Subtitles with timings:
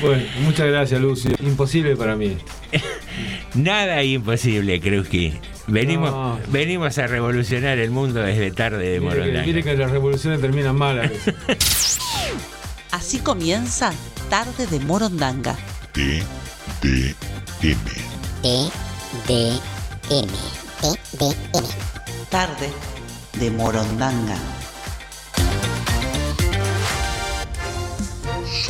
[0.00, 1.32] Bueno, muchas gracias, Lucio.
[1.40, 2.36] Imposible para mí.
[3.54, 5.38] Nada imposible, creo que.
[5.66, 9.44] Venimos, venimos a revolucionar el mundo desde tarde de Morondanga.
[9.44, 11.10] Mire que las revoluciones terminan mal a
[12.90, 13.92] Así comienza
[14.28, 15.56] Tarde de Morondanga.
[15.92, 16.22] T,
[16.82, 17.14] D,
[17.62, 17.76] M.
[18.42, 18.70] T,
[19.28, 19.48] D,
[20.10, 20.28] M.
[20.80, 20.88] T,
[21.18, 21.68] D, M.
[22.28, 22.68] Tarde
[23.38, 24.36] de Morondanga.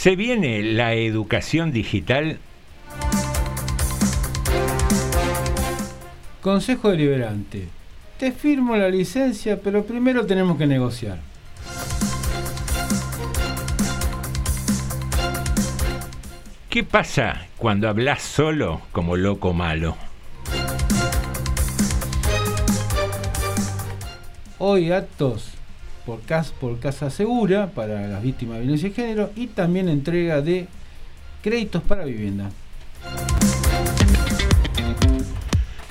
[0.00, 2.38] ¿Se viene la educación digital?
[6.40, 7.68] Consejo deliberante.
[8.18, 11.18] Te firmo la licencia, pero primero tenemos que negociar.
[16.70, 19.98] ¿Qué pasa cuando hablas solo como loco malo?
[24.56, 25.59] Hoy actos
[26.04, 30.40] por casa, por casa segura para las víctimas de violencia de género y también entrega
[30.40, 30.66] de
[31.42, 32.50] créditos para vivienda.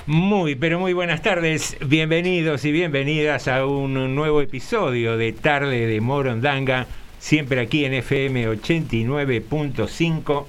[0.06, 1.76] Muy, pero muy buenas tardes.
[1.86, 6.86] Bienvenidos y bienvenidas a un nuevo episodio de Tarde de Morondanga,
[7.18, 10.46] siempre aquí en FM 89.5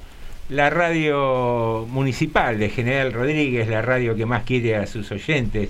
[0.51, 5.69] la radio municipal de General Rodríguez, la radio que más quiere a sus oyentes,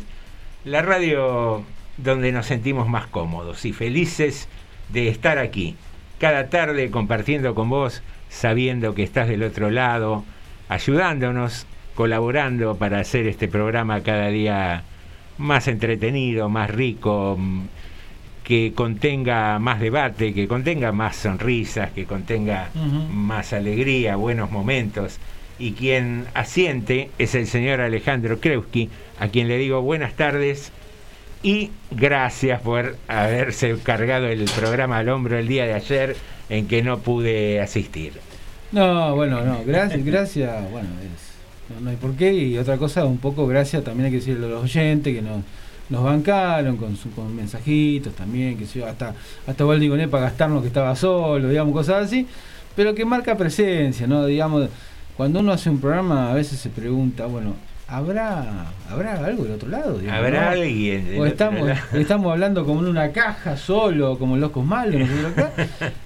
[0.66, 1.63] la radio
[1.97, 4.47] donde nos sentimos más cómodos y felices
[4.90, 5.75] de estar aquí,
[6.19, 10.24] cada tarde compartiendo con vos, sabiendo que estás del otro lado,
[10.69, 11.66] ayudándonos,
[11.96, 14.84] colaborando para hacer este programa cada día
[15.38, 17.38] más entretenido, más rico,
[18.44, 22.69] que contenga más debate, que contenga más sonrisas, que contenga
[23.09, 25.19] más alegría, buenos momentos.
[25.59, 30.72] Y quien asiente es el señor Alejandro Kreuski, a quien le digo buenas tardes
[31.44, 36.15] y gracias por haberse cargado el programa al hombro el día de ayer
[36.50, 38.13] en que no pude asistir.
[38.71, 40.89] No, bueno, no, gracias, gracias, bueno,
[41.81, 42.33] no, hay por qué.
[42.33, 45.44] Y otra cosa, un poco gracias también hay que decirle a los oyentes que no
[45.89, 49.13] nos bancaron con, con mensajitos también, que sé hasta,
[49.45, 52.25] hasta Valdigoné para gastarnos que estaba solo, digamos, cosas así,
[52.75, 54.25] pero que marca presencia, ¿no?
[54.25, 54.69] Digamos,
[55.18, 57.56] cuando uno hace un programa a veces se pregunta, bueno,
[57.91, 59.97] ¿habrá, ¿habrá algo del otro lado?
[59.99, 60.49] digamos, ¿Habrá ¿no?
[60.51, 61.79] alguien del O otro estamos, lado?
[61.99, 65.01] estamos hablando como en una caja solo, como locos malos.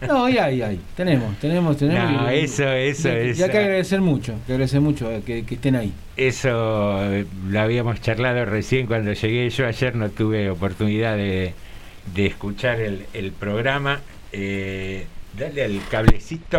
[0.01, 0.79] No, no y hay, hay.
[0.95, 2.11] Tenemos, tenemos, tenemos.
[2.23, 3.45] No, y- eso, eso, y, y eso.
[3.45, 5.93] hay que agradecer mucho, que agradecer mucho eh, que, que estén ahí.
[6.17, 9.49] Eso eh, lo habíamos charlado recién cuando llegué.
[9.49, 11.53] Yo ayer no tuve oportunidad de,
[12.13, 13.99] de escuchar el, el programa.
[14.31, 15.05] Eh,
[15.37, 16.57] dale al cablecito.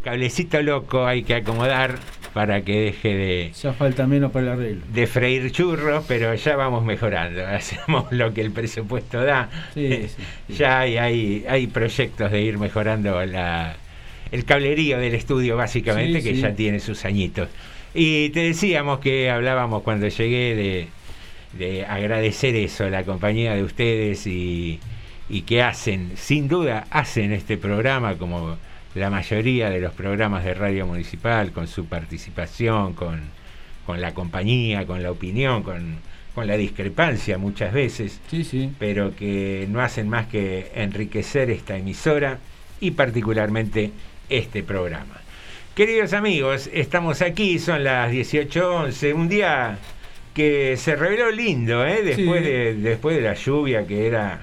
[0.00, 1.98] El cablecito loco hay que acomodar
[2.32, 4.82] para que deje de, Ya falta menos para el arreglo.
[4.94, 7.46] de freír churros, pero ya vamos mejorando.
[7.46, 9.50] Hacemos lo que el presupuesto da.
[9.74, 10.54] Sí, sí, sí.
[10.54, 13.76] Ya hay, hay, hay proyectos de ir mejorando la,
[14.32, 17.50] el cablerío del estudio, básicamente, que ya tiene sus añitos.
[17.92, 20.88] Y te decíamos que hablábamos cuando llegué de,
[21.58, 24.80] de agradecer eso, la compañía de ustedes y,
[25.28, 28.56] y que hacen, sin duda, hacen este programa como
[28.94, 33.20] la mayoría de los programas de radio municipal, con su participación, con,
[33.86, 35.96] con la compañía, con la opinión, con,
[36.34, 38.70] con la discrepancia muchas veces Sí, sí.
[38.78, 42.38] pero que no hacen más que enriquecer esta emisora
[42.80, 43.90] y particularmente
[44.28, 45.20] este programa.
[45.74, 49.78] Queridos amigos, estamos aquí, son las 18.11, un día
[50.34, 52.02] que se reveló lindo, ¿eh?
[52.02, 52.50] después, Sí.
[52.50, 54.40] de, después de la lluvia que era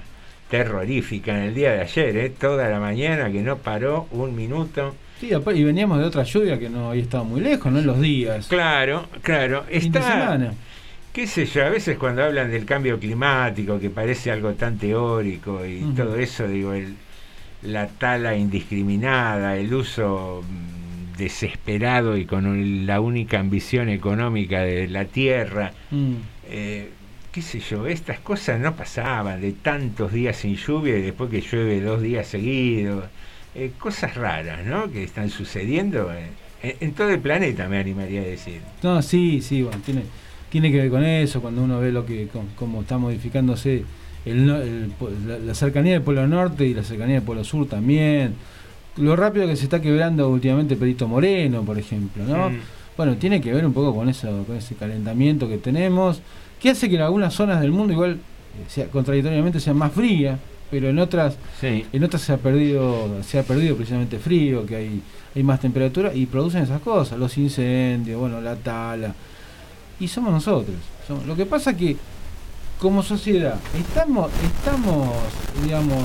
[0.50, 2.30] terrorífica en el día de ayer, ¿eh?
[2.30, 4.94] toda la mañana que no paró un minuto.
[5.20, 7.80] Sí, y veníamos de otra lluvia que no había estado muy lejos, ¿no?
[7.80, 8.46] En los días.
[8.46, 10.00] Claro, claro, está...
[10.02, 10.54] semana.
[11.12, 15.64] qué sé yo, a veces cuando hablan del cambio climático, que parece algo tan teórico
[15.66, 16.94] y todo eso, digo, el-
[17.62, 25.04] la tala indiscriminada, el uso mm, desesperado y con la única ambición económica de la
[25.06, 26.12] tierra, Mm.
[26.50, 26.90] eh,
[27.32, 31.40] qué sé yo, estas cosas no pasaban de tantos días sin lluvia y después que
[31.40, 33.04] llueve dos días seguidos,
[33.54, 34.90] eh, cosas raras, ¿no?
[34.90, 38.60] Que están sucediendo en, en todo el planeta, me animaría a decir.
[38.82, 40.02] No, sí, sí, bueno, tiene,
[40.50, 43.84] tiene que ver con eso, cuando uno ve lo que cómo está modificándose
[44.24, 44.92] el, el
[45.26, 48.34] la, la cercanía del Polo Norte y la cercanía del Polo Sur también.
[48.96, 52.50] Lo rápido que se está quebrando últimamente Perito Moreno, por ejemplo, ¿no?
[52.50, 52.60] Mm.
[52.96, 56.20] Bueno, tiene que ver un poco con eso, con ese calentamiento que tenemos,
[56.60, 60.38] que hace que en algunas zonas del mundo igual eh, sea, contradictoriamente sea más fría,
[60.70, 61.84] pero en otras Sí.
[61.92, 65.02] en otras se ha perdido se ha perdido precisamente frío que hay
[65.34, 69.14] hay más temperatura y producen esas cosas los incendios bueno la tala
[70.00, 70.76] y somos nosotros
[71.06, 71.96] somos- lo que pasa que
[72.78, 75.08] como sociedad estamos estamos
[75.62, 76.02] digamos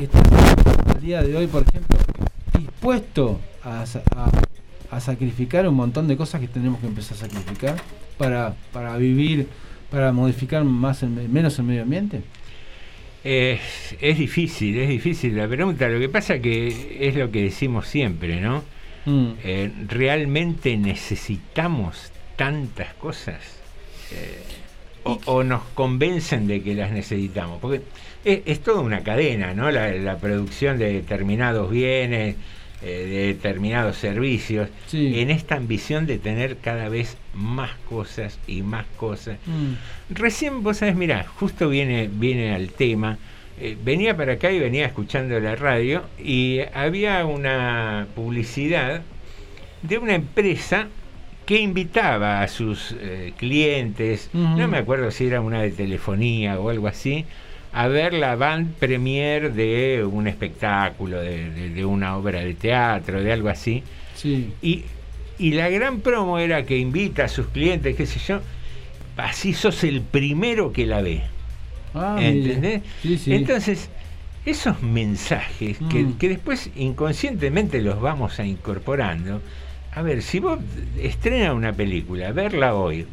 [0.00, 1.96] estamos al día de hoy por ejemplo
[2.58, 4.30] dispuestos a, a-
[4.90, 7.76] a sacrificar un montón de cosas que tenemos que empezar a sacrificar
[8.16, 9.46] para para vivir
[9.90, 12.22] para modificar más el me- menos el medio ambiente
[13.24, 13.60] Es,
[14.00, 15.88] es difícil, es difícil la pregunta.
[15.88, 18.62] Lo que pasa que es lo que decimos siempre, ¿no?
[19.06, 19.28] Mm.
[19.44, 23.40] Eh, ¿Realmente necesitamos tantas cosas?
[24.12, 24.38] Eh,
[25.04, 27.58] o, o nos convencen de que las necesitamos?
[27.60, 27.82] Porque
[28.24, 29.70] es, es toda una cadena, ¿no?
[29.70, 32.38] La, la producción de determinados bienes, eh,
[32.86, 35.20] de determinados servicios, Sí.
[35.20, 39.38] en esta ambición de tener cada vez más cosas y más cosas.
[39.46, 40.14] Mm.
[40.14, 43.18] Recién, vos sabés, mirá, justo viene, viene al tema.
[43.60, 49.02] eh, venía para acá y venía escuchando la radio y había una publicidad
[49.82, 50.86] de una empresa
[51.44, 56.68] que invitaba a sus eh, clientes, no me acuerdo si era una de telefonía o
[56.70, 57.24] algo así,
[57.72, 63.22] a ver la band premier de un espectáculo, de, de- de una obra de teatro,
[63.22, 63.82] de algo así.
[64.14, 64.84] sí Y,
[65.38, 68.40] y la gran promo era que invita a sus clientes, qué sé yo,
[69.16, 71.22] así sos el primero que la ve.
[71.94, 72.16] Ah.
[72.20, 72.82] ¿Entendés?
[73.02, 73.32] Sí, sí.
[73.34, 73.88] Entonces,
[74.44, 76.18] esos mensajes que, Mm.
[76.18, 79.40] que después inconscientemente los vamos a incorporando.
[79.94, 80.58] A ver, si vos
[81.00, 83.06] estrenas una película, verla hoy,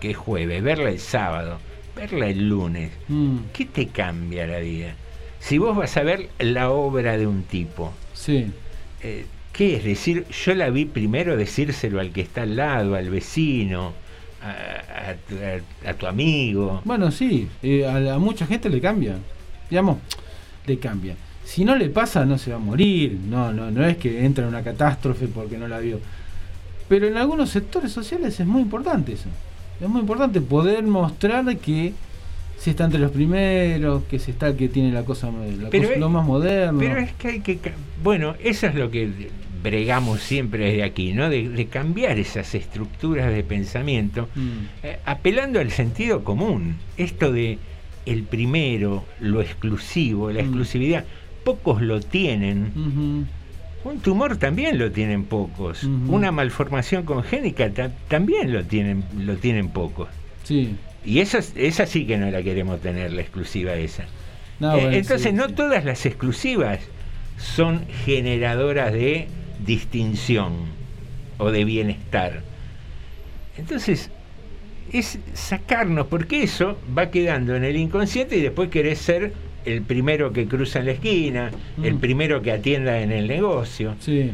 [0.00, 1.58] que es jueves, verla el sábado,
[1.96, 4.94] verla el lunes, Mm, ¿qué te cambia la vida?
[5.40, 8.46] Si vos vas a ver la obra de un tipo, sí.
[9.02, 10.26] eh, ¿qué es decir?
[10.44, 13.92] Yo la vi primero decírselo al que está al lado, al vecino,
[14.42, 16.82] a, a tu- a- a tu amigo.
[16.84, 17.48] Bueno, sí.
[17.62, 19.16] eh, a, a mucha gente le cambia.
[19.70, 19.98] Digamos,
[20.66, 21.14] le cambia.
[21.44, 23.18] Si no le pasa, no se va a morir.
[23.28, 26.00] No, no, no es que entra en una catástrofe porque no la vio.
[26.88, 29.28] Pero en algunos sectores sociales es muy importante eso.
[29.80, 31.92] Es muy importante poder mostrar que
[32.58, 35.94] se está entre los primeros, que se está que tiene la cosa, la Pero cosa-
[35.94, 36.78] es- lo más moderno.
[36.78, 37.58] Pero es que hay que...
[38.02, 39.10] Bueno, eso es lo que
[39.62, 41.28] bregamos siempre desde aquí, ¿no?
[41.28, 44.50] De, de cambiar esas estructuras de pensamiento, Mm,
[44.84, 46.76] eh, apelando al sentido común.
[46.96, 47.58] Esto de
[48.06, 50.44] el primero, lo exclusivo, la Mm.
[50.46, 51.04] exclusividad,
[51.44, 53.26] pocos lo tienen.
[53.86, 55.84] Un tumor también lo tienen pocos.
[55.84, 60.08] Una malformación congénica ta- también lo tienen, lo tienen pocos.
[60.42, 60.74] Sí.
[61.04, 64.04] Y esa, esa sí que no la queremos tener, la exclusiva esa.
[64.58, 65.52] No, Eh, entonces, sí, no sí.
[65.54, 66.80] todas las exclusivas
[67.38, 69.28] son generadoras de
[69.64, 70.52] distinción
[71.38, 72.42] o de bienestar.
[73.56, 74.10] Entonces,
[74.92, 79.32] es sacarnos, porque eso va quedando en el inconsciente y después querés ser
[79.66, 81.50] el primero que cruza en la esquina,
[81.82, 81.98] el Mm.
[82.00, 83.96] primero que atienda en el negocio.
[84.00, 84.30] Sí.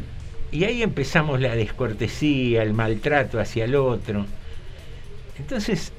[0.52, 4.26] Y ahí empezamos la descortesía, el maltrato hacia el otro.
[5.38, 5.92] Entonces,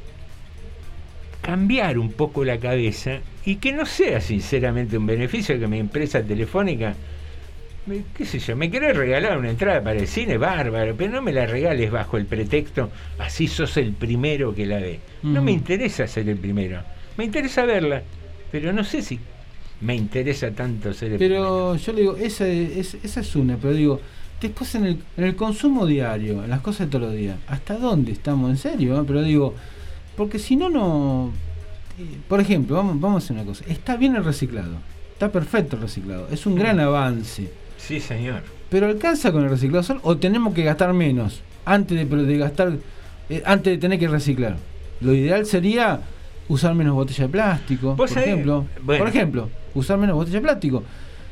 [1.42, 6.22] cambiar un poco la cabeza y que no sea sinceramente un beneficio que mi empresa
[6.24, 6.94] telefónica,
[7.86, 11.22] me- qué sé yo, me querés regalar una entrada para el cine, bárbaro, pero no
[11.22, 15.00] me la regales bajo el pretexto, así sos el primero que la ve.
[15.24, 15.60] No me Ujú.
[15.60, 16.82] interesa ser el primero,
[17.18, 18.04] me interesa verla,
[18.53, 19.19] pero no sé si
[19.81, 21.17] me interesa tanto ser.
[21.17, 24.00] Pero yo le digo, esa es, esa es una, pero digo,
[24.39, 27.77] después en el, en el consumo diario, en las cosas de todos los días, ¿hasta
[27.79, 28.51] dónde estamos?
[28.51, 29.01] ¿En serio?
[29.01, 29.03] eh?
[29.07, 29.55] Pero digo,
[30.15, 31.31] porque si no, no...
[32.00, 33.65] eh, Por ejemplo, vamos, vamos a hacer una cosa.
[33.67, 34.77] Está bien el reciclado.
[35.13, 36.27] Está perfecto el reciclado.
[36.31, 37.51] Es un gran avance.
[37.77, 38.43] Sí, señor.
[38.69, 42.74] Pero alcanza con el reciclado solo o tenemos que gastar menos antes de, de gastar
[43.29, 44.57] eh, antes de tener que reciclar.
[45.01, 46.00] Lo ideal sería
[46.53, 48.65] usar menos botella de plástico, por sabés- ejemplo.
[48.81, 49.03] bueno.
[49.03, 50.83] Por ejemplo, usar menos botella de plástico.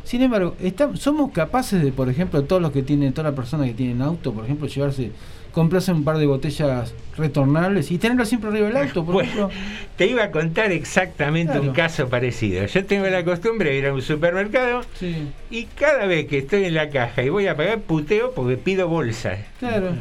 [0.04, 3.68] Sin embargo, está- somos capaces de, por ejemplo, todos los que tienen, todas las personas
[3.68, 5.12] que tienen auto, por ejemplo, llevarse,
[5.52, 9.50] comprarse un par de botellas retornables y tenerlas siempre arriba del auto, por Bueno, ejemplo.
[9.98, 12.66] Te iba a contar exactamente un caso parecido.
[12.66, 16.64] Yo tengo la costumbre de ir a un supermercado Sí, y cada vez que estoy
[16.66, 19.38] en la caja y voy a pagar, puteo porque pido bolsas.
[19.60, 19.92] claro.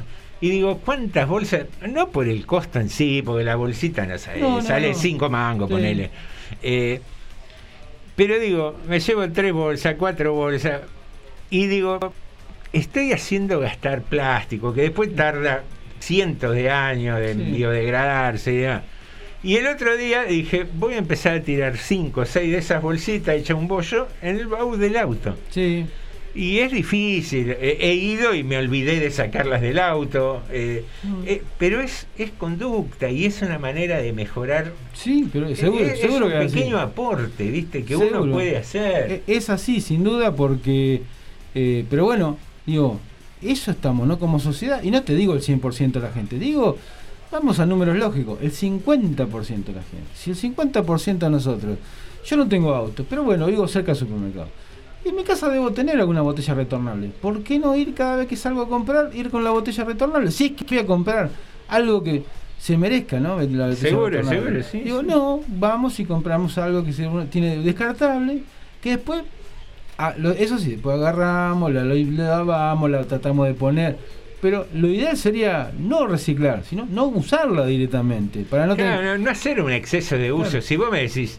[0.40, 1.66] Y digo, ¿cuántas bolsas?
[1.86, 4.94] No por el costo en sí, porque la bolsita no sale, No, no, sale no.
[4.94, 5.74] cinco mangos, Sí.
[5.74, 6.10] ponele.
[6.62, 7.00] Eh,
[8.16, 10.80] pero digo, me llevo tres bolsas, cuatro bolsas,
[11.50, 12.12] y digo,
[12.72, 15.62] estoy haciendo gastar plástico, que después tarda
[15.98, 17.40] cientos de años de Sí.
[17.40, 18.82] biodegradarse y demás.
[19.42, 22.82] Y el otro día dije, voy a empezar a tirar cinco o seis de esas
[22.82, 25.36] bolsitas hechas un bollo en el baúl del auto.
[25.50, 25.86] Sí,
[26.34, 31.22] Y es difícil, he, ido y me olvidé de sacarlas del auto, eh, Mm.
[31.26, 34.72] eh, pero es, es conducta y es una manera de mejorar.
[34.94, 36.54] sí, pero seguro, es, es seguro un que así.
[36.54, 37.82] pequeño aporte, ¿viste?
[37.82, 38.22] Que Seguro.
[38.22, 39.10] uno puede hacer.
[39.10, 41.02] Eh, Es así, sin duda, porque.
[41.54, 43.00] eh, pero bueno, digo,
[43.42, 44.18] eso estamos, ¿no?
[44.20, 46.76] Como sociedad, y no te digo el 100% de la gente, digo,
[47.32, 50.06] vamos a números lógicos, el 50% de la gente.
[50.14, 51.78] Si el 50% de nosotros,
[52.24, 54.48] yo no tengo auto, pero bueno, vivo cerca del supermercado.
[55.10, 57.08] En mi casa debo tener alguna botella retornable.
[57.20, 60.30] ¿Por qué no ir cada vez que salgo a comprar, ir con la botella retornable?
[60.30, 61.30] Si es que voy a comprar
[61.68, 62.22] algo que
[62.58, 63.40] se merezca, ¿no?
[63.40, 64.62] La Seguro, retornable.
[64.62, 65.06] seguro, sí, Digo, sí.
[65.08, 68.42] no, vamos y compramos algo que se, tiene descartable,
[68.80, 69.22] que después
[70.02, 73.98] Ah, lo- eso sí, después agarramos, la, la lavamos, la tratamos de poner.
[74.40, 78.46] Pero lo ideal sería no reciclar, sino no usarla directamente.
[78.48, 79.18] Para no Claro, tener.
[79.18, 80.50] no, no hacer un exceso de uso.
[80.52, 80.62] Claro.
[80.62, 81.38] Si vos me decís,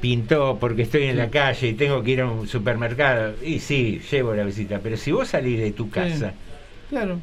[0.00, 4.00] pintó porque estoy en la calle y tengo que ir a un supermercado, y sí,
[4.10, 6.32] llevo la visita, pero si vos salís de tu casa,
[6.88, 7.18] Claro.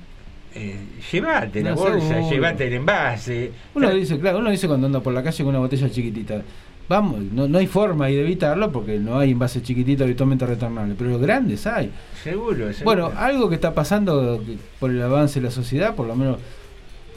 [0.56, 0.76] eh,
[1.12, 2.30] llevate la No, bolsa, seguro.
[2.30, 3.52] llevate el envase.
[3.74, 6.42] Uno dice, claro, uno dice cuando anda por la calle con una botella chiquitita.
[6.90, 11.12] Vamos, no, no hay forma de evitarlo porque no hay envases chiquititos habitualmente retornables, pero
[11.12, 11.90] los grandes hay.
[12.22, 12.84] Seguro, seguro.
[12.84, 14.44] Bueno, algo que está pasando
[14.82, 16.38] por el avance de la sociedad, por lo menos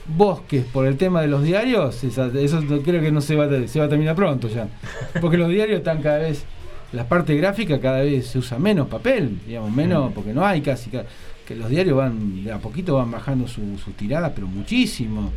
[0.08, 3.66] bosques, por el tema de los diarios, esa- eso creo que no se va, a,
[3.68, 4.68] se va a terminar pronto ya.
[5.20, 6.44] Porque los diarios están cada vez,
[6.92, 10.90] la parte gráfica cada vez se usa menos papel, digamos, menos, porque no hay casi,
[10.90, 11.04] ca-
[11.46, 15.32] que los diarios van, de a poquito van bajando su- sus tiradas, pero muchísimo.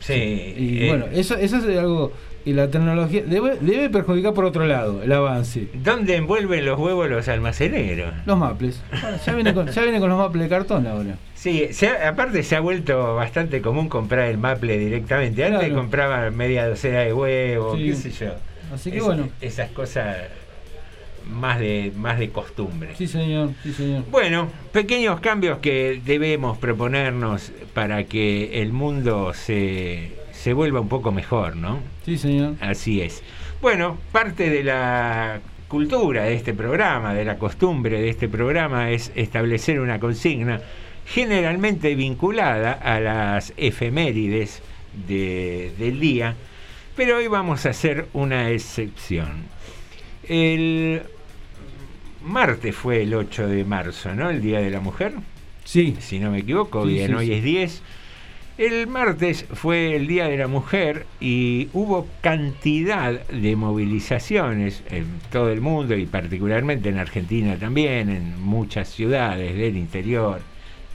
[0.00, 2.12] sí, Y eh, bueno, eso, eso es algo,
[2.44, 5.68] y la tecnología debe, debe perjudicar por otro lado, el avance.
[5.82, 8.12] ¿Dónde envuelven los huevos los almaceneros?
[8.26, 8.82] Los maples.
[8.90, 11.16] Bueno, ya, viene con, ya viene con los maples de cartón ahora.
[11.44, 15.44] Sí, se ha- aparte se ha vuelto bastante común comprar el maple directamente.
[15.44, 15.74] Antes Claro.
[15.74, 17.84] compraba media docena de huevos, Sí.
[17.84, 18.32] qué sé yo.
[18.72, 19.28] Así que Es- bueno.
[19.42, 20.16] Esas cosas
[21.30, 22.94] más de, más de costumbre.
[22.96, 24.04] Sí, señor, sí, señor.
[24.10, 31.12] Bueno, pequeños cambios que debemos proponernos para que el mundo se, se vuelva un poco
[31.12, 31.78] mejor, ¿no?
[32.06, 32.54] Sí, señor.
[32.62, 33.22] Así es.
[33.60, 39.12] Bueno, parte de la cultura de este programa, de la costumbre de este programa, es
[39.14, 40.62] establecer una consigna
[41.06, 44.62] generalmente vinculada a las efemérides
[45.08, 46.34] de- del día,
[46.96, 49.44] pero hoy vamos a hacer una excepción.
[50.28, 51.02] El
[52.24, 54.30] martes fue el 8 de marzo, ¿no?
[54.30, 55.12] El Día de la Mujer,
[55.64, 57.32] Sí, si no me equivoco, Sí, bien, sí, hoy sí.
[57.32, 57.82] es 10.
[58.58, 65.50] El martes fue el Día de la Mujer y hubo cantidad de movilizaciones en todo
[65.50, 70.40] el mundo y particularmente en Argentina también, en muchas ciudades del interior,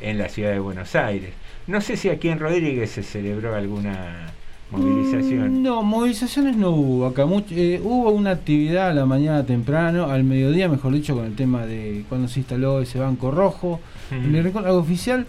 [0.01, 1.31] en la ciudad de Buenos Aires.
[1.67, 4.31] No sé si aquí en Rodríguez se celebró alguna
[4.71, 5.59] movilización.
[5.59, 7.25] Mm, No, movilizaciones no hubo acá.
[7.51, 11.65] eh, hubo una actividad a la mañana temprano, al mediodía, mejor dicho, con el tema
[11.65, 13.79] de cuando se instaló ese banco rojo.
[14.11, 15.25] El rincón, algo oficial.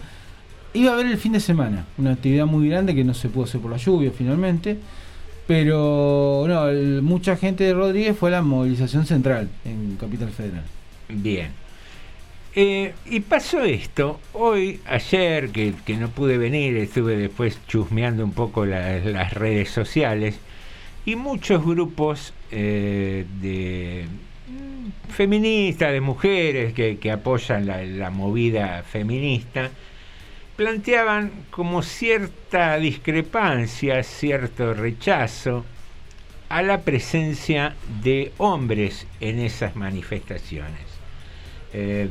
[0.73, 3.43] Iba a haber el fin de semana, una actividad muy grande que no se pudo
[3.43, 4.77] hacer por la lluvia finalmente.
[5.47, 10.63] Pero no, el- mucha gente de Rodríguez fue a la movilización central en Capital Federal.
[11.09, 11.49] Bien.
[12.53, 18.65] Eh, y pasó esto, hoy, ayer, que, no pude venir, estuve después chusmeando un poco
[18.65, 20.37] la- las redes sociales,
[21.05, 24.05] y muchos grupos eh, de
[24.49, 29.71] mm, feministas, de mujeres que, apoyan la, la movida feminista,
[30.57, 35.65] planteaban como cierta discrepancia, cierto rechazo
[36.49, 40.91] a la presencia de hombres en esas manifestaciones.
[41.73, 42.09] Eh,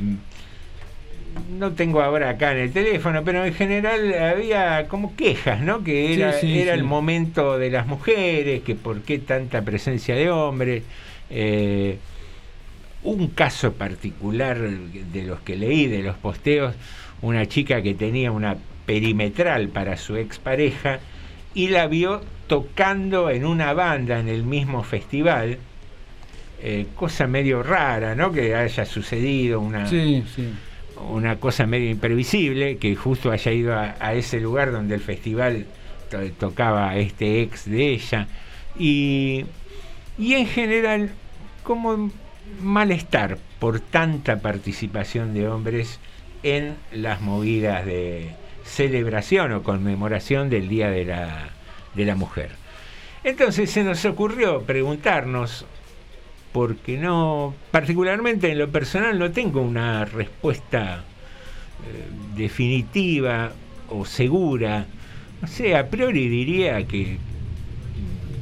[1.57, 5.83] no tengo ahora acá en el teléfono, pero en general había como quejas, ¿no?
[5.83, 6.79] Que era, Sí, sí, era sí.
[6.79, 10.83] el momento de las mujeres, que por qué tanta presencia de hombres.
[11.29, 11.97] Eh,
[13.03, 16.75] un caso particular de los que leí, de los posteos,
[17.21, 20.99] una chica que tenía una perimetral para su expareja
[21.53, 25.57] y la vio tocando en una banda en el mismo festival.
[26.63, 28.31] Eh, cosa medio rara, ¿no?
[28.31, 30.49] Que haya sucedido una, Sí, sí.
[31.09, 35.65] Una cosa medio imprevisible, que justo haya ido a, ese lugar donde el festival
[36.09, 38.27] to- tocaba este ex de ella.
[38.77, 39.45] Y,
[40.17, 41.11] y en general,
[41.63, 42.11] como
[42.61, 45.99] malestar por tanta participación de hombres
[46.43, 48.31] en las movidas de
[48.63, 51.49] celebración o conmemoración del Día de la,
[51.93, 52.51] de la Mujer.
[53.23, 55.65] Entonces se nos ocurrió preguntarnos,
[56.51, 61.03] porque no, particularmente en lo personal no tengo una respuesta
[61.85, 63.51] eh, definitiva
[63.89, 64.85] o segura.
[65.41, 67.17] No sé, a priori diría que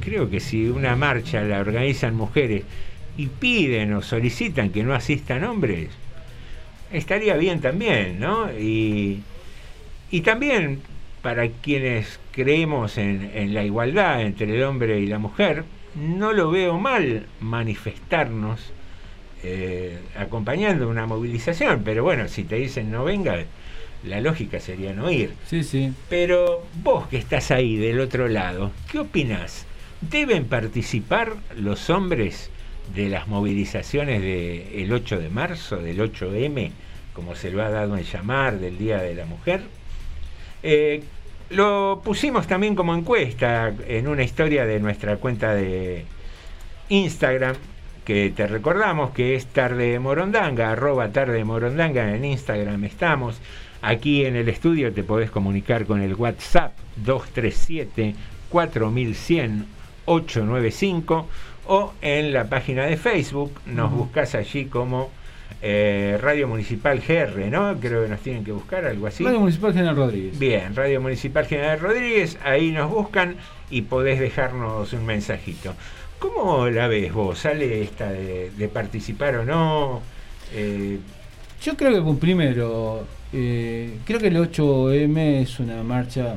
[0.00, 2.64] creo que si una marcha la organizan mujeres
[3.16, 5.90] y piden o solicitan que no asistan hombres,
[6.92, 8.50] estaría bien también, ¿no?
[8.52, 9.22] Y,
[10.10, 10.80] y también
[11.22, 15.64] para quienes creemos en la igualdad entre el hombre y la mujer,
[15.94, 18.72] no lo veo mal manifestarnos
[19.42, 23.44] eh, acompañando una movilización, pero bueno, si te dicen no venga,
[24.04, 25.32] la lógica sería no ir.
[25.46, 25.92] Sí, sí.
[26.08, 29.66] Pero vos que estás ahí del otro lado, ¿qué opinás?
[30.00, 32.50] ¿Deben participar los hombres
[32.94, 36.70] de las movilizaciones del 8 de marzo, del 8M,
[37.12, 39.62] como se lo ha dado en llamar, del Día de la Mujer?
[40.62, 41.02] Eh,
[41.50, 46.04] lo pusimos también como encuesta en una historia de nuestra cuenta de
[46.88, 47.56] Instagram,
[48.04, 53.40] que te recordamos que es Tarde de Morondanga, arroba Tarde de Morondanga, en Instagram estamos.
[53.82, 58.14] Aquí en el estudio te podés comunicar con el WhatsApp 237
[58.48, 59.66] 4100
[60.06, 61.28] 895
[61.66, 65.10] o en la página de Facebook nos buscas allí como
[65.62, 67.78] eh, Radio Municipal GR, ¿no?
[67.78, 69.24] Creo que nos tienen que buscar algo así.
[69.24, 70.38] Radio Municipal General Rodríguez.
[70.38, 73.36] Bien, Radio Municipal General Rodríguez, ahí nos buscan
[73.70, 75.74] y podés dejarnos un mensajito.
[76.18, 77.38] ¿Cómo la ves vos?
[77.40, 80.02] ¿Sale esta de, de participar o no?
[80.52, 80.98] Eh,
[81.62, 86.36] Yo creo que primero, eh, creo que el 8M es una marcha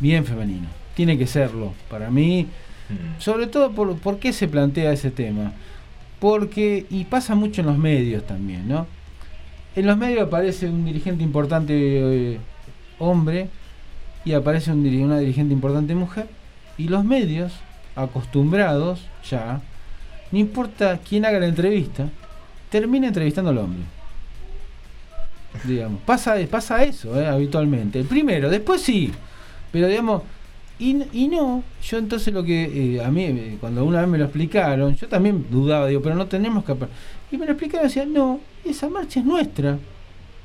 [0.00, 0.68] bien femenina.
[0.94, 1.72] Tiene que serlo.
[1.88, 2.46] Para mí,
[2.88, 5.52] mm, sobre todo, por, ¿por qué se plantea ese tema?
[6.20, 8.86] Porque, y pasa mucho en los medios también, ¿no?
[9.74, 12.38] En los medios aparece un dirigente importante eh,
[12.98, 13.50] hombre
[14.24, 16.26] y aparece una dirigente importante mujer.
[16.78, 17.52] Y los medios,
[17.94, 19.60] acostumbrados ya,
[20.32, 22.08] no importa quién haga la entrevista,
[22.70, 23.82] termina entrevistando al hombre.
[25.64, 28.00] Digamos, pasa, pasa eso eh, habitualmente.
[28.00, 29.12] El primero, después sí,
[29.72, 30.22] pero digamos,
[30.78, 34.18] y, y no, yo entonces lo que eh, a mí, eh, cuando una vez me
[34.18, 36.72] lo explicaron, yo también dudaba, digo, pero no tenemos que...
[36.72, 36.88] apar-".
[37.30, 39.78] Y me lo explicaron decían, no, esa marcha es nuestra,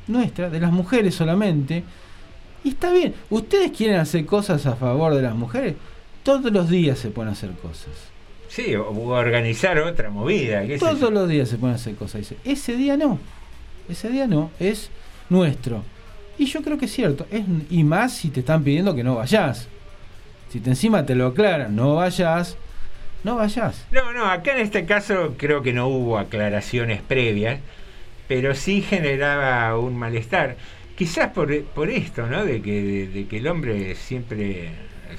[0.07, 1.83] nuestra, de las mujeres solamente.
[2.63, 5.75] Y está bien, ustedes quieren hacer cosas a favor de las mujeres,
[6.23, 7.89] todos los días se pueden hacer cosas.
[8.47, 10.65] sí, o organizar otra movida.
[10.65, 10.77] qué.
[10.77, 12.21] Todos los días se pueden hacer cosas.
[12.21, 13.19] Dice, ese día no.
[13.89, 14.51] Ese día no.
[14.59, 14.91] Es
[15.29, 15.83] nuestro.
[16.37, 17.25] Y yo creo que es cierto.
[17.31, 19.67] Es, y más si te están pidiendo que no vayas.
[20.51, 22.57] Si te encima te lo aclaran, no vayas,
[23.23, 23.85] no vayas.
[23.91, 27.59] No, no, acá en este caso creo que no hubo aclaraciones previas,
[28.27, 30.57] pero sí generaba un malestar.
[30.97, 32.43] Quizás por, por esto, ¿no?
[32.45, 34.71] De que, de, de que el hombre siempre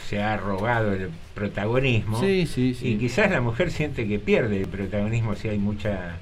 [0.08, 2.20] se ha robado el protagonismo.
[2.20, 2.88] Sí, sí, sí.
[2.88, 6.16] Y quizás la mujer siente que pierde el protagonismo si hay mucha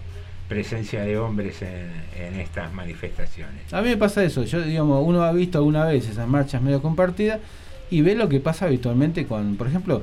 [0.48, 3.72] presencia de hombres en, en estas manifestaciones.
[3.72, 6.80] A mí me pasa eso, yo digamos, uno ha visto alguna vez esas marchas medio
[6.82, 7.40] compartidas
[7.90, 10.02] y ve lo que pasa habitualmente con, por ejemplo,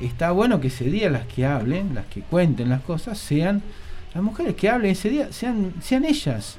[0.00, 3.62] está bueno que ese día las que hablen, las que cuenten las cosas, sean
[4.14, 6.56] las mujeres que hablen ese día, sean, sean ellas.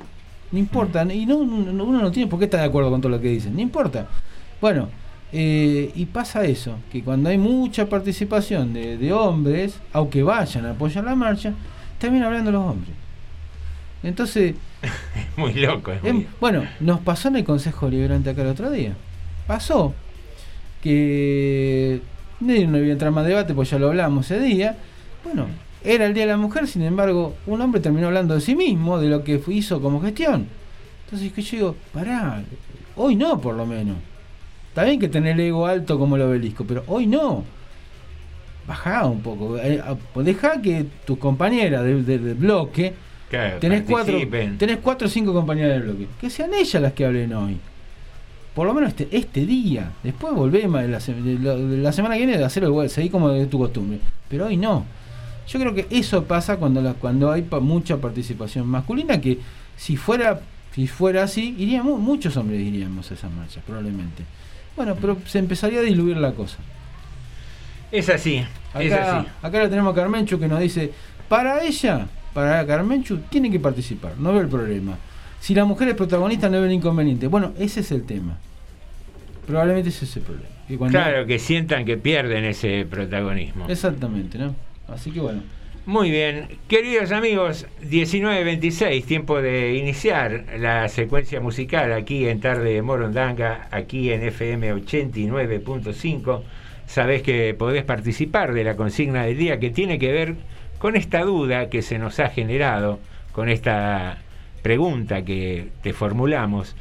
[0.52, 3.12] No importa, y no, no- uno no tiene por qué estar de acuerdo con todo
[3.12, 4.08] lo que dicen, no importa.
[4.60, 4.90] Bueno,
[5.32, 10.72] eh, y pasa eso, que cuando hay mucha participación de, de hombres, aunque vayan a
[10.72, 11.54] apoyar la marcha,
[12.00, 12.94] también hablando los hombres.
[14.04, 14.56] Entonces,
[15.38, 15.92] Muy loco.
[15.92, 18.94] Es Em, muy- bueno, nos pasó en el Consejo Deliberante acá el otro día.
[19.46, 19.94] Pasó
[20.82, 22.02] que
[22.40, 24.78] no voy a entrar más debate, pues ya lo hablamos ese día.
[25.24, 25.48] Bueno,
[25.84, 29.00] era el Día de la Mujer, sin embargo, un hombre terminó hablando de sí mismo,
[29.00, 30.48] de lo que hizo como gestión.
[31.06, 32.44] Entonces que yo digo, pará,
[32.96, 33.98] hoy no por lo menos.
[34.70, 37.44] Está bien que tener el ego alto como el obelisco, pero hoy no.
[38.68, 39.58] Bajá un poco.
[39.58, 42.94] eh, a- Dejá que tus compañeras del del- del bloque
[43.60, 44.14] tenés cuatro,
[44.58, 46.08] tenés cuatro o cinco compañeras del bloque.
[46.22, 47.58] Que sean ellas las que hablen hoy.
[48.54, 49.92] Por lo menos este, este día.
[50.04, 54.00] Después volvemos la, semana que viene de hacerlo igual, seguir como de tu costumbre.
[54.28, 54.86] Pero hoy no.
[55.48, 59.40] Yo creo que eso pasa cuando la- cuando hay pa- mucha participación masculina, que
[59.78, 60.42] si fuera,
[60.76, 64.24] si fuera así, iríamos, muchos hombres iríamos a esas marchas, probablemente.
[64.76, 66.58] Bueno, pero se empezaría a diluir la cosa.
[67.92, 68.44] Es así,
[68.80, 69.28] es Acá, así.
[69.42, 70.92] acá la tenemos a Carmenchu que nos dice,
[71.28, 74.96] para ella, para Carmenchu, tiene que participar, no ve el problema.
[75.40, 77.28] Si la mujer es protagonista, no ve el inconveniente.
[77.28, 78.38] Bueno, ese es el tema.
[79.48, 80.50] Probablemente ese es el problema.
[80.68, 83.66] Que Claro, que sientan que pierden ese protagonismo.
[83.68, 84.56] Exactamente, ¿no?
[84.88, 85.42] Así que bueno.
[85.86, 92.82] Muy bien, queridos amigos, 19.26, tiempo de iniciar la secuencia musical aquí en Tarde de
[92.84, 96.42] Morondanga, aquí en FM 89.5.
[96.86, 100.36] Sabés que podés participar de la consigna del día que tiene que ver
[100.78, 103.00] con esta duda que se nos ha generado,
[103.32, 104.20] con esta
[104.62, 106.76] pregunta que te formulamos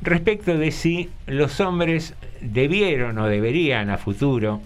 [0.00, 4.60] respecto de si los hombres debieron o deberían a futuro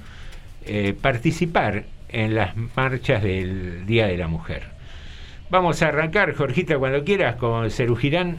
[0.66, 4.64] eh, participar en las marchas del Día de la Mujer.
[5.50, 8.38] Vamos a arrancar, Jorgita, cuando quieras, con Cerugirán.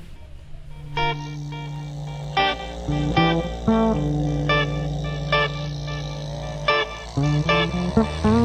[7.96, 8.43] No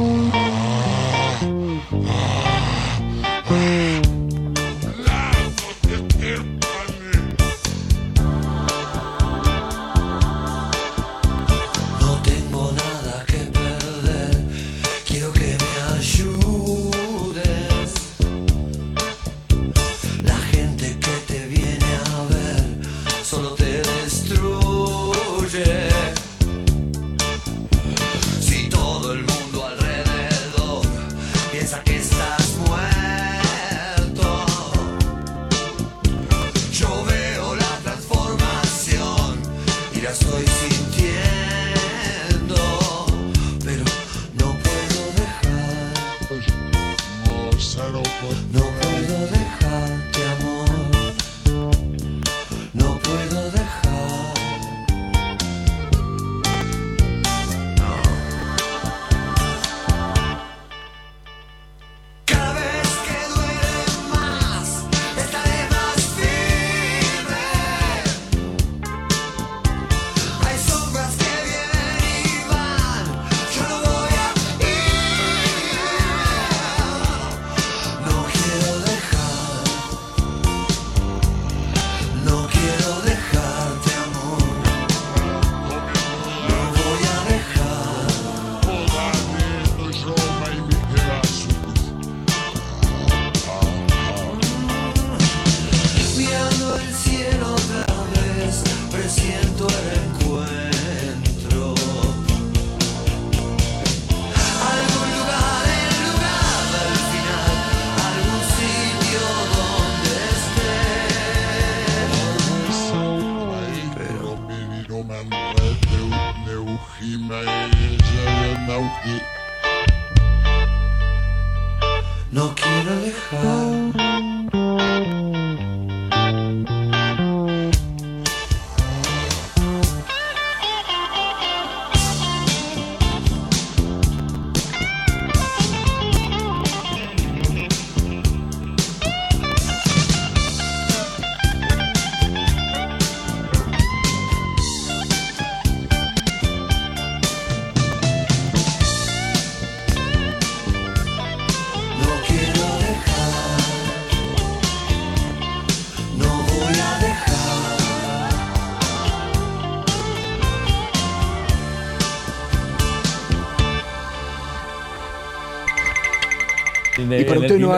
[122.30, 123.38] no quiero dejar.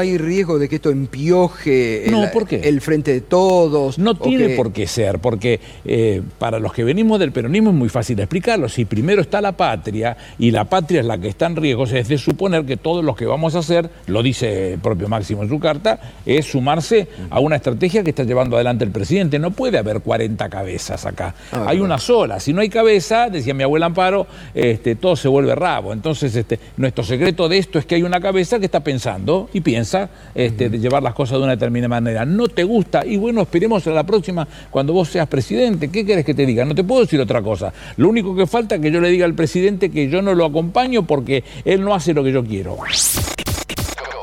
[0.01, 2.57] Hay riesgo de que esto empioje el, No, ¿por qué?
[2.65, 3.99] el frente de todos?
[3.99, 7.77] No tiene que- por qué ser, porque eh, para los que venimos del peronismo es
[7.77, 8.69] muy fácil explicarlo.
[8.69, 12.09] Si primero está la patria y la patria es la que está en riesgo, es
[12.09, 15.49] de suponer que todos los que vamos a hacer, lo dice el propio Máximo en
[15.49, 19.39] su carta, es sumarse a una estrategia que está llevando adelante el presidente.
[19.39, 21.35] No puede haber 40 cabezas acá.
[21.53, 22.41] Ah, hay una sola.
[22.41, 25.93] Si no hay cabeza, decía mi abuela Amparo, este, todo se vuelve rabo.
[25.93, 29.61] Entonces, este, nuestro secreto de esto es que hay una cabeza que está pensando y
[29.61, 29.90] piensa
[30.35, 32.25] este, de llevar las cosas de una determinada manera.
[32.25, 35.91] No te gusta, y bueno, esperemos a la próxima cuando vos seas presidente.
[35.91, 36.65] ¿Qué querés que te diga?
[36.65, 37.73] No te puedo decir otra cosa.
[37.97, 40.45] Lo único que falta es que yo le diga al presidente que yo no lo
[40.45, 42.77] acompaño porque él no hace lo que yo quiero.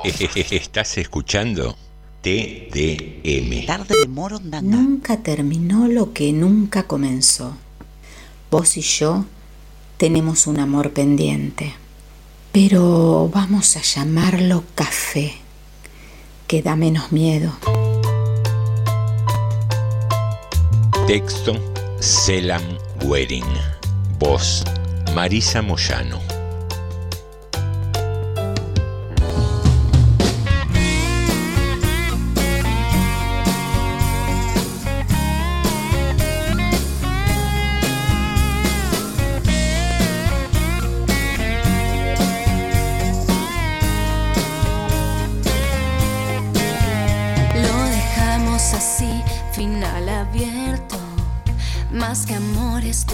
[0.04, 1.76] Estás escuchando
[2.22, 3.66] TDM.
[3.66, 4.78] Tarde de Morondanga.
[4.78, 7.56] Nunca terminó lo que nunca comenzó.
[8.50, 9.26] Vos y yo
[9.98, 11.74] tenemos un amor pendiente,
[12.52, 15.34] pero vamos a llamarlo café,
[16.48, 17.52] que da menos miedo.
[21.06, 21.54] Texto
[22.00, 22.64] Selam
[23.04, 23.44] Wering.
[24.20, 24.64] Voz
[25.14, 26.37] Marisa Moyano.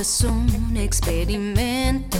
[0.04, 2.20] Es un experimento.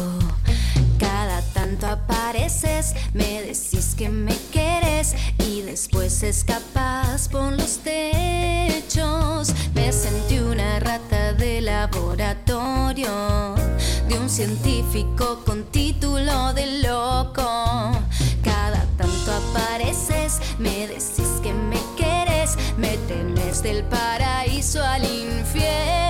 [0.98, 9.54] Cada tanto apareces, me decís que me quieres y después escapas por los techos.
[9.76, 13.56] Me sentí una rata de laboratorio
[14.08, 17.92] de un científico con título de loco.
[18.44, 26.03] Cada tanto apareces, me decís que me quieres, me tenés del paraíso al infierno.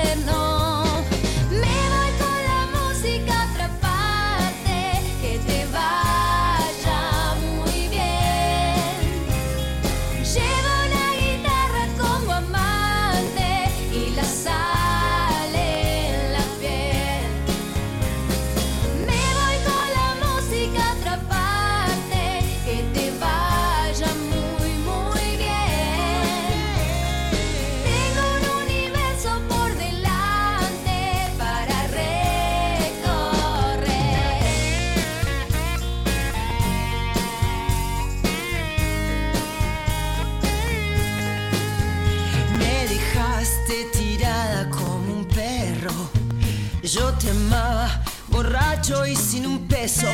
[49.83, 50.07] Peso.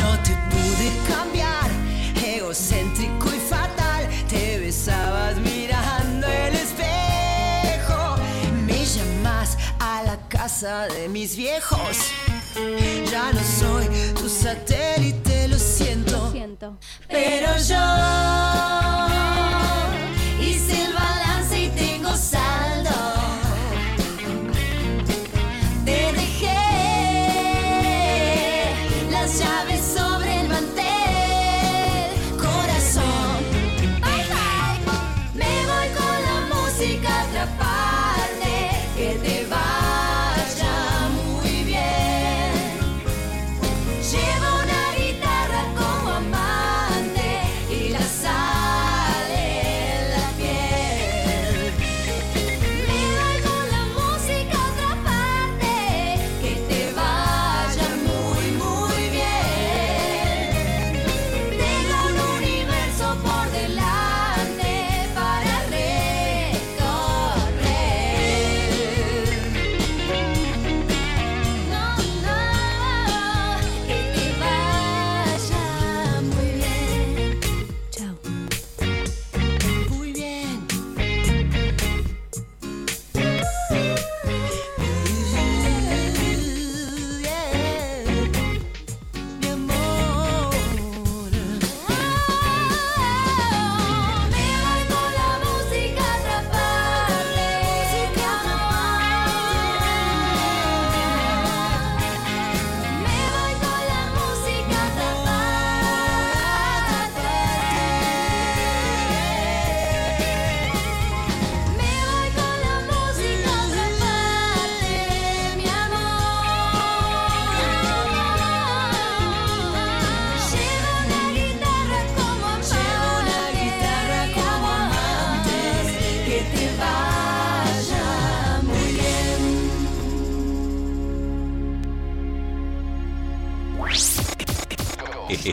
[0.00, 1.68] No te pude cambiar,
[2.24, 4.08] egocéntrico y fatal.
[4.26, 8.16] Te besabas mirando el espejo.
[8.66, 11.96] Me llamas a la casa de mis viejos.
[13.12, 16.32] Ya no soy tu satélite, lo siento.
[17.06, 19.07] Pero yo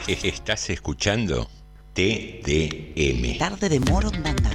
[0.24, 1.50] Estás escuchando
[1.94, 3.40] TDM.
[3.40, 4.52] Tarde de Morondanga.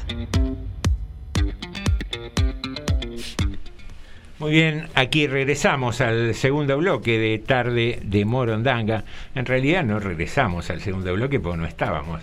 [4.38, 9.04] Muy bien, aquí regresamos al segundo bloque de Tarde de Morondanga.
[9.34, 12.22] En realidad no regresamos al segundo bloque porque no estábamos.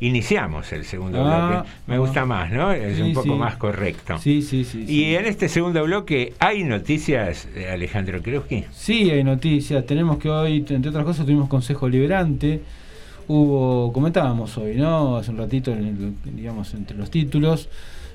[0.00, 1.68] Iniciamos el segundo Ah, bloque.
[1.88, 1.98] Me ah.
[1.98, 2.70] gusta más, ¿no?
[2.72, 3.34] Es Sí, un poco sí.
[3.38, 4.18] más correcto.
[4.18, 4.84] Sí, sí, sí.
[4.86, 8.64] Y en este segundo bloque hay noticias, Alejandro Kreuski.
[8.72, 9.84] Sí, hay noticias.
[9.86, 12.60] Tenemos que hoy, entre otras cosas, tuvimos Consejo Liberante.
[13.26, 15.16] Hubo, comentábamos hoy, ¿no?
[15.16, 15.84] Hace un ratito, en
[16.24, 17.68] el- digamos, entre los títulos,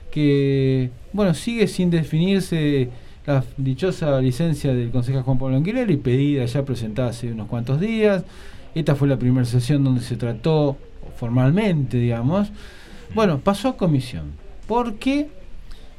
[0.09, 2.89] que, bueno, sigue sin definirse
[3.25, 7.79] la dichosa licencia del concejal Juan Pablo Anguilera y pedida ya presentada hace unos cuantos
[7.79, 8.23] días.
[8.75, 10.77] Esta fue la primera sesión donde se trató
[11.15, 12.49] formalmente, digamos.
[13.13, 14.31] Bueno, pasó a comisión.
[14.67, 15.27] ¿Por qué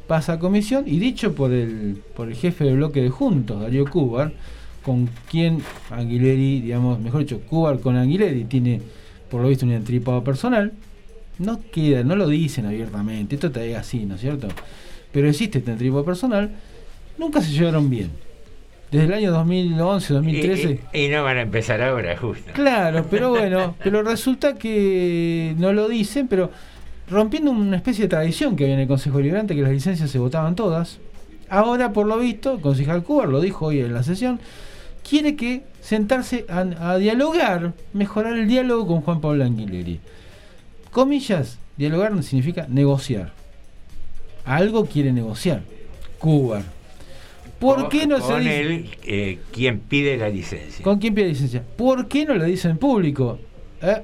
[0.07, 0.85] pasa a comisión?
[0.87, 4.33] Y dicho por el, por el jefe del bloque de Juntos, Darío Cubar,
[4.85, 8.81] con quien Aguileri, digamos, mejor dicho, Cubar con Aguileri tiene,
[9.31, 10.73] por lo visto, un entripado personal.
[11.39, 14.49] No queda, no lo dicen abiertamente, esto te así, ¿no es cierto?
[15.13, 16.51] Pero existe este entripado personal.
[17.19, 18.11] Nunca se llevaron bien.
[18.91, 20.81] Desde el año 2011, 2013.
[20.93, 22.53] Y, y no van a empezar ahora, justo.
[22.53, 26.51] Claro, pero bueno, pero resulta que no lo dicen, pero
[27.09, 30.19] rompiendo una especie de tradición que había en el Consejo Liberante, que las licencias se
[30.19, 30.99] votaban todas.
[31.49, 34.41] Ahora, por lo visto, el concejal Cubar lo dijo hoy en la sesión,
[35.09, 36.61] quiere que sentarse a,
[36.93, 40.01] a dialogar, mejorar el diálogo con Juan Pablo Anguileri.
[40.91, 43.33] Comillas, dialogar significa negociar.
[44.45, 45.63] Algo quiere negociar.
[46.19, 46.63] Cubar.
[47.65, 48.61] ¿Por qué no se Con dice?
[48.61, 50.83] él, eh, quien pide la licencia.
[50.85, 51.63] ¿Con quién pide licencia?
[51.77, 53.39] ¿Por qué no lo dice en público?
[53.81, 54.03] ¿Eh?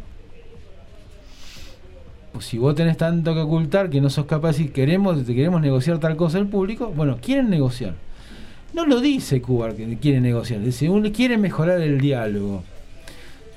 [2.33, 5.61] Pues si vos tenés tanto que ocultar que no sos capaz y queremos, te queremos
[5.61, 7.95] negociar tal cosa en público, bueno, quieren negociar.
[8.73, 12.63] No lo dice Cuba que quiere negociar, dice, quiere mejorar el diálogo.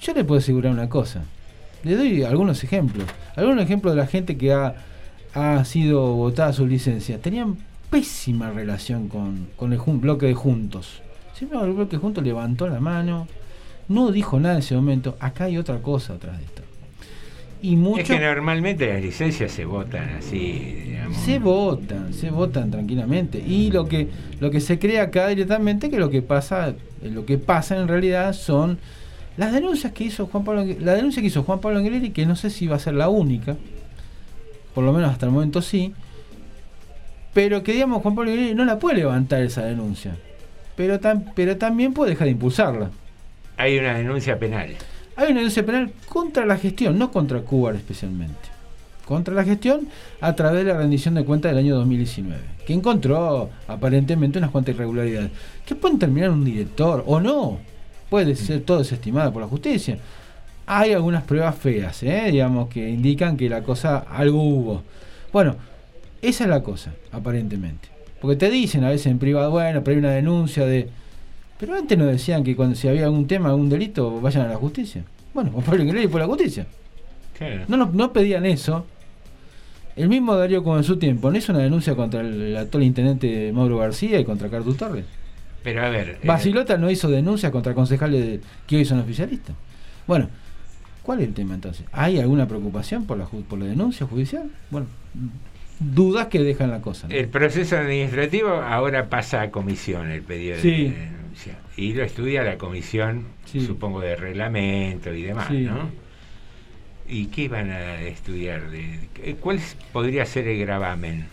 [0.02, 1.24] Yo le puedo asegurar una cosa.
[1.84, 3.06] Le doy algunos ejemplos.
[3.36, 4.76] Algunos ejemplos de la gente que ha,
[5.34, 7.22] ha sido votada sus licencias.
[7.22, 7.58] Tenían
[7.94, 11.04] pésima relación con, con el jun- bloque de Juntos.
[11.36, 13.28] Siempre el bloque de Juntos levantó la mano,
[13.88, 15.16] no dijo nada en ese momento.
[15.20, 16.64] Acá hay otra cosa atrás de esto.
[17.62, 18.02] Y mucho...
[18.02, 20.40] Es que normalmente las licencias se votan así,
[20.88, 21.18] digamos.
[21.20, 23.38] Se votan, se votan tranquilamente.
[23.38, 24.08] Y lo que
[24.40, 28.34] lo que se cree acá directamente que lo que pasa, lo que pasa en realidad
[28.34, 28.80] son
[29.38, 32.36] las denuncias que hizo Juan Pablo la denuncia que hizo Juan Pablo Anguilleri, que no
[32.36, 33.56] sé si va a ser la única,
[34.74, 35.94] por lo menos hasta el momento sí,
[37.34, 40.16] pero que digamos Juan Pablo Anguilleri no la puede levantar esa denuncia.
[40.76, 41.00] Pero
[41.36, 42.90] pero también puede dejar de impulsarla.
[43.58, 44.76] Hay una denuncia penal.
[45.16, 48.54] Hay una denuncia penal contra la gestión, no contra Cuba especialmente.
[49.06, 49.88] Contra la gestión
[50.22, 54.76] a través de la rendición de cuentas del año 2019, que encontró aparentemente unas cuantas
[54.76, 55.32] irregularidades,
[55.66, 57.60] que pueden terminar un director o no,
[58.10, 59.98] puede ser todo desestimado por la justicia.
[60.66, 62.30] Hay algunas pruebas feas, ¿eh?
[62.32, 64.84] digamos, que indican que la cosa, algo hubo.
[65.34, 65.58] Bueno,
[66.24, 67.90] esa es la cosa, aparentemente.
[68.22, 70.90] Porque te dicen a veces en privado, bueno, pero hay una denuncia de...
[71.60, 74.56] Pero antes nos decían que cuando si había algún tema, algún delito, vayan a la
[74.56, 75.04] justicia.
[75.34, 76.66] Bueno, Juan Pablo Inglés fue a la justicia.
[77.38, 77.64] Claro.
[77.68, 78.86] No, no, no pedían eso.
[79.96, 83.52] El mismo Darío como en su tiempo, ¿no hizo una denuncia contra el actual intendente
[83.54, 85.06] Mauro García y contra Cartu Torres?
[85.64, 86.20] Pero a ver.
[86.22, 89.56] eh, Basilota no hizo denuncia contra concejales de- que hoy son oficialistas.
[90.08, 90.30] Bueno,
[91.04, 91.86] ¿cuál es el tema entonces?
[91.92, 94.50] ¿Hay alguna preocupación por la, por la denuncia judicial?
[94.72, 94.88] Bueno,
[95.94, 97.08] dudas que dejan la cosa.
[97.08, 97.14] ¿no?
[97.16, 100.70] El proceso administrativo ahora pasa a comisión, el pedido Sí.
[100.90, 101.58] de denuncia.
[101.78, 105.62] Y lo estudia la comisión, supongo, de reglamento y demás, Sí.
[105.62, 105.90] ¿no?
[107.08, 108.70] ¿Y qué van a estudiar?
[108.72, 109.60] De, ¿Cuál
[109.92, 111.26] podría ser el gravamen?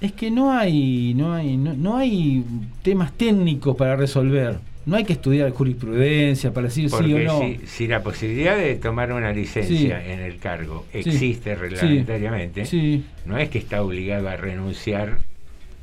[0.00, 2.44] Es que no hay, no hay, no, no hay
[2.82, 4.58] temas técnicos para resolver.
[4.86, 7.40] No hay que estudiar jurisprudencia para decir sí o no.
[7.40, 10.10] si, si la posibilidad de tomar una licencia Sí.
[10.10, 11.60] en el cargo existe Sí.
[11.60, 13.04] reglamentariamente, Sí.
[13.24, 15.18] no es que está obligado a renunciar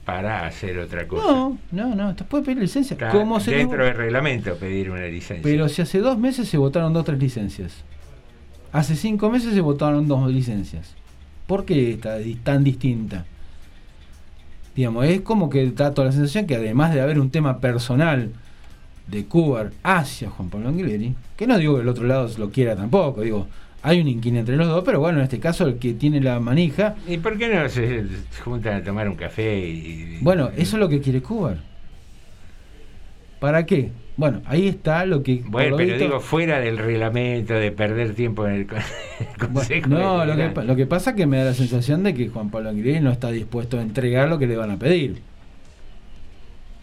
[0.06, 1.28] para hacer otra cosa.
[1.28, 2.94] No, no, no, te puede pedir licencia.
[2.94, 5.44] Está Como se dentro del reglamento pedir una licencia.
[5.44, 7.84] Pero si hace dos meses se votaron dos o tres licencias.
[8.72, 10.96] Hace cinco meses se votaron dos licencias.
[11.46, 13.26] ¿Por qué está tan distinta?
[14.76, 18.32] Digamos, es como que da toda la sensación que además de haber un tema personal
[19.08, 22.76] de Cuba hacia Juan Pablo Anguilleri, que no digo que el otro lado lo quiera
[22.76, 23.48] tampoco, digo,
[23.82, 26.40] hay un inquina entre los dos, pero bueno, en este caso el que tiene la
[26.40, 28.04] manija, ¿Y por qué no se
[28.44, 31.56] juntan a tomar un café y, bueno, eso es lo que quiere Cuba.
[33.40, 33.92] ¿Para qué?
[34.16, 35.42] Bueno, ahí está lo que...
[35.46, 38.78] Bueno, pero visto- digo, fuera del reglamento, de perder tiempo en el, con-
[39.20, 39.90] el Consejo.
[39.90, 42.70] No, lo que, lo pasa es que me da la sensación de que Juan Pablo
[42.70, 45.22] Aguirre no está dispuesto a entregar lo que le van a pedir.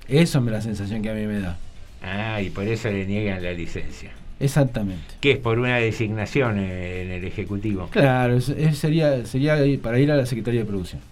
[0.08, 1.56] Eso da la sensación que a mí me da.
[2.02, 4.10] Ah, y por eso le niegan la licencia.
[4.38, 5.14] Exactamente.
[5.20, 7.88] Que es por una designación en el Ejecutivo.
[7.90, 11.02] Claro, es- es- sería, sería para ir a la Secretaría de Producción.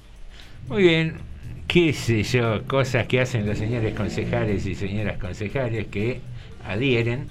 [0.68, 1.14] Muy bien,
[1.66, 6.20] qué sé yo, cosas que hacen los señores concejales y señoras concejales que
[6.66, 7.26] adhieren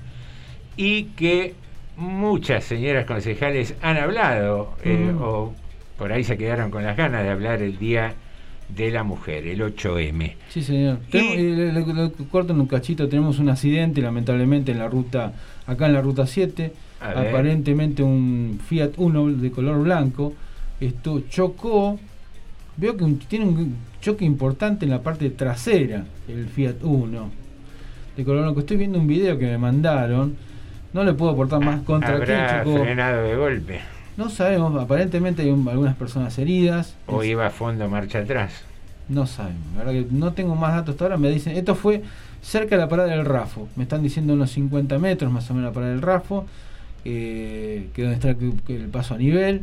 [0.75, 1.55] y que
[1.95, 5.21] muchas señoras concejales han hablado eh, Mm.
[5.21, 5.55] o
[5.97, 8.13] por ahí se quedaron con las ganas de hablar el Día
[8.69, 10.35] de la Mujer, el 8M.
[10.49, 10.99] Sí, señor.
[11.09, 15.33] Tenemos- eh, corto en un cachito, tenemos un accidente lamentablemente en la ruta,
[15.65, 17.29] acá en la ruta 7, A ver.
[17.29, 20.33] aparentemente un Fiat Uno de color blanco,
[20.81, 21.97] esto chocó,
[22.75, 27.29] veo que un- tiene un choque importante en la parte trasera, el Fiat Uno
[28.15, 28.59] de color blanco.
[28.59, 30.35] Estoy viendo un video que me mandaron,
[30.93, 32.83] no le puedo aportar más contra Habrá chocó.
[32.83, 33.79] frenado de golpe
[34.17, 36.95] No sabemos, aparentemente hay un- algunas personas heridas.
[37.05, 38.53] o iba a fondo marcha atrás.
[39.09, 41.17] No sabemos, la verdad que no tengo más datos hasta ahora.
[41.17, 42.01] Me dicen, esto fue
[42.41, 43.69] cerca de la parada del Rafo.
[43.77, 46.45] Me están diciendo unos 50 metros más o menos la parada del Rafo,
[47.05, 49.61] eh, que donde está el, el paso a nivel.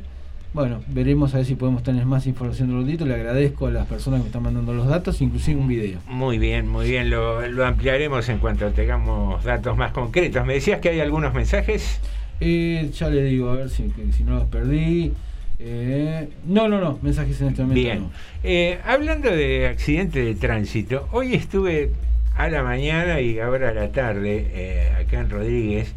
[0.54, 3.08] Bueno, veremos a ver si podemos tener más información de los datos.
[3.08, 5.98] Le agradezco a las personas que me están mandando los datos, inclusive un video.
[6.06, 10.46] Muy bien, muy bien, lo, lo ampliaremos en cuanto tengamos datos más concretos.
[10.46, 12.00] Me decías que hay algunos mensajes.
[12.40, 15.12] Eh, ya le digo, a ver si, que- si no los perdí.
[15.58, 17.80] Eh, no, no, no, mensajes en este momento.
[17.80, 18.00] Bien.
[18.00, 18.10] no.
[18.42, 21.90] Eh, hablando de accidente de tránsito, hoy estuve
[22.36, 25.94] a la mañana y ahora a la tarde eh, acá en Rodríguez.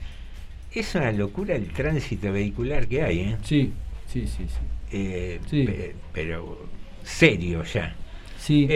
[0.74, 3.36] Es una locura el tránsito vehicular que hay, ¿eh?
[3.44, 3.74] Sí,
[4.08, 4.60] sí, sí, sí.
[4.92, 5.64] Eh, Sí.
[5.64, 6.68] pe- pero
[7.04, 7.96] serio ya.
[8.38, 8.70] Sí.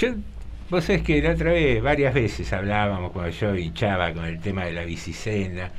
[0.00, 0.14] Yo,
[0.70, 4.64] vos sabés que la otra vez, varias veces hablábamos cuando yo hinchaba con el tema
[4.64, 5.70] de la bicicenda,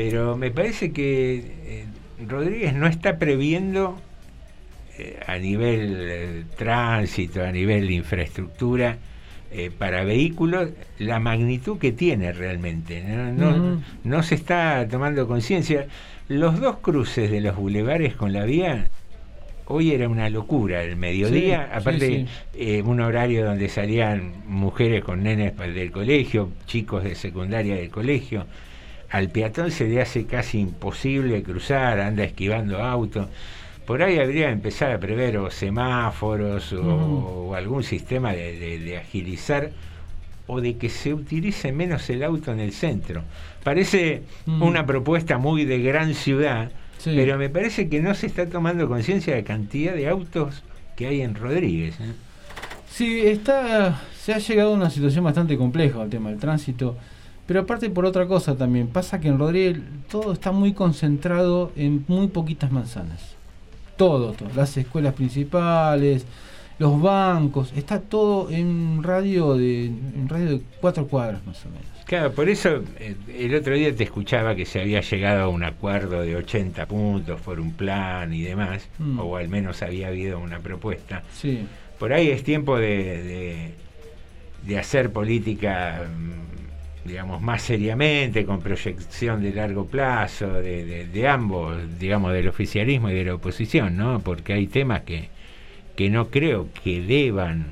[0.00, 1.84] pero me parece que eh,
[2.26, 3.98] Rodríguez no está previendo
[4.96, 8.96] eh, a nivel eh, tránsito, a nivel infraestructura,
[9.52, 13.04] eh, para vehículos, la magnitud que tiene realmente.
[13.04, 13.82] No, no, Ujú.
[14.04, 15.86] no se está tomando conciencia.
[16.28, 18.88] Los dos cruces de los bulevares con la vía,
[19.66, 20.82] hoy era una locura.
[20.82, 26.48] El mediodía, Sí, aparte, sí, eh, un horario donde salían mujeres con nenes del colegio,
[26.64, 28.46] chicos de secundaria del colegio.
[29.10, 33.26] Al peatón se le hace casi imposible cruzar, anda esquivando autos.
[33.86, 36.84] Por ahí habría que empezar a prever o semáforos o,
[37.48, 39.70] o algún sistema de, de- de agilizar
[40.46, 43.22] o de que se utilice menos el auto en el centro.
[43.64, 44.62] Parece Mm.
[44.62, 47.12] una propuesta muy de gran ciudad, Sí.
[47.16, 50.62] pero me parece que no se está tomando conciencia de la cantidad de autos
[50.96, 51.98] que hay en Rodríguez.
[52.00, 52.12] ¿eh?
[52.90, 56.96] Sí, está, se ha llegado a una situación bastante compleja el tema del tránsito,
[57.50, 62.04] pero aparte por otra cosa también, pasa que en Rodríguez todo está muy concentrado en
[62.06, 63.34] muy poquitas manzanas.
[63.96, 66.24] Todo, todo, las escuelas principales,
[66.78, 71.86] los bancos, está todo en radio de, en radio de cuatro cuadras más o menos.
[72.04, 75.64] Claro, por eso eh, el otro día te escuchaba que se había llegado a un
[75.64, 79.18] acuerdo de 80 puntos por un plan y demás, Mm.
[79.18, 81.24] o al menos había habido una propuesta.
[81.34, 81.66] Sí.
[81.98, 82.86] Por ahí es tiempo de,
[83.24, 83.74] de,
[84.68, 86.49] de hacer política, mm,
[87.04, 93.10] digamos, más seriamente, con proyección de largo plazo, de, de- de ambos, digamos, del oficialismo
[93.10, 94.20] y de la oposición, ¿no?
[94.20, 95.28] Porque hay temas que,
[95.96, 97.66] que no creo que deban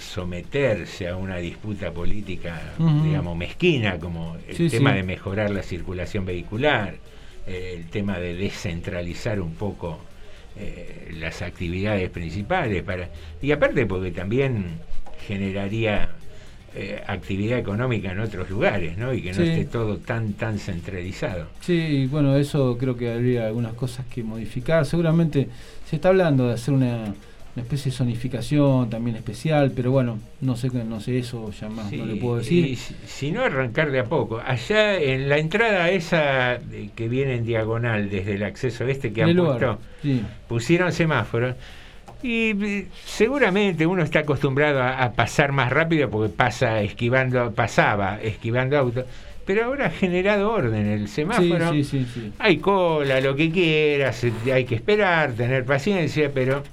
[0.00, 2.60] someterse a una disputa política,
[3.04, 4.96] digamos, mezquina, como el Sí, tema sí.
[4.96, 6.96] de mejorar la circulación vehicular,
[7.46, 10.00] eh, el tema de descentralizar un poco
[10.56, 13.10] eh, las actividades principales para
[13.40, 14.80] y aparte porque también
[15.28, 16.08] generaría
[16.76, 19.12] eh, actividad económica en otros lugares, ¿no?
[19.14, 19.48] Y que no Sí.
[19.48, 21.46] esté todo tan tan centralizado.
[21.60, 24.84] Sí, bueno, eso creo que habría algunas cosas que modificar.
[24.86, 25.48] Seguramente
[25.88, 27.14] se está hablando de hacer una,
[27.54, 31.90] una especie de zonificación también especial, pero bueno, no sé no sé eso ya más
[31.90, 32.66] no le puedo decir.
[32.66, 34.42] Y si, si no arrancar de a poco.
[34.44, 36.58] Allá en la entrada esa
[36.94, 40.20] que viene en diagonal desde el acceso este que En han puesto, sí.
[40.48, 41.54] pusieron semáforos.
[42.26, 48.18] Y eh, seguramente uno está acostumbrado a, a pasar más rápido porque pasa esquivando, pasaba
[48.20, 49.04] esquivando autos,
[49.44, 51.70] pero ahora ha generado orden el semáforo.
[51.72, 52.32] Sí, sí, sí, sí.
[52.40, 56.64] Hay cola, lo que quieras, eh, hay que esperar, tener paciencia, pero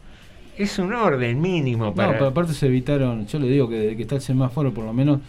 [0.57, 2.13] es un orden mínimo No, para.
[2.13, 4.93] pero aparte se evitaron, yo le digo que desde que está el semáforo por lo
[4.93, 5.19] menos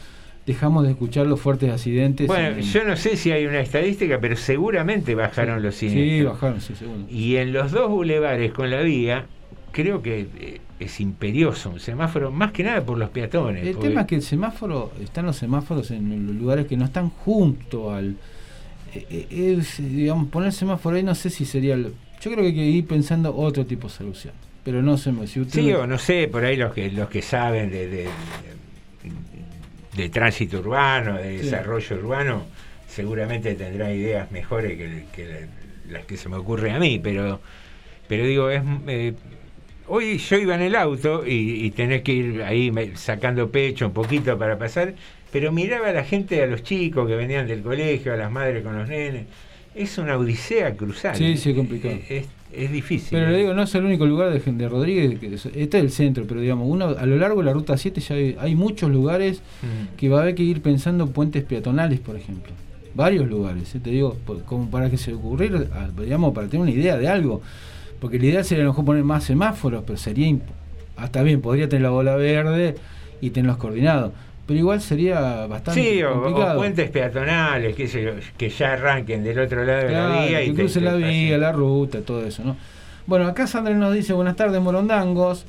[0.46, 2.26] dejamos de escuchar los fuertes accidentes.
[2.26, 6.32] Bueno, en- yo no sé si hay una estadística, pero seguramente bajaron los Sí, siniestros.
[6.34, 7.00] bajaron, sí, seguro.
[7.10, 9.26] Y en los dos bulevares con la vía,
[9.74, 13.66] creo que eh, es imperioso un semáforo, más que nada por los peatones.
[13.66, 16.84] El porque- tema es que el semáforo, están los semáforos en los lugares que no
[16.84, 18.16] están junto al...
[18.94, 21.74] eh, eh, es, digamos, poner semáforo ahí no sé si sería...
[21.74, 24.32] el- yo creo que hay que ir pensando otro tipo de solución.
[24.62, 25.60] Pero no sé, si usted...
[25.60, 28.08] Sí, o no sé, por ahí los que los que saben de, de,
[29.96, 31.44] de tránsito urbano, de Sí.
[31.44, 32.44] desarrollo urbano,
[32.88, 37.40] seguramente tendrá ideas mejores que, que la- las que se me ocurre a mí, pero,
[38.08, 39.12] pero digo, es, eh,
[39.88, 43.86] hoy yo iba en el auto y, y tenés que ir ahí me- sacando pecho
[43.86, 44.94] un poquito para pasar,
[45.32, 48.62] pero miraba a la gente, a los chicos que venían del colegio, a las madres
[48.62, 49.24] con los nenes.
[49.74, 51.16] Es una odisea cruzar.
[51.16, 51.96] Sí, sí, es complicado.
[52.08, 53.08] Es, es difícil.
[53.10, 53.32] Pero ¿eh?
[53.32, 55.90] le digo, no es el único lugar de, de Rodríguez, que es- este es el
[55.90, 58.90] centro, pero digamos, uno a lo largo de la ruta 7 ya hay, hay muchos
[58.90, 59.96] lugares Mm.
[59.96, 62.52] que va a haber que ir pensando puentes peatonales, por ejemplo.
[62.94, 63.80] Varios lugares, ¿eh?
[63.82, 64.16] te digo,
[64.46, 67.42] como para que se ocurrir, a- digamos, para tener una idea de algo.
[68.04, 70.36] Porque la idea sería a lo mejor poner más semáforos, pero sería.
[70.94, 72.74] Hasta bien, podría tener la bola verde
[73.22, 74.12] y tenerlos coordinados.
[74.46, 79.64] Pero igual sería bastante Sí, o, puentes peatonales, sé yo, que ya arranquen del otro
[79.64, 82.44] lado de la vía y que te- cruce te la vía, la ruta, todo eso,
[82.44, 82.58] ¿no?
[83.06, 85.46] Bueno, acá Sandra nos dice, buenas tardes, morondangos.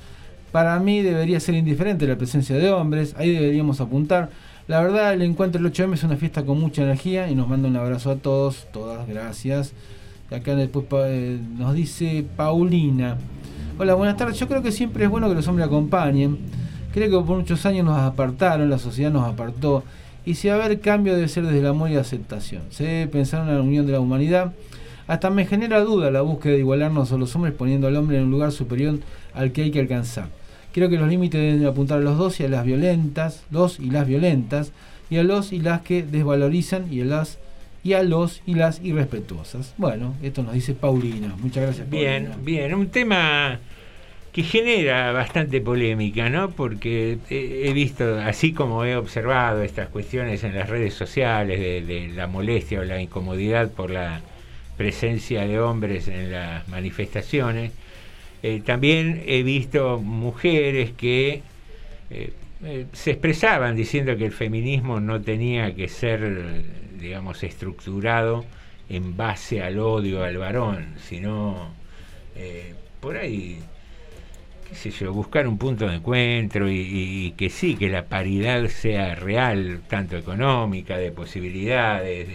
[0.54, 4.30] Para mí debería ser indiferente la presencia de hombres, ahí deberíamos apuntar.
[4.70, 7.68] La verdad, el encuentro del 8M es una fiesta con mucha energía y nos manda
[7.68, 9.74] un abrazo a todos, todas, gracias.
[10.32, 13.18] Acá después eh, nos dice Paulina.
[13.78, 14.40] Hola, buenas tardes.
[14.40, 16.40] Yo creo que siempre es bueno que los hombres acompañen.
[16.94, 19.84] Creo que por muchos años nos apartaron, la sociedad nos apartó.
[20.26, 22.64] Y si va a haber cambio debe ser desde el amor y la aceptación.
[22.72, 24.54] Se debe pensar en la unión de la humanidad.
[25.06, 28.24] Hasta me genera duda la búsqueda de igualarnos a los hombres poniendo al hombre en
[28.24, 28.98] un lugar superior
[29.36, 30.30] al que hay que alcanzar.
[30.74, 33.92] Creo que los límites deben apuntar a los dos y a las violentas, los y
[33.92, 34.72] las violentas,
[35.12, 37.38] y a los y las que desvalorizan y a las
[37.86, 39.74] y a los y las irrespetuosas.
[39.78, 41.36] Bueno, esto nos dice Paulina.
[41.40, 42.44] Muchas gracias, Bien, Paulina.
[42.44, 43.60] bien, un tema
[44.34, 46.50] que genera bastante polémica, ¿no?
[46.50, 51.82] Porque he, he visto, así como he observado estas cuestiones en las redes sociales de,
[51.82, 54.20] de la molestia o la incomodidad por la
[54.78, 57.72] presencia de hombres en las manifestaciones,
[58.44, 61.44] eh, también he visto mujeres que
[62.10, 62.34] eh,
[62.64, 66.64] eh, se expresaban diciendo que el feminismo no tenía que ser, eh,
[67.00, 68.46] digamos, estructurado
[68.90, 71.70] en base al odio al varón, sino
[72.36, 73.60] eh, por ahí,
[74.70, 79.16] qué sé yo, buscar un punto de encuentro y, que sí, que la paridad sea
[79.16, 82.28] real, tanto económica, de posibilidades,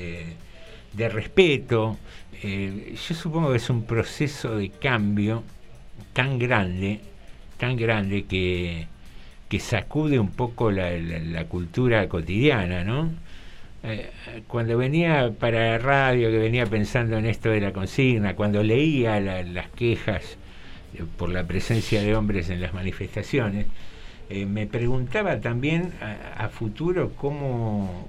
[0.93, 1.99] de, respeto.
[2.43, 5.45] Eh, yo supongo que es un proceso de cambio
[6.13, 7.01] tan grande,
[7.59, 8.87] tan grande que,
[9.49, 13.11] que sacude un poco la cultura cotidiana, ¿no?
[13.83, 14.11] Eh,
[14.47, 19.19] cuando venía para la radio, que venía pensando en esto de la consigna, cuando leía
[19.21, 20.37] la- las quejas
[20.95, 23.67] eh, por la presencia de hombres en las manifestaciones,
[24.29, 28.09] eh, me preguntaba también a, a futuro cómo,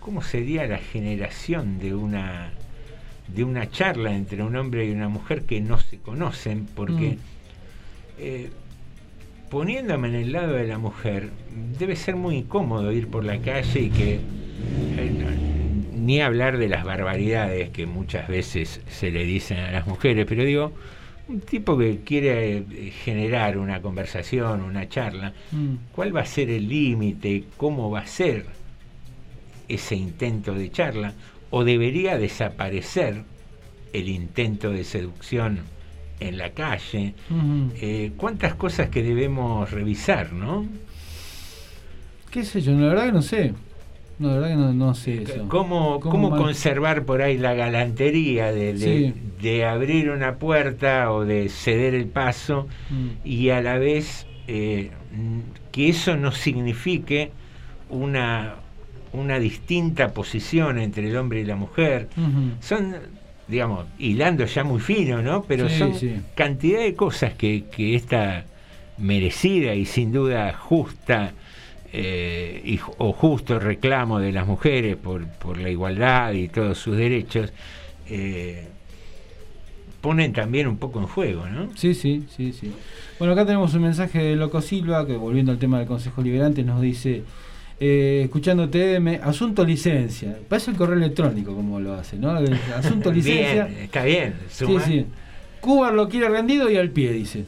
[0.00, 2.50] cómo sería la generación de una
[3.28, 7.16] de una charla entre un hombre y una mujer que no se conocen, porque Mm.
[8.20, 8.50] eh,
[9.50, 11.28] poniéndome en el lado de la mujer,
[11.78, 14.20] debe ser muy incómodo ir por la calle y que eh,
[15.94, 20.42] ni hablar de las barbaridades que muchas veces se le dicen a las mujeres, pero
[20.44, 20.72] digo,
[21.28, 25.74] un tipo que quiere eh, generar una conversación, una charla, Mm.
[25.92, 27.44] ¿cuál va a ser el límite?
[27.58, 28.46] ¿Cómo va a ser
[29.68, 31.12] ese intento de charla?
[31.50, 33.22] ¿O debería desaparecer
[33.92, 35.60] el intento de seducción
[36.20, 37.14] en la calle?
[37.30, 37.72] Ujú.
[37.80, 40.64] Eh, ¿Cuántas cosas que debemos revisar, no?
[42.30, 42.72] ¿Qué sé yo?
[42.72, 43.52] La verdad que no sé.
[44.18, 45.46] No, la verdad que no, no sé eso.
[45.48, 49.14] ¿Cómo, cómo conservar por ahí la galantería de, de- Sí.
[49.40, 53.08] de abrir una puerta o de ceder el paso Mm.
[53.24, 54.90] y a la vez eh,
[55.70, 57.30] que eso no signifique
[57.90, 58.56] una,
[59.12, 62.08] una distinta posición entre el hombre y la mujer?
[62.60, 62.96] Son,
[63.46, 65.42] digamos, hilando ya muy fino, ¿no?
[65.44, 66.16] Pero Sí, son sí.
[66.34, 68.44] cantidad de cosas que, que esta
[68.98, 71.32] merecida y sin duda justa
[71.92, 76.96] eh, y o justo reclamo de las mujeres por, por la igualdad y todos sus
[76.96, 77.52] derechos
[78.08, 78.66] eh,
[80.00, 81.70] ponen también un poco en juego, ¿no?
[81.76, 82.72] Sí, sí, sí, sí.
[83.18, 86.62] Bueno, acá tenemos un mensaje de Loco Silva, que volviendo al tema del Consejo Liberante,
[86.62, 87.24] nos dice,
[87.80, 90.36] eh, escuchando TM, asunto licencia.
[90.48, 92.30] Parece el correo electrónico como lo hace, ¿no?
[92.76, 93.64] Asunto licencia.
[93.66, 94.34] Bien, está bien.
[94.48, 95.04] Sí, suma- sí.
[95.60, 97.44] Cuba lo quiere rendido y al pie, dice.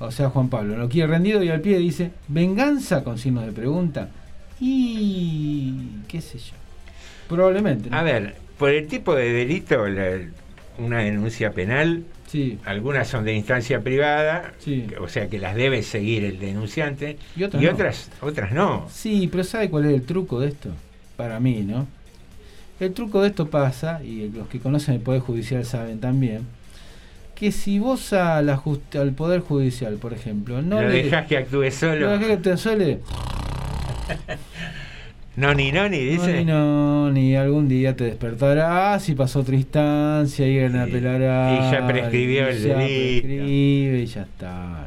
[0.00, 3.52] O sea, Juan Pablo, lo quiere rendido y al pie dice, venganza con signos de
[3.52, 4.08] pregunta.
[4.60, 5.74] Y
[6.08, 6.54] qué sé yo.
[7.28, 7.90] Probablemente.
[7.90, 7.96] ¿no?
[7.96, 10.18] A ver, por el tipo de delito, la-
[10.78, 12.58] una denuncia penal, Sí.
[12.64, 14.86] algunas son de instancia privada, Sí.
[15.00, 17.70] o sea que las debe seguir el denunciante, Y otras no.
[17.70, 18.86] otras, otras no.
[18.90, 20.70] Sí, pero ¿sabe cuál es el truco de esto?
[21.16, 21.86] Para mí, ¿no?
[22.78, 26.46] El truco de esto pasa, y los que conocen el Poder Judicial saben también,
[27.40, 31.26] que si vos a la just- al Poder Judicial, por ejemplo, no lo le dejas
[31.26, 32.10] que actúe solo.
[32.14, 32.36] lo que
[35.36, 36.38] No, ni no, ni No, dice.
[36.38, 41.54] ni no, ni algún día te despertarás y pasó otra instancia y a apelará.
[41.68, 43.22] y ya prescribió el ya delito.
[43.22, 44.86] prescribe y ya está.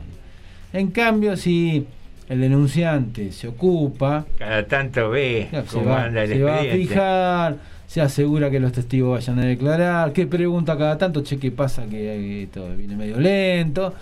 [0.73, 1.87] En cambio, si
[2.29, 6.63] el denunciante se ocupa, Cada tanto ve se cómo va, anda el se va a
[6.63, 7.55] fijar,
[7.87, 11.85] se asegura que los testigos vayan a declarar, que pregunta cada tanto, che, ¿qué pasa?
[11.85, 13.93] Que eh, todo viene medio lento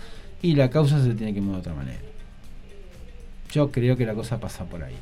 [0.42, 2.00] y la causa se tiene que mover de otra manera.
[3.52, 4.96] Yo creo que la cosa pasa por ahí.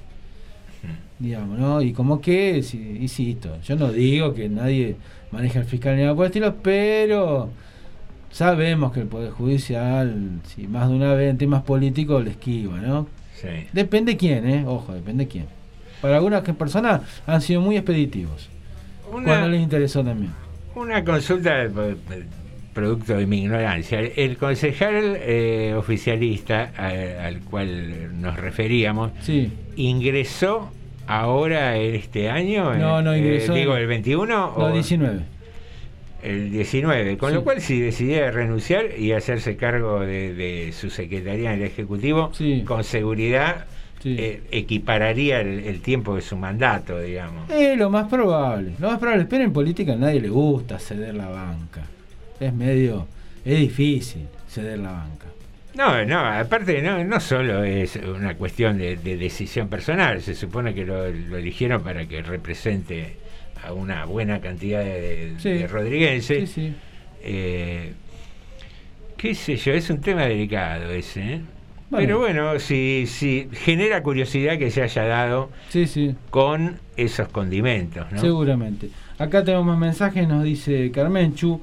[1.19, 1.81] Digamos, ¿no?
[1.81, 4.95] Y como que, insisto, yo no digo que nadie
[5.31, 7.49] maneja el fiscal ni nada por el estilo, pero
[8.31, 12.77] sabemos que el Poder Judicial, si más de una vez en temas políticos, le esquiva,
[12.77, 13.07] ¿no?
[13.35, 13.67] Sí.
[13.71, 14.63] Depende quién, ¿eh?
[14.67, 15.45] Ojo, depende quién.
[16.01, 18.49] Para algunas personas han sido muy expeditivos.
[19.11, 20.31] Una- Cuando les interesó también.
[20.75, 21.69] Una consulta eh,
[22.73, 23.99] producto de mi ignorancia.
[23.99, 29.51] El concejal eh, oficialista a- al cual nos referíamos Sí.
[29.75, 30.71] ingresó
[31.07, 32.73] ahora este año.
[32.75, 33.53] No, no Eh, ingresó.
[33.53, 35.21] digo, el 21 No, o 19.
[36.23, 37.17] el 19.
[37.17, 37.35] Con Sí.
[37.35, 42.31] lo cual, si decidía renunciar y hacerse cargo de, de su secretaría en el Ejecutivo,
[42.65, 43.65] con seguridad
[44.05, 47.49] eh, equipararía el, el tiempo de su mandato, digamos.
[47.49, 48.73] Es lo más probable.
[48.79, 49.25] Lo más probable.
[49.29, 51.81] Pero en política a nadie le gusta ceder la banca.
[52.39, 53.07] Es medio.
[53.43, 55.25] Es difícil ceder la banca.
[55.75, 60.73] No, no, aparte no, no solo es una cuestión de, de decisión personal, se supone
[60.73, 63.15] que lo, lo eligieron para que represente
[63.63, 65.49] a una buena cantidad de, Sí.
[65.49, 66.49] de rodriguenses.
[66.49, 66.73] Sí, sí.
[67.21, 67.93] Eh,
[69.15, 71.41] qué sé yo, es un tema delicado ese, ¿eh?
[71.89, 72.05] Bueno.
[72.05, 76.15] Pero bueno, si, si genera curiosidad que se haya dado Sí, sí.
[76.29, 78.19] con esos condimentos, ¿no?
[78.19, 78.89] Seguramente.
[79.17, 81.59] Acá tenemos más mensajes, nos dice Carmenchu.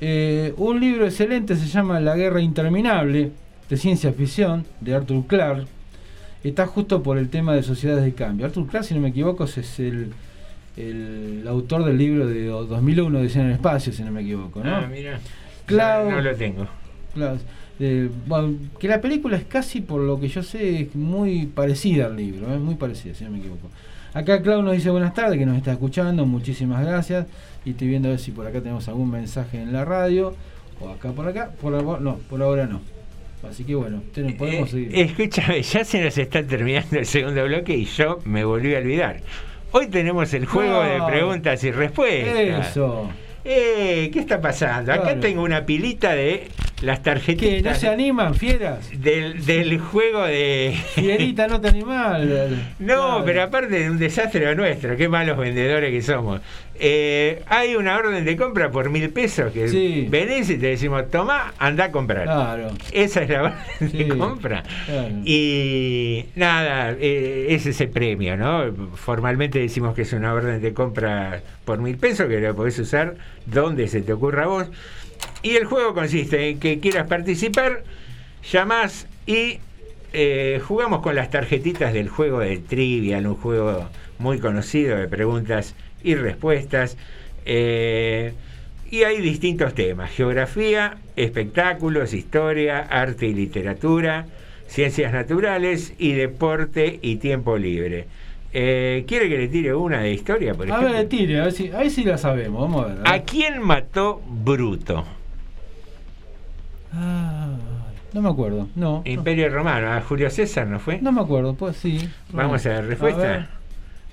[0.00, 3.32] Eh, un libro excelente se llama La Guerra Interminable,
[3.68, 5.66] de ciencia ficción, de Arthur Clarke.
[6.44, 8.46] Está justo por el tema de sociedades de cambio.
[8.46, 10.12] Arthur Clarke, si no me equivoco, es el,
[10.76, 14.62] el autor del libro de 2001, Diseño en el Espacio, si no me equivoco.
[14.62, 14.76] ¿no?
[14.76, 15.18] Ah, mira.
[15.66, 16.66] Clau- No lo tengo.
[17.14, 17.38] Claro,
[17.80, 22.06] eh, bueno, que la película es casi, por lo que yo sé, es muy parecida
[22.06, 23.68] al libro, es muy parecida, si no me equivoco.
[24.14, 27.26] Acá Clau nos dice buenas tardes, que nos está escuchando, muchísimas gracias.
[27.64, 30.34] Y estoy viendo a ver si por acá tenemos algún mensaje en la radio,
[30.80, 32.80] o acá por acá, por ahora, no, por ahora no.
[33.48, 34.02] Así que bueno,
[34.36, 34.94] podemos seguir.
[34.94, 38.78] Eh, escúchame, ya se nos está terminando el segundo bloque y yo me volví a
[38.78, 39.20] olvidar.
[39.70, 41.06] Hoy tenemos el juego de No.
[41.06, 42.70] preguntas y respuestas.
[42.70, 43.10] Eso.
[43.44, 44.92] Eh, ¿Qué está pasando?
[44.92, 46.48] Acá tengo una pilita de
[46.82, 47.48] las tarjetitas.
[47.56, 47.62] ¿Qué?
[47.62, 48.88] ¿No se animan, fieras?
[49.00, 50.76] Del, del juego de.
[50.94, 52.20] Fierita, no te animás.
[52.78, 56.40] No, pero aparte de un desastre lo nuestro, qué malos vendedores que somos.
[56.80, 60.06] Eh, hay una orden de compra por mil pesos que Sí.
[60.08, 62.22] venís y te decimos, toma, anda a comprar.
[62.24, 62.68] Claro.
[62.92, 64.62] Esa es la orden de compra.
[64.86, 65.14] Claro.
[65.24, 68.72] Y nada, eh, ese es el premio, ¿no?
[68.94, 73.16] Formalmente decimos que es una orden de compra por mil pesos, que lo podés usar
[73.46, 74.70] donde se te ocurra a vos.
[75.42, 77.82] Y el juego consiste en que quieras participar,
[78.50, 79.58] llamás y
[80.12, 85.74] eh, jugamos con las tarjetitas del juego de Trivial, un juego muy conocido de preguntas
[86.02, 86.96] y respuestas.
[87.46, 88.32] Eh,
[88.90, 94.26] y hay distintos temas, geografía, espectáculos, historia, arte y literatura,
[94.66, 98.06] ciencias naturales y deporte y tiempo libre.
[98.54, 100.92] Eh, ¿Quiere que le tire una de historia, por A ejemplo?
[100.96, 102.62] ver, tire, a ver si, a ver si la sabemos.
[102.62, 102.98] Vamos a ver.
[103.06, 103.24] a ¿A ver.
[103.24, 105.04] quién mató Bruto?
[106.92, 107.48] Ah,
[108.12, 108.68] no me acuerdo.
[108.74, 109.02] No.
[109.04, 111.00] Imperio Romano, a Julio César, ¿no fue?
[111.00, 112.08] No me acuerdo, pues sí.
[112.32, 113.48] Vamos a ver, respuesta.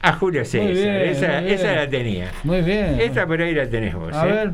[0.01, 2.31] A, Julio César, bien, esa la tenía.
[2.43, 2.99] Muy bien.
[2.99, 4.13] Esta por ahí la tenés vos.
[4.13, 4.31] A ¿eh?
[4.31, 4.53] ver.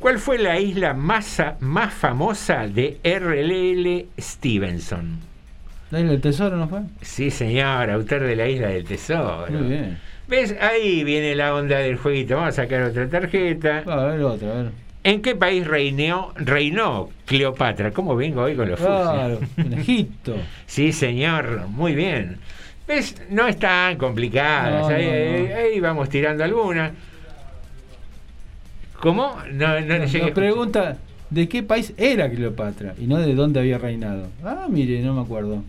[0.00, 4.06] ¿Cuál fue la isla más, más famosa de R.L.L.
[4.18, 5.18] Stevenson?
[5.90, 6.80] ¿La isla del tesoro no fue?
[7.02, 9.46] Sí, señor, autor de la isla del tesoro.
[9.50, 9.98] Muy bien.
[10.26, 10.56] ¿Ves?
[10.60, 12.36] Ahí viene la onda del jueguito.
[12.36, 13.82] Vamos a sacar otra tarjeta.
[13.86, 14.70] A ver otra, a ver.
[15.02, 17.90] ¿En qué país reinó, reinó Cleopatra?
[17.92, 20.36] ¿Cómo vengo hoy con los Claro, en Egipto.
[20.66, 22.36] Sí, señor, muy bien.
[22.86, 23.16] ¿Ves?
[23.30, 24.80] No es tan complicada.
[24.80, 25.56] No, ahí, no, no.
[25.56, 26.92] ahí- vamos tirando alguna.
[29.00, 29.36] ¿Cómo?
[29.52, 30.98] No, no, llegué pregunta
[31.30, 34.28] de qué país era Cleopatra y no de dónde había reinado.
[34.44, 35.62] Ah, mire, no me acuerdo.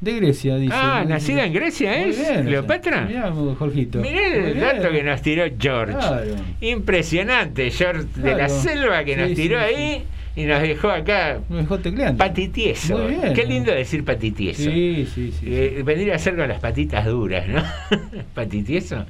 [0.00, 0.72] De Grecia, dice.
[0.74, 2.18] Ah, ¿nacida en Grecia es?
[2.18, 3.02] bien, ¿Cleopatra?
[3.02, 3.98] Mirá, Jorgito.
[4.00, 4.60] Mirá el bien.
[4.60, 5.92] dato que nos tiró George.
[5.92, 6.36] Claro.
[6.62, 10.04] Impresionante, George de la selva que nos tiró sí, ahí
[10.36, 12.16] y nos dejó acá Me dejó tecleando.
[12.18, 12.96] patitieso.
[12.98, 13.34] Muy bien.
[13.34, 14.62] Qué lindo decir patitieso.
[14.70, 15.46] Sí, sí, sí.
[15.46, 17.62] Eh, vendría a ser con las patitas duras, ¿no?
[18.34, 19.04] patitieso.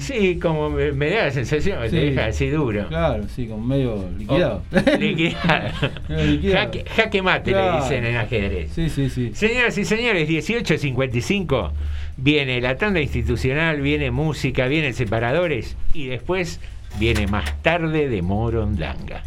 [0.00, 2.06] Sí, como me, me da la sensación, que te Sí.
[2.10, 2.88] deja así duro.
[2.88, 4.62] Claro, sí, como medio liquidado.
[4.72, 5.70] Oh, liquidado.
[6.08, 6.58] Liquidado.
[6.66, 7.76] Jaque, jaque mate Claro.
[7.78, 8.72] le dicen en ajedrez.
[8.74, 9.30] Sí, sí, sí.
[9.34, 11.70] Señoras y señores, 18.55
[12.16, 16.60] viene la tanda institucional, viene música, vienen separadores y después
[16.98, 19.22] viene más tarde de Morondanga.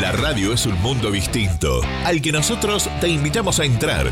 [0.00, 4.06] La radio es un mundo distinto, al que nosotros te invitamos a entrar.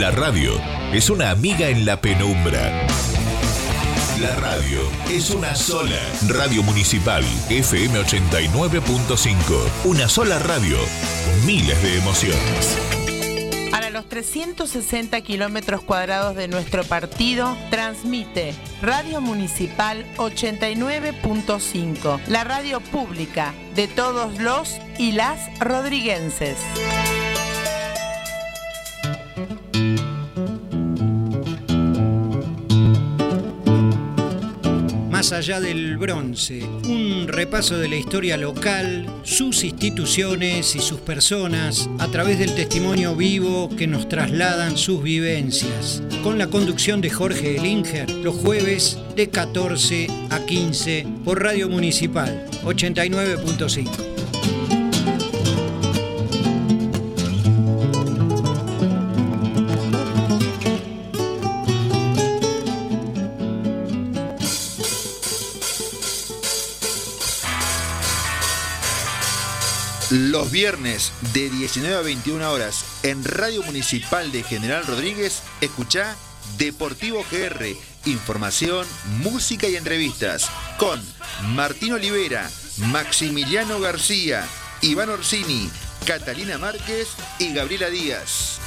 [0.00, 0.52] La radio
[0.92, 2.86] es una amiga en la penumbra.
[4.20, 5.96] La radio es una sola.
[6.26, 9.34] Radio Municipal, FM 89.5.
[9.84, 10.76] Una sola radio,
[11.46, 12.76] miles de emociones.
[13.70, 23.54] Para los 360 kilómetros cuadrados de nuestro partido, transmite Radio Municipal 89.5, la radio pública
[23.76, 26.56] de todos los y las rodriguenses.
[35.32, 42.08] Allá del bronce, un repaso de la historia local, sus instituciones y sus personas a
[42.08, 46.02] través del testimonio vivo que nos trasladan sus vivencias.
[46.22, 52.46] Con la conducción de Jorge Elinger, los jueves de 14 a 15 por Radio Municipal
[52.64, 54.17] 89.5.
[70.38, 76.14] Los viernes de 19 a 21 horas en Radio Municipal de General Rodríguez, escucha
[76.58, 78.86] Deportivo GR, información,
[79.20, 81.02] música y entrevistas con
[81.56, 82.48] Martín Olivera,
[82.86, 84.46] Maximiliano García,
[84.80, 85.68] Iván Orsini,
[86.06, 87.08] Catalina Márquez
[87.40, 88.60] y Gabriela Díaz.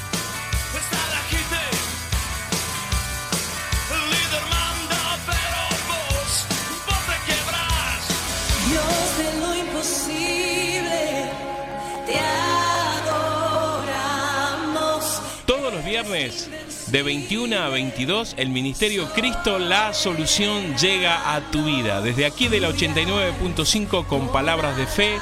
[15.92, 16.50] Viernes
[16.88, 22.00] de 21 a 22 el Ministerio Cristo La Solución llega a tu vida.
[22.00, 25.18] Desde aquí de la 89.5 con palabras de fe,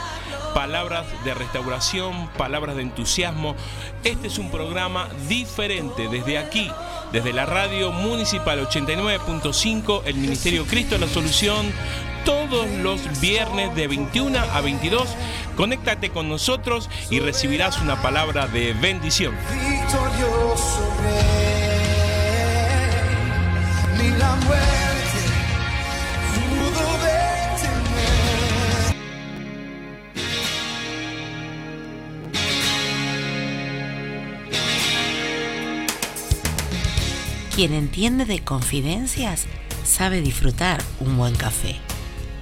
[0.53, 3.55] palabras de restauración, palabras de entusiasmo.
[4.03, 6.69] Este es un programa diferente desde aquí,
[7.11, 11.65] desde la radio municipal 89.5, el Ministerio Cristo La Solución.
[12.25, 15.09] Todos los viernes de 21 a 22,
[15.59, 19.35] conéctate con nosotros y recibirás una palabra de bendición.
[19.51, 21.73] Victorioso Rey,
[23.97, 25.19] ni la muerte
[26.33, 27.75] pudo detener.
[37.53, 39.45] Quien entiende de confidencias
[39.83, 41.75] sabe disfrutar un buen café.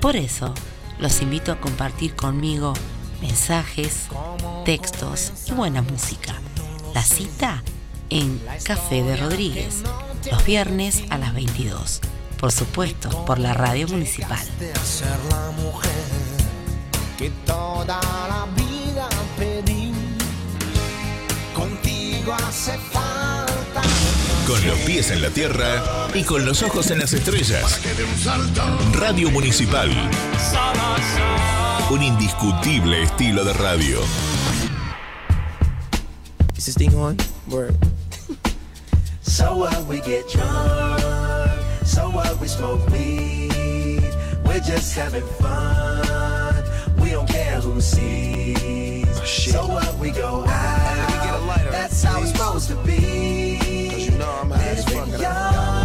[0.02, 0.54] Por eso,
[1.00, 2.76] los invito a compartir conmigo
[3.22, 4.08] mensajes,
[4.66, 6.36] textos y buena música.
[6.94, 7.64] La cita
[8.10, 9.84] en Café de Rodríguez,
[10.32, 12.02] los viernes a las 22.
[12.40, 14.46] Por supuesto, por la radio municipal.
[14.60, 15.92] de ser la mujer
[17.18, 18.00] que toda
[18.30, 19.92] la vida pedí.
[21.54, 23.82] Contigo hace falta.
[24.46, 27.82] Con los pies en la tierra y con los ojos en las estrellas.
[28.94, 29.90] Radio Municipal.
[31.90, 34.00] Un indiscutible estilo de radio.
[36.58, 37.18] Is this thing on?
[37.50, 37.76] Word.
[39.22, 41.00] So what we get drunk,
[41.86, 44.02] so what we smoke weed.
[44.44, 46.64] We're just having fun.
[47.00, 49.06] We don't care who sees.
[49.20, 51.72] Oh, so what we go out.
[51.72, 53.60] That's how it's supposed to be.
[53.92, 55.77] Cause you know I'm high as fuck.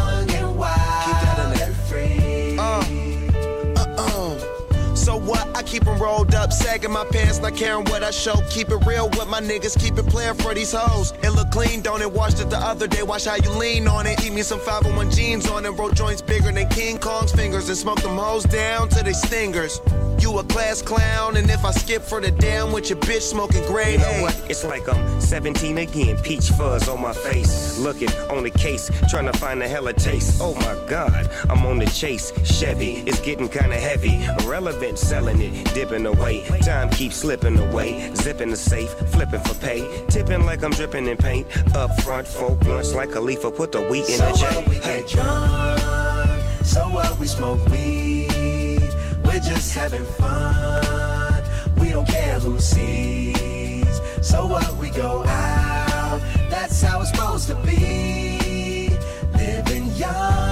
[5.54, 8.36] I keep 'em rolled up, sagging my pants, not caring what I show.
[8.50, 11.12] Keep it real with my niggas, keep it playing for these hoes.
[11.22, 12.10] It look clean, don't it?
[12.10, 14.24] Washed it the other day, watch how you lean on it.
[14.24, 17.76] Eat me some 501 jeans on it, roll joints bigger than King Kong's fingers, and
[17.78, 19.80] smoke them hoes down to they stingers.
[20.18, 23.66] You a class clown, and if I skip for the damn with your bitch smoking
[23.66, 24.40] grade You know what?
[24.48, 26.16] It's like I'm 17 again.
[26.18, 27.76] Peach fuzz on my face.
[27.78, 30.40] Looking on the case, trying to find a hella taste.
[30.40, 32.32] Oh my god, I'm on the chase.
[32.44, 34.24] Chevy, it's getting kinda heavy.
[34.40, 36.44] Irrelevant, selling it, dipping away.
[36.62, 38.10] Time keeps slipping away.
[38.14, 39.80] Zipping the safe, flipping for pay.
[40.08, 41.46] Tipping like I'm dripping in paint.
[41.76, 43.50] Up front, four blunts like Khalifa.
[43.50, 44.44] Put the wheat in So the J.
[44.56, 45.00] what we Hey.
[45.00, 48.88] get drunk, so what we smoke weed.
[49.24, 51.42] We're just having fun.
[51.78, 54.00] We don't care who sees.
[54.20, 56.20] So what we go out.
[56.50, 58.90] That's how it's supposed to be.
[59.34, 60.51] Living young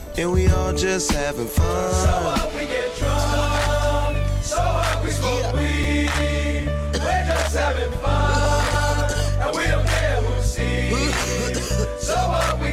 [0.17, 1.93] and we all just having fun.
[1.93, 6.09] So what we get drunk, so what we smoke weed.
[6.93, 11.97] We're just having fun, and we don't care who sees.
[12.01, 12.70] So what we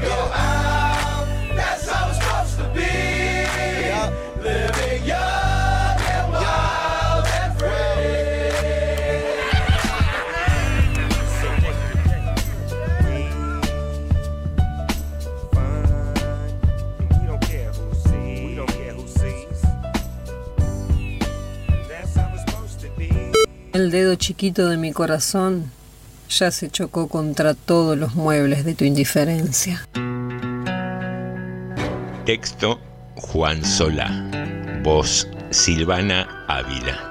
[23.78, 25.70] El dedo chiquito de mi corazón
[26.28, 29.86] ya se chocó contra todos los muebles de tu indiferencia.
[32.26, 32.80] Texto
[33.14, 34.10] Juan Solá.
[34.82, 37.07] Voz Silvana Ávila.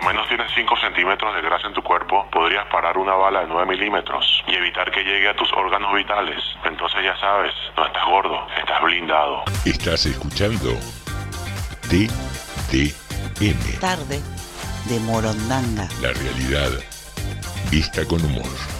[0.00, 3.46] Lo menos tienes 5 centímetros de grasa en tu cuerpo, podrías parar una bala de
[3.48, 6.42] 9 milímetros y evitar que llegue a tus órganos vitales?
[6.64, 9.44] Entonces ya sabes, no estás gordo, estás blindado.
[9.64, 10.70] Estás escuchando
[11.88, 12.90] TDM.
[13.80, 14.20] Tarde
[14.88, 15.88] de Morondanga.
[16.00, 16.70] La realidad
[17.70, 18.79] vista con humor.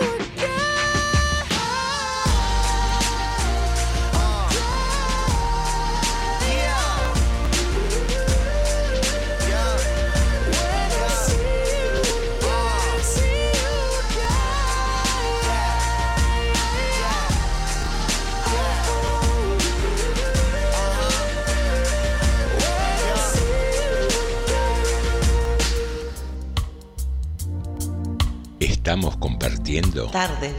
[28.81, 30.55] Estamos compartiendo Tarde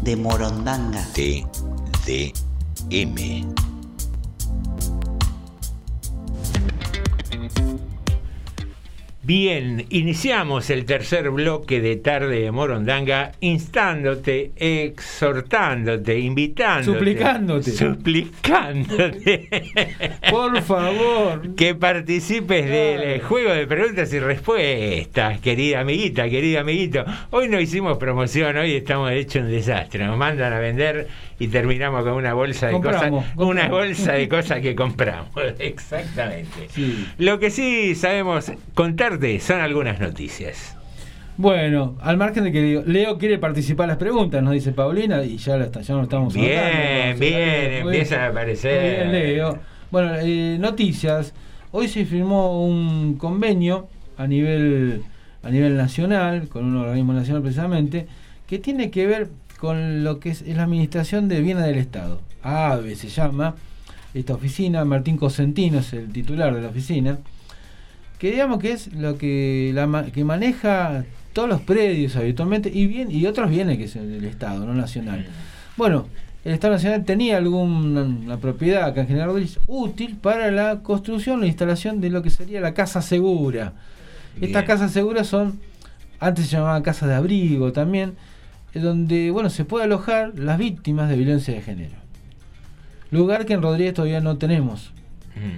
[0.00, 1.04] de Morondanga.
[2.04, 2.36] TDM.
[9.26, 16.96] Bien, iniciamos el tercer bloque de Tarde de Morondanga instándote, exhortándote, invitándote.
[16.96, 17.70] Suplicándote.
[17.72, 19.48] Suplicándote.
[20.30, 21.56] Por favor.
[21.56, 27.04] Que participes del juego de preguntas y respuestas, querida amiguita, querido amiguito.
[27.30, 30.06] Hoy no hicimos promoción, hoy estamos hecho un desastre.
[30.06, 31.08] Nos mandan a vender
[31.38, 33.36] y terminamos con una bolsa de Compramos, cosas.
[33.36, 35.30] Una bolsa de cosas que compramos.
[35.58, 36.68] Exactamente.
[37.18, 40.76] Lo que sí sabemos contarte son algunas noticias.
[41.38, 45.22] Bueno, al margen de que Leo, Leo quiere participar en las preguntas, nos dice Paulina,
[45.22, 49.10] y ya, no estamos Bien, anotando, bien, muy empiezan a aparecer.
[49.10, 49.58] Bien, Leo.
[49.90, 51.34] Bueno, eh, noticias.
[51.72, 55.02] Hoy se firmó un convenio a nivel,
[55.42, 58.06] a nivel nacional, con un organismo nacional precisamente,
[58.46, 59.28] que tiene que ver
[59.58, 62.20] con lo que es, es la administración de bienes del Estado.
[62.42, 63.54] AVE se llama
[64.14, 67.18] esta oficina, Martín Cosentino es el titular de la oficina,
[68.18, 73.10] que digamos que es lo que, la, que maneja todos los predios habitualmente y bien
[73.10, 75.26] y otros bienes que es el del Estado, no nacional.
[75.76, 76.06] Bueno,
[76.44, 81.48] el Estado Nacional tenía alguna propiedad acá en General Rodríguez útil para la construcción e
[81.48, 83.74] instalación de lo que sería la casa segura.
[84.40, 85.60] Estas casas seguras son,
[86.20, 88.14] antes se llamaban casas de abrigo también,
[88.82, 91.94] donde bueno se puede alojar las víctimas de violencia de género.
[93.10, 94.92] Lugar que en Rodríguez todavía no tenemos.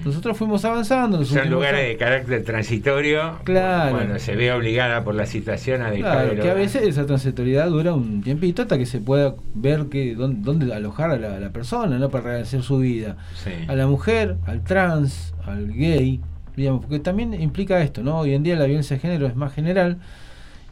[0.04, 1.20] Nosotros fuimos avanzando.
[1.20, 1.24] Mm.
[1.24, 1.90] Son lugares años.
[1.90, 3.38] de carácter transitorio.
[3.44, 3.96] Claro.
[3.96, 7.68] Cuando se ve obligada por la situación a dejar Claro, que a veces esa transitoriedad
[7.68, 11.40] dura un tiempito hasta que se pueda ver que dónde, dónde alojar a la, a
[11.40, 12.10] la persona, ¿no?
[12.10, 13.16] Para rehacer su vida.
[13.36, 13.52] Sí.
[13.68, 16.20] A la mujer, al trans, al gay,
[16.56, 18.18] digamos, porque también implica esto, ¿no?
[18.18, 19.98] Hoy en día la violencia de género es más general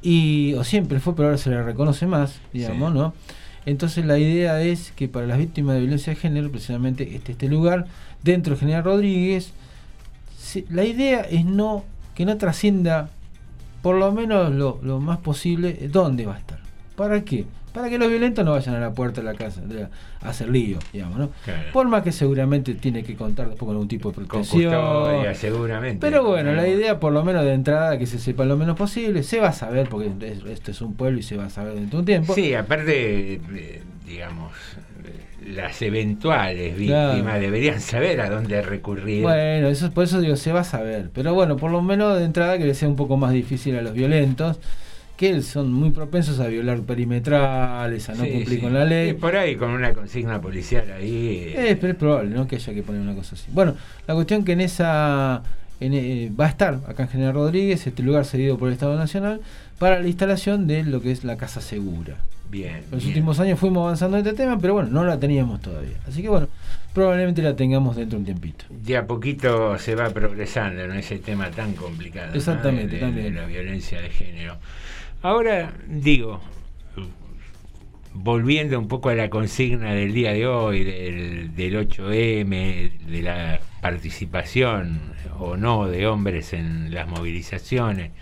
[0.08, 2.98] y o siempre fue, pero ahora se le reconoce más, digamos, Sí.
[2.98, 3.14] ¿no?
[3.66, 7.48] Entonces la idea es que para las víctimas de violencia de género, precisamente este, este
[7.48, 7.86] lugar,
[8.22, 9.50] dentro de General Rodríguez,
[10.38, 11.82] se- la idea es no
[12.14, 13.10] que no trascienda
[13.82, 16.60] por lo menos lo, lo más posible dónde va a estar.
[16.96, 17.44] ¿Para qué?
[17.76, 19.90] Para que los violentos no vayan a la puerta de la casa de a
[20.30, 21.30] hacer lío, digamos, ¿no?
[21.44, 21.60] Claro.
[21.74, 24.72] Por más que seguramente tiene que contar después con algún tipo de Con protección.
[24.74, 25.98] custodia, seguramente.
[26.00, 29.22] Pero bueno, la idea por lo menos de entrada que se sepa lo menos posible,
[29.22, 31.74] se va a saber porque es- esto es un pueblo y se va a saber
[31.74, 32.32] dentro de un tiempo.
[32.34, 34.52] Sí, aparte, eh, digamos,
[35.46, 37.10] las eventuales Claro.
[37.12, 39.22] víctimas deberían saber a dónde recurrir.
[39.22, 41.10] Bueno, eso por eso digo, se va a saber.
[41.12, 43.82] Pero bueno, por lo menos de entrada que le sea un poco más difícil a
[43.82, 44.58] los violentos,
[45.16, 48.62] que son muy propensos a violar perimetrales, a no Sí, cumplir sí.
[48.64, 49.10] con la ley.
[49.10, 51.52] Y por ahí, con una consigna policial ahí.
[51.56, 52.46] eh, Eh, pero es probable, ¿no?
[52.46, 53.46] Que haya que poner una cosa así.
[53.52, 53.74] Bueno,
[54.06, 55.42] la cuestión que en esa
[55.80, 58.96] en, eh, va a estar acá en General Rodríguez, este lugar cedido por el Estado
[58.96, 59.40] Nacional,
[59.78, 62.16] para la instalación de lo que es la Casa Segura.
[62.50, 62.76] Bien.
[62.76, 63.08] En los bien.
[63.08, 65.96] últimos años fuimos avanzando en este tema, pero bueno, no la teníamos todavía.
[66.08, 66.48] Así que bueno,
[66.94, 68.64] probablemente la tengamos dentro de un tiempito.
[68.70, 72.28] De a poquito se va progresando en ese tema tan complicado.
[72.30, 72.34] ¿no?
[72.36, 73.34] Exactamente, de, de- también.
[73.34, 74.56] de la violencia de género.
[75.22, 76.40] Ahora, digo,
[78.14, 83.60] volviendo un poco a la consigna del día de hoy, del, del 8M, de la
[83.80, 85.00] participación
[85.38, 88.12] o no de hombres en las movilizaciones,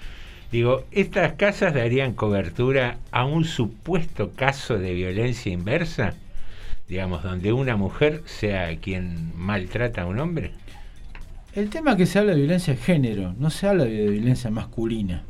[0.55, 6.15] Digo, ¿estas casas darían cobertura a un supuesto caso de violencia inversa?
[6.89, 10.53] Digamos, donde una mujer sea quien maltrata a un hombre.
[11.57, 14.49] El tema es que se habla de violencia de género, no se habla de violencia
[14.49, 15.25] masculina.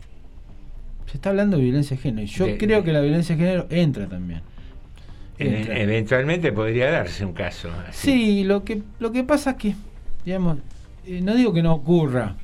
[1.06, 2.26] Se está hablando de violencia de género.
[2.26, 4.40] Yo De- creo que la violencia de género entra también.
[5.38, 5.78] E- Entra.
[5.78, 7.68] eventualmente podría darse un caso.
[7.88, 8.10] así.
[8.12, 9.74] Sí, lo que, lo que pasa es que,
[10.24, 10.58] digamos,
[11.06, 12.36] eh, no digo que no ocurra,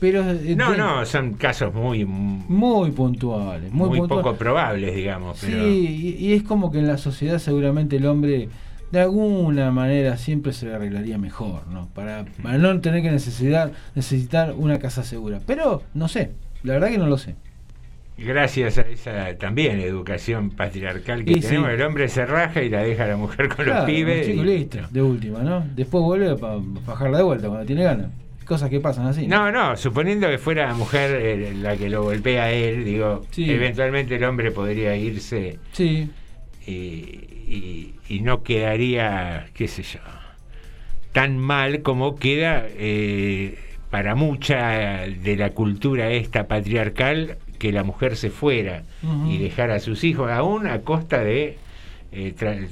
[0.00, 0.28] pero...
[0.30, 4.24] eh, No, no, son casos muy, muy, Muy puntuales, muy, puntuales.
[4.24, 5.38] poco probables, digamos.
[5.40, 8.48] Pero Sí, y, y es como que en la sociedad seguramente el hombre
[8.90, 11.88] de alguna manera siempre se le arreglaría mejor, ¿no?
[11.94, 15.40] Para, para no tener que necesidad, necesitar una casa segura.
[15.46, 17.34] Pero no sé, la verdad que no lo sé.
[18.16, 21.48] Gracias a esa también educación patriarcal que Y sí.
[21.48, 24.26] tenemos, el hombre se raja y la deja a la mujer con Claro, los pibes.
[24.26, 25.66] chico, y- listo, de última, ¿no?
[25.74, 26.56] Después vuelve para
[26.86, 28.06] bajarla de vuelta cuando tiene ganas.
[28.44, 29.26] Cosas que pasan así.
[29.26, 33.22] No, no, suponiendo que fuera la mujer eh, la que lo golpea a él, digo,
[33.30, 33.50] Sí.
[33.50, 36.10] eventualmente el hombre podría irse Sí.
[36.66, 40.00] y, y- y no quedaría, qué sé yo,
[41.12, 43.58] tan mal como queda eh,
[43.90, 48.82] para mucha de la cultura esta patriarcal que la mujer se fuera
[49.26, 51.56] y dejara a sus hijos, aún a costa de,
[52.12, 52.68] eh,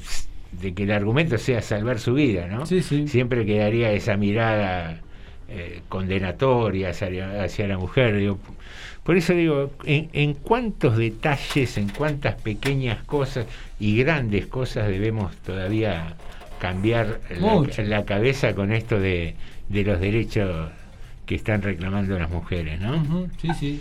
[0.61, 2.67] de que el argumento sea salvar su vida, ¿no?
[2.67, 3.09] Sí, sí.
[3.09, 5.01] Siempre quedaría esa mirada
[5.49, 8.19] eh, condenatoria hacia, hacia la mujer.
[8.19, 8.39] Digo,
[9.03, 13.47] por eso digo, en, en cuántos detalles, en cuántas pequeñas cosas
[13.81, 16.17] y grandes cosas debemos todavía
[16.61, 19.37] cambiar la, la cabeza con esto de,
[19.71, 20.71] de los derechos
[21.25, 23.27] que están reclamando las mujeres, ¿no?
[23.41, 23.81] Sí, sí.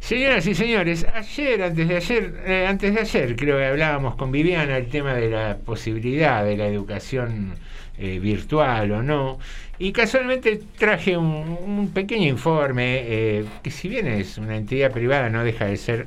[0.00, 4.32] Señoras y señores, ayer, antes de ayer, eh, antes de ayer creo que hablábamos con
[4.32, 7.54] Viviana el tema de la posibilidad de la educación
[7.98, 9.38] eh, virtual o no,
[9.78, 15.44] y casualmente traje un, pequeño informe eh, que si bien es una entidad privada no
[15.44, 16.06] deja de ser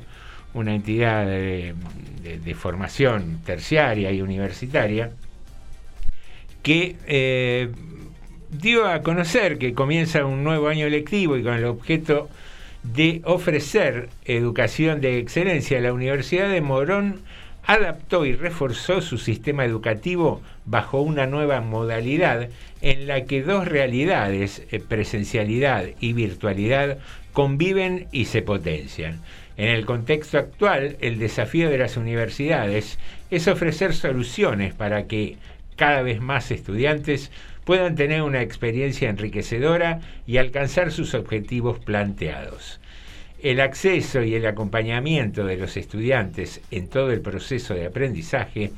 [0.54, 1.74] una entidad de,
[2.44, 5.10] de- formación terciaria y universitaria,
[6.62, 7.70] que
[8.50, 12.28] dio a conocer que comienza un nuevo año lectivo y con el objeto
[12.84, 17.20] de ofrecer educación de excelencia, la Universidad de Morón
[17.64, 22.50] adaptó y reforzó su sistema educativo bajo una nueva modalidad
[22.82, 26.98] en la que dos realidades, eh, presencialidad y virtualidad,
[27.32, 29.20] conviven y se potencian.
[29.56, 32.98] En el contexto actual, el desafío de las universidades
[33.30, 35.36] es ofrecer soluciones para que
[35.76, 37.30] cada vez más estudiantes
[37.64, 42.80] puedan tener una experiencia enriquecedora y alcanzar sus objetivos planteados.
[43.42, 48.70] El acceso y el acompañamiento de los estudiantes en todo el proceso de aprendizaje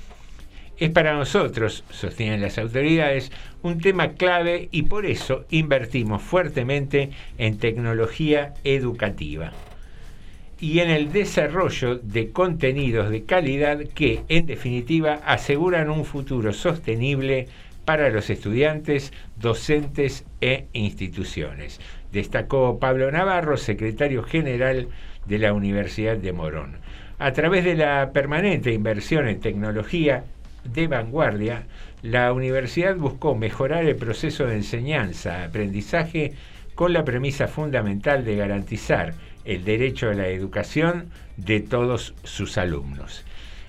[0.78, 3.32] es para nosotros, sostienen las autoridades,
[3.62, 9.52] un tema clave y por eso invertimos fuertemente en tecnología educativa
[10.58, 17.48] y en el desarrollo de contenidos de calidad que, en definitiva, aseguran un futuro sostenible
[17.86, 21.80] para los estudiantes, docentes e instituciones.
[22.12, 24.88] Destacó Pablo Navarro, secretario general
[25.24, 26.78] de la Universidad de Morón.
[27.18, 30.24] A través de la permanente inversión en tecnología
[30.64, 31.66] de vanguardia,
[32.02, 36.32] la universidad buscó mejorar el proceso de enseñanza-aprendizaje
[36.74, 39.14] con la premisa fundamental de garantizar
[39.44, 43.24] el derecho a la educación de todos sus alumnos.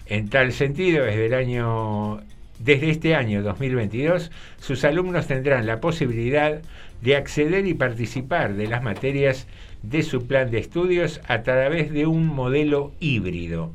[0.07, 2.21] En tal sentido, desde el año
[2.59, 6.61] desde este año 2022, sus alumnos tendrán la posibilidad
[7.01, 9.47] de acceder y participar de las materias
[9.83, 13.71] de su plan de estudios a través de un modelo híbrido.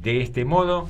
[0.00, 0.88] De este modo,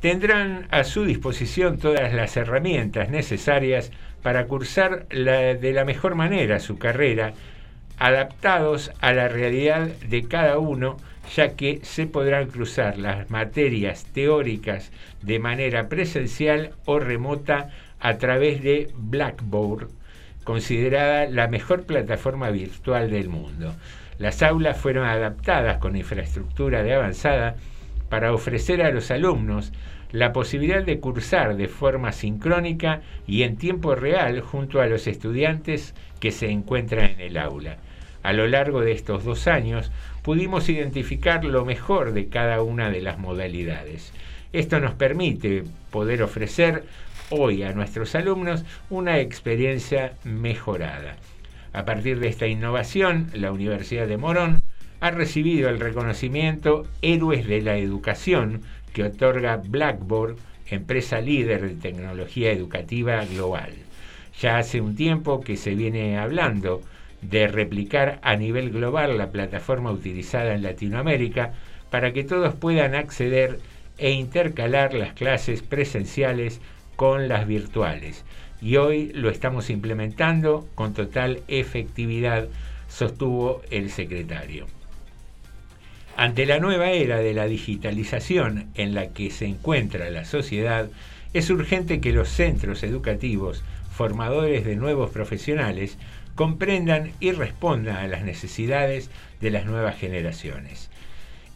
[0.00, 3.90] tendrán a su disposición todas las herramientas necesarias
[4.22, 7.34] para cursar de la mejor manera su carrera,
[7.98, 10.96] adaptados a la realidad de cada uno,
[11.34, 14.92] ya que se podrán cruzar las materias teóricas
[15.22, 19.88] de manera presencial o remota a través de Blackboard,
[20.44, 23.74] considerada la mejor plataforma virtual del mundo.
[24.18, 27.56] Las aulas fueron adaptadas con infraestructura de avanzada
[28.08, 29.72] para ofrecer a los alumnos
[30.10, 35.94] la posibilidad de cursar de forma sincrónica y en tiempo real junto a los estudiantes
[36.18, 37.76] que se encuentran en el aula.
[38.22, 39.92] A lo largo de estos dos años
[40.28, 44.12] pudimos identificar lo mejor de cada una de las modalidades.
[44.52, 46.84] Esto nos permite poder ofrecer
[47.30, 51.16] hoy a nuestros alumnos una experiencia mejorada.
[51.72, 54.60] A partir de esta innovación, la Universidad de Morón
[55.00, 58.60] ha recibido el reconocimiento Héroes de la Educación
[58.92, 60.36] que otorga Blackboard,
[60.66, 63.72] empresa líder de tecnología educativa global.
[64.38, 66.82] Ya hace un tiempo que se viene hablando
[67.22, 71.52] de replicar a nivel global la plataforma utilizada en Latinoamérica
[71.90, 73.60] para que todos puedan acceder
[73.98, 76.60] e intercalar las clases presenciales
[76.96, 78.24] con las virtuales.
[78.60, 82.48] Y hoy lo estamos implementando con total efectividad,
[82.88, 84.66] sostuvo el secretario.
[86.16, 90.90] Ante la nueva era de la digitalización en la que se encuentra la sociedad,
[91.32, 93.62] es urgente que los centros educativos,
[93.92, 95.96] formadores de nuevos profesionales,
[96.38, 99.10] comprendan y respondan a las necesidades
[99.40, 100.88] de las nuevas generaciones.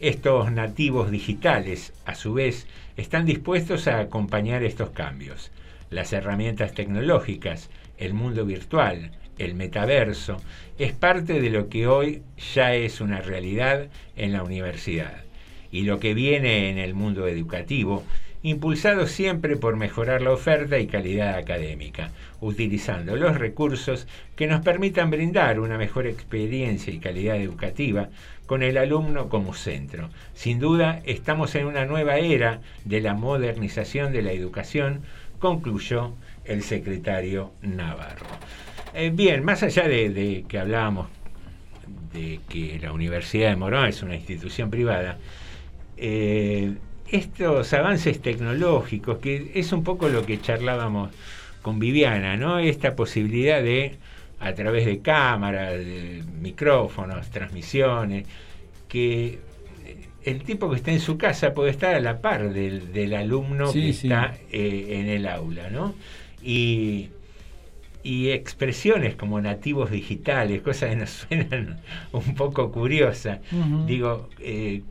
[0.01, 5.51] Estos nativos digitales, a su vez, están dispuestos a acompañar estos cambios.
[5.89, 10.35] Las herramientas tecnológicas, el mundo virtual, el metaverso,
[10.77, 12.21] es parte de lo que hoy
[12.53, 13.87] ya es una realidad
[14.17, 15.23] en la universidad.
[15.71, 18.03] Y lo que viene en el mundo educativo
[18.43, 22.11] impulsado siempre por mejorar la oferta y calidad académica,
[22.41, 24.05] utilizando los recursos
[24.35, 28.09] que nos permitan brindar una mejor experiencia y calidad educativa
[28.45, 30.09] con el alumno como centro.
[30.33, 35.01] Sin duda, estamos en una nueva era de la modernización de la educación,
[35.39, 36.13] concluyó
[36.43, 38.27] el secretario Navarro.
[38.93, 41.07] Eh, bien, más allá de, que hablábamos
[42.11, 45.17] de que la Universidad de Morón es una institución privada,
[45.97, 46.73] eh,
[47.09, 51.11] estos avances tecnológicos, que es un poco lo que charlábamos
[51.61, 52.59] con Viviana, ¿no?
[52.59, 53.95] Esta posibilidad de,
[54.39, 58.25] a través de cámaras, de micrófonos, transmisiones,
[58.87, 59.39] que
[60.23, 63.89] el tipo que está en su casa puede estar a la par del, alumno que
[63.89, 65.95] está eh, en el aula, ¿no?
[66.41, 67.09] Y,
[68.05, 71.79] expresiones como nativos digitales, cosas que nos suenan
[72.11, 73.39] un poco curiosas.
[73.87, 74.81] Digo, eh,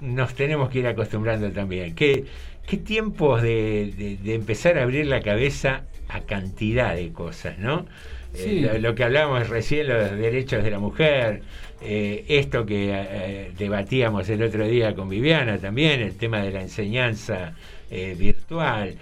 [0.00, 1.94] nos tenemos que ir acostumbrando también.
[1.94, 2.24] ¿Qué,
[2.66, 7.86] qué tiempos de, empezar a abrir la cabeza a cantidad de cosas, ¿no?
[8.34, 11.42] Eh, lo, que hablábamos recién, los derechos de la mujer,
[11.82, 16.62] eh, esto que eh, debatíamos el otro día con Viviana también, el tema de la
[16.62, 17.54] enseñanza
[17.90, 18.94] virtual,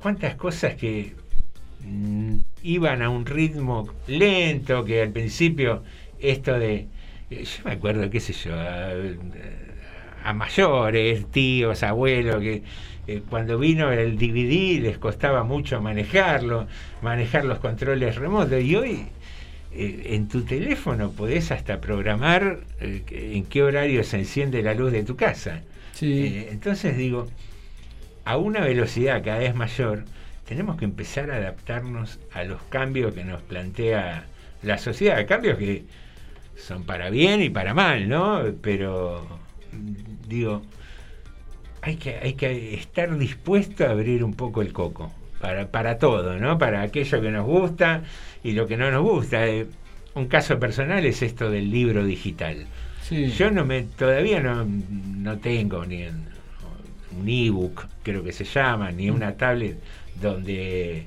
[0.00, 1.12] cuántas cosas que
[1.84, 5.84] mm, iban a un ritmo lento, que al principio
[6.18, 6.88] esto de,
[7.30, 8.90] yo me acuerdo, qué sé yo, a
[10.34, 12.62] mayores, tíos, abuelos, que
[13.06, 16.66] eh, cuando vino el DVD les costaba mucho manejarlo,
[17.02, 18.60] manejar los controles remotos.
[18.62, 19.06] Y hoy
[19.72, 23.02] eh, en tu teléfono podés hasta programar eh,
[23.34, 25.62] en qué horario se enciende la luz de tu casa.
[26.00, 27.28] entonces digo,
[28.24, 30.04] a una velocidad cada vez mayor,
[30.48, 34.26] tenemos que empezar a adaptarnos a los cambios que nos plantea
[34.62, 35.84] la sociedad, cambios que
[36.56, 38.42] son para bien y para mal, ¿no?
[38.62, 39.26] Pero
[40.26, 40.62] digo,
[41.82, 46.38] hay que, hay que estar dispuesto a abrir un poco el coco para, para todo,
[46.38, 46.58] ¿no?
[46.58, 48.02] Para aquello que nos gusta
[48.42, 49.46] y lo que no nos gusta.
[49.46, 49.66] Eh,
[50.14, 52.66] un caso personal es esto del libro digital.
[53.10, 59.10] Yo no me, todavía no, no tengo ni un ebook, creo que se llama, ni
[59.10, 59.78] una tablet
[60.20, 61.06] donde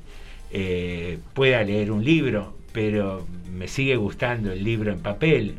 [0.51, 5.55] eh, pueda leer un libro, pero me sigue gustando el libro en papel.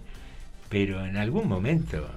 [0.69, 2.09] Pero en algún momento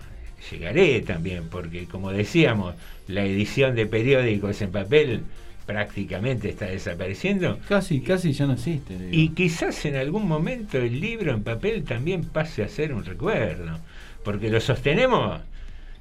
[0.51, 2.75] llegaré también, porque como decíamos,
[3.07, 5.21] la edición de periódicos en papel
[5.65, 7.59] prácticamente está desapareciendo.
[7.67, 8.95] Casi, casi ya no existe.
[9.11, 13.79] Y quizás en algún momento el libro en papel también pase a ser un recuerdo,
[14.23, 15.41] porque lo sostenemos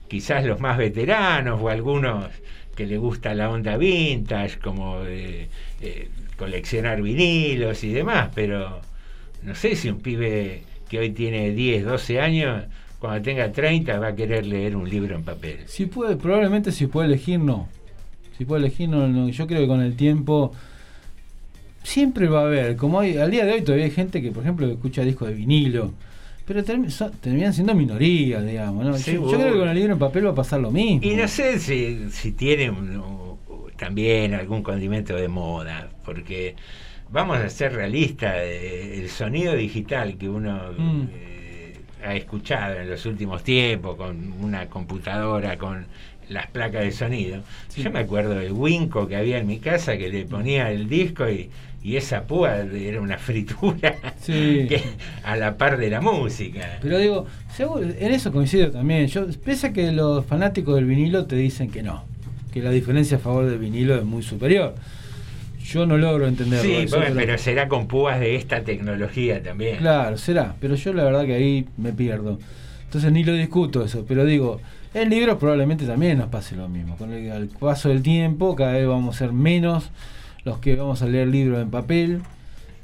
[0.08, 2.26] quizás los más veteranos o algunos
[2.76, 5.48] que le gusta la onda vintage, como eh,
[5.80, 8.80] eh, coleccionar vinilos y demás, pero
[9.42, 12.64] no sé si un pibe que hoy tiene 10, 12 años
[13.02, 15.58] cuando tenga 30 va a querer leer un libro en papel.
[15.66, 17.66] Si puede, probablemente si puede elegir, no.
[18.38, 20.52] Si puede elegir, no, Yo creo que con el tiempo
[21.82, 24.44] siempre va a haber, como hay, al día de hoy todavía hay gente que, por
[24.44, 25.90] ejemplo, escucha discos de vinilo,
[26.46, 28.84] pero terminan siendo minoría, digamos.
[28.84, 28.96] ¿no?
[28.96, 31.04] Yo, creo que con el libro en papel va a pasar lo mismo.
[31.04, 32.72] Y no sé si, si tiene
[33.76, 36.54] también algún condimento de moda, porque
[37.10, 40.70] vamos a ser realistas, eh, el sonido digital que uno...
[40.78, 41.02] Mm.
[41.12, 41.31] Eh,
[42.04, 45.86] ha escuchado en los últimos tiempos con una computadora, con
[46.28, 47.42] las placas de sonido.
[47.76, 51.28] Yo me acuerdo del Winco que había en mi casa que le ponía el disco
[51.28, 51.50] y,
[51.84, 53.96] esa púa era una fritura
[55.24, 56.78] a la par de la música.
[56.80, 57.26] Pero digo,
[57.58, 59.08] en eso coincido también.
[59.08, 62.04] Yo, pese a que los fanáticos del vinilo te dicen que no,
[62.52, 64.76] que la diferencia a favor del vinilo es muy superior.
[65.64, 66.62] Yo no logro entenderlo.
[66.62, 69.78] Sí, pero será con púas de esta tecnología también.
[69.78, 72.38] Claro, será, pero yo la verdad que ahí me pierdo.
[72.84, 74.60] Entonces ni lo discuto eso, pero digo,
[74.92, 76.96] en libros probablemente también nos pase lo mismo.
[76.96, 79.90] Con el, paso del tiempo, cada vez vamos a ser menos
[80.44, 82.20] los que vamos a leer libros en papel,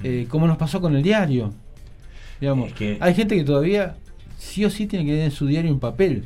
[0.03, 1.53] eh, como nos pasó con el diario.
[2.41, 3.97] Digamos, hay gente que todavía
[4.39, 6.25] sí o sí tiene que tener su diario en papel.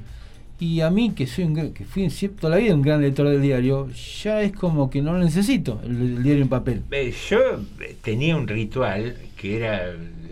[0.62, 2.08] Y a mí, que soy un, que fui
[2.38, 3.88] toda la vida un gran lector del diario,
[4.22, 6.82] ya es como que no lo necesito, el, diario en papel.
[7.28, 7.40] Yo
[8.00, 9.90] tenía un ritual que era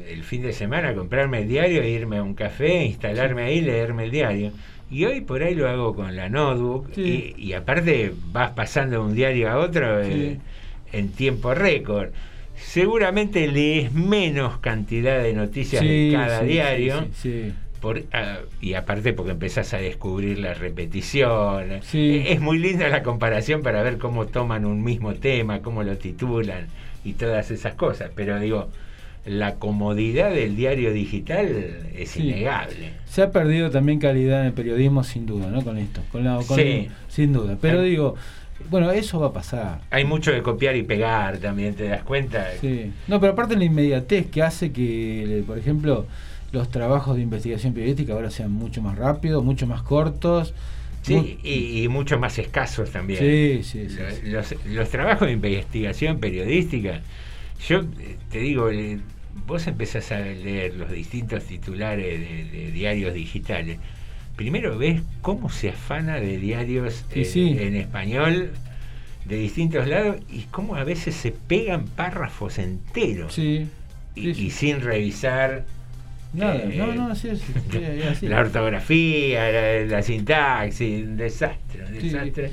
[0.09, 4.12] el fin de semana comprarme el diario, irme a un café, instalarme ahí, leerme el
[4.12, 4.52] diario.
[4.89, 9.16] Y hoy por ahí lo hago con la notebook y, aparte vas pasando de un
[9.16, 10.39] diario a otro eh,
[10.93, 12.11] en tiempo récord.
[12.55, 17.09] Seguramente lees menos cantidad de noticias de cada diario
[17.81, 21.81] por, ah, y aparte porque empezás a descubrir la repetición.
[21.93, 25.97] E, es muy linda la comparación para ver cómo toman un mismo tema, cómo lo
[25.97, 26.66] titulan
[27.05, 28.11] y todas esas cosas.
[28.15, 28.69] Pero digo,
[29.24, 31.48] la comodidad del diario digital
[31.94, 32.93] es innegable.
[33.07, 35.62] Se ha perdido también calidad en el periodismo sin duda, ¿no?
[35.62, 36.40] Con esto, con la,
[37.09, 37.57] sin duda.
[37.61, 38.16] Pero digo,
[38.69, 39.81] bueno, eso va a pasar.
[39.90, 42.47] Hay mucho de copiar y pegar también, ¿te das cuenta?
[42.61, 42.93] Sí.
[43.09, 46.07] No, pero aparte la inmediatez que hace que, por ejemplo,
[46.52, 50.55] los trabajos de investigación periodística ahora sean mucho más rápidos, mucho más cortos.
[51.02, 53.20] Sí, y, mucho más escasos también.
[53.20, 53.89] Sí, sí,
[54.66, 57.01] Los, trabajos de investigación periodística,
[57.66, 57.85] yo
[58.31, 59.01] te digo, eh,
[59.47, 63.78] vos empezás a leer los distintos titulares de, diarios digitales.
[64.36, 68.52] Primero ves cómo se afana de diarios eh, en español
[69.24, 73.39] de distintos lados y cómo a veces se pegan párrafos enteros.
[73.39, 75.64] y, sin revisar
[76.32, 77.43] Nada, no, no, así es.
[78.23, 82.51] La ortografía, la, sintaxis, un desastre, un desastre.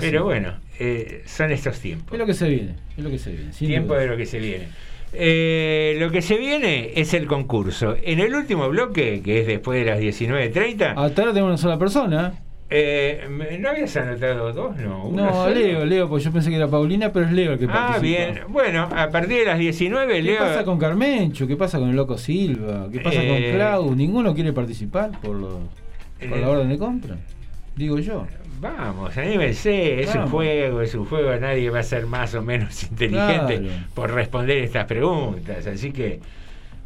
[0.00, 2.12] Pero bueno, eh, son estos tiempos.
[2.12, 3.50] Es lo que se viene, es lo que se viene.
[3.50, 4.68] Tiempo de lo que se viene.
[5.12, 7.96] Eh, lo que se viene es el concurso.
[8.02, 10.94] En el último bloque, que es después de las 19.30.
[10.96, 12.32] Hasta ahora tengo una sola persona.
[12.70, 13.26] Eh,
[13.60, 14.76] ¿No habías anotado dos?
[14.76, 17.66] No, no Leo, Leo, porque yo pensé que era Paulina, pero es Leo el que
[17.70, 18.40] Ah, bien.
[18.48, 20.34] Bueno, a partir de las 19, Leo.
[20.38, 21.46] ¿Qué pasa con Carmencho?
[21.46, 22.88] ¿Qué pasa con el Loco Silva?
[22.92, 23.94] ¿Qué pasa con eh, Clau?
[23.94, 25.60] ¿Ninguno quiere participar por, lo,
[26.20, 27.16] por la eh, orden de compra?
[27.74, 28.26] Digo yo.
[28.60, 32.82] Vamos, anímense, es un juego, es un juego, nadie va a ser más o menos
[32.90, 33.62] inteligente
[33.94, 36.18] por responder estas preguntas, así que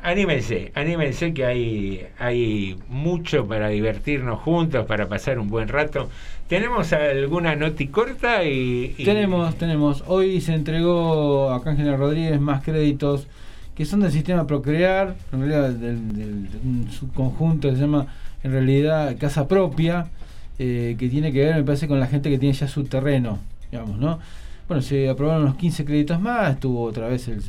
[0.03, 6.09] Anímense, anímense que hay, hay mucho para divertirnos juntos, para pasar un buen rato.
[6.49, 8.43] ¿Tenemos alguna noti corta?
[8.43, 10.03] Y, Tenemos, tenemos.
[10.09, 13.29] Hoy se entregó a Cángela Rodríguez más créditos
[13.77, 18.07] que son del sistema Procrear, en realidad del, un subconjunto que se llama
[18.43, 20.09] en realidad Casa Propia,
[20.59, 23.39] eh, que tiene que ver, me parece, con la gente que tiene ya su terreno,
[23.71, 24.19] digamos, ¿no?
[24.67, 27.41] Bueno, se aprobaron los 15 créditos más, estuvo otra vez el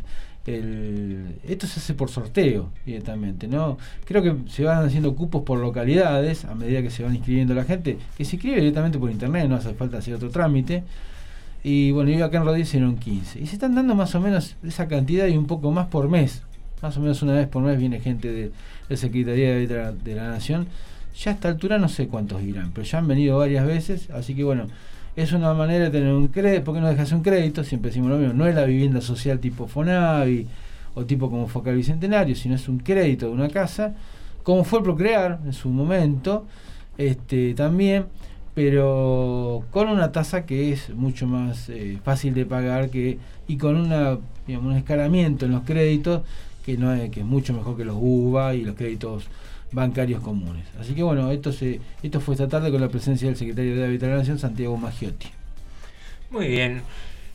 [0.46, 3.78] el, esto se hace por sorteo directamente, ¿no?
[4.06, 7.64] Creo que se van haciendo cupos por localidades a medida que se van inscribiendo la
[7.64, 10.84] gente, que se inscribe directamente por internet, no hace falta hacer otro trámite.
[11.64, 13.40] Y bueno, yo acá en Rodríguez hicieron 15.
[13.40, 16.44] Y se están dando más o menos esa cantidad y un poco más por mes.
[16.82, 18.52] Más o menos una vez por mes viene gente de,
[18.90, 20.68] de Secretaría de, de la Nación.
[21.16, 24.34] Ya a esta altura no sé cuántos irán, pero ya han venido varias veces, así
[24.36, 24.68] que bueno,
[25.16, 28.18] es una manera de tener un crédito, porque no dejas un crédito, siempre decimos lo
[28.18, 30.48] mismo, no es la vivienda social tipo Fonavi
[30.96, 33.94] o tipo como Focal Bicentenario, sino es un crédito de una casa,
[34.44, 36.46] como fue Procrear en su momento,
[36.98, 38.06] este también,
[38.54, 43.18] pero con una tasa que es mucho más eh, fácil de pagar que
[43.48, 46.22] y con una digamos, un escalamiento en los créditos
[46.66, 49.26] que no es que es mucho mejor que los UVA y los créditos
[49.74, 50.66] bancarios comunes.
[50.80, 53.86] Así que bueno, esto, se, esto fue esta tarde con la presencia del secretario de
[53.86, 55.28] Hábitat de la Nación, Santiago Maggiotti.
[56.30, 56.82] Muy bien.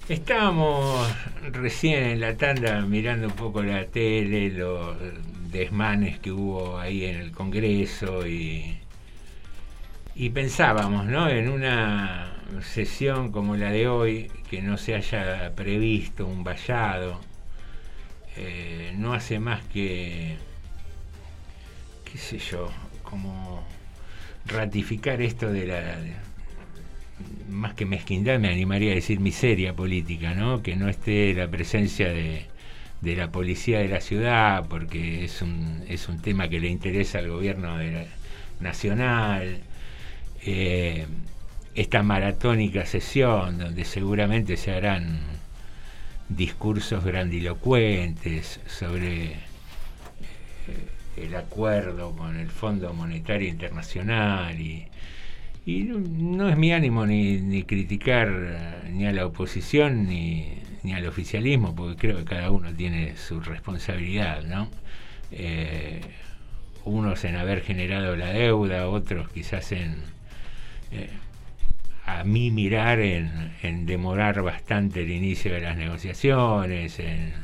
[0.08, 1.06] Estábamos
[1.52, 4.96] recién en la tanda mirando un poco la tele, los
[5.52, 8.78] desmanes que hubo ahí en el Congreso y,
[10.14, 11.28] y pensábamos, ¿no?
[11.28, 12.32] En una
[12.62, 17.20] sesión como la de hoy, que no se haya previsto un vallado,
[18.36, 20.36] eh, no hace más que
[22.10, 22.70] qué sé yo,
[23.02, 23.64] como
[24.46, 25.98] ratificar esto de la...
[27.50, 30.62] más que mezquindad me animaría a decir miseria política, ¿no?
[30.62, 32.46] Que no esté la presencia de,
[33.00, 37.18] de la policía de la ciudad, porque es un, es un tema que le interesa
[37.18, 37.76] al gobierno
[38.60, 39.60] nacional.
[40.44, 41.06] Eh,
[41.74, 45.20] esta maratónica sesión donde seguramente se harán
[46.28, 49.36] discursos grandilocuentes sobre
[51.22, 54.86] el acuerdo con el Fondo Monetario Internacional y,
[55.66, 61.74] no, es mi ánimo ni, criticar eh, ni a la oposición ni, ni, al oficialismo,
[61.74, 64.70] porque creo que cada uno tiene su responsabilidad, ¿no?
[65.30, 66.00] Eh,
[66.84, 69.96] unos en haber generado la deuda, otros quizás en,
[70.90, 71.10] eh,
[72.06, 77.34] a mí mirar, en, en, demorar bastante el inicio de las negociaciones, en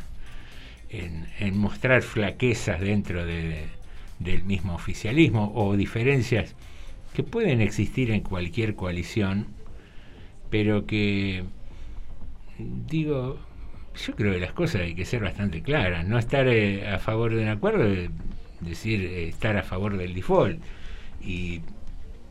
[1.40, 6.54] en, mostrar flaquezas dentro del mismo oficialismo o diferencias
[7.14, 9.46] que pueden existir en cualquier coalición,
[10.50, 11.44] pero que,
[12.58, 13.38] digo,
[13.94, 17.34] yo creo que las cosas hay que ser bastante claras, no estar eh, a favor
[17.34, 18.10] de un acuerdo, es
[18.60, 20.60] decir, eh, estar a favor del default.
[21.22, 21.60] Y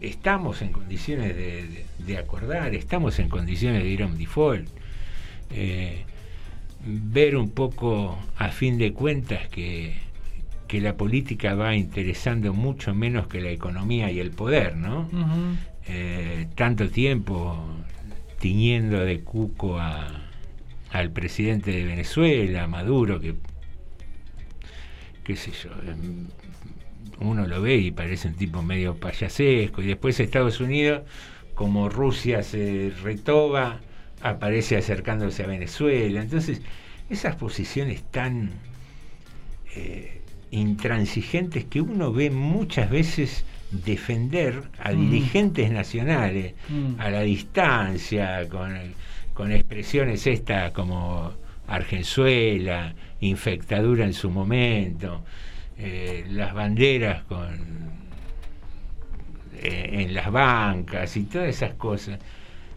[0.02, 4.68] estamos en condiciones de, acordar, estamos en condiciones de ir a un default.
[5.50, 6.04] Eh,
[6.86, 9.94] ver un poco, a fin de cuentas, que,
[10.68, 15.08] que, la política va interesando mucho menos que la economía y el poder, ¿no?
[15.88, 17.58] Eh, tanto tiempo
[18.40, 20.08] tiñendo de cuco a,
[20.92, 23.36] al presidente de Venezuela, Maduro, que,
[25.24, 26.28] qué sé yo, em,
[27.20, 31.04] uno lo ve y parece un tipo medio payasesco, y después Estados Unidos,
[31.56, 33.80] como Rusia se retoba,
[34.24, 36.22] aparece acercándose a Venezuela.
[36.22, 36.62] Entonces,
[37.10, 38.52] esas posiciones tan
[39.76, 40.22] eh,
[40.52, 45.10] intransigentes que uno ve muchas veces defender a mm.
[45.10, 47.00] dirigentes nacionales mm.
[47.00, 48.78] a la distancia, con,
[49.34, 51.34] con expresiones estas como
[51.68, 55.24] Argenzuela, infectadura en su momento,
[55.78, 57.94] eh, las banderas con
[59.56, 62.20] eh, en las bancas y todas esas cosas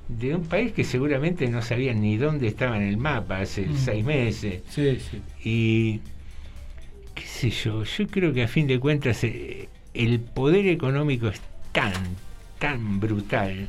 [0.08, 3.76] de un país que seguramente no sabían ni dónde estaba en el mapa hace mm.
[3.76, 4.62] seis meses.
[5.44, 6.00] Y
[7.14, 11.40] qué sé yo, yo creo que a fin de cuentas eh, el poder económico es
[11.72, 11.92] tan,
[12.58, 13.68] tan brutal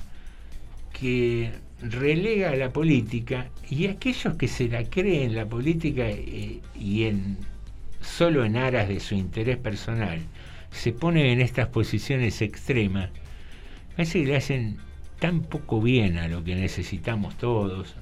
[0.99, 1.51] que
[1.81, 7.37] relega a la política y aquellos que se la creen la política y en
[8.01, 10.19] solo en aras de su interés personal,
[10.71, 13.09] se pone en estas posiciones extremas,
[13.95, 14.77] parece que le hacen
[15.19, 17.95] tan poco bien a lo que necesitamos todos,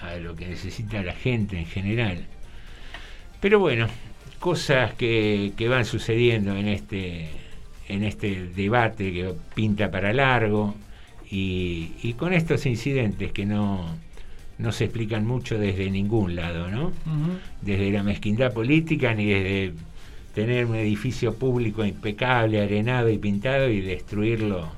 [0.00, 2.24] a lo que necesita la gente en general.
[3.40, 3.86] Pero bueno,
[4.38, 7.28] cosas que, van sucediendo en este,
[7.88, 10.74] en este debate que pinta para largo
[11.30, 13.96] y, y con estos incidentes que no,
[14.58, 16.92] no se explican mucho desde ningún lado, ¿no?
[17.60, 19.74] Desde la mezquindad política ni desde
[20.34, 24.70] tener un edificio público impecable, arenado y pintado y destruirlo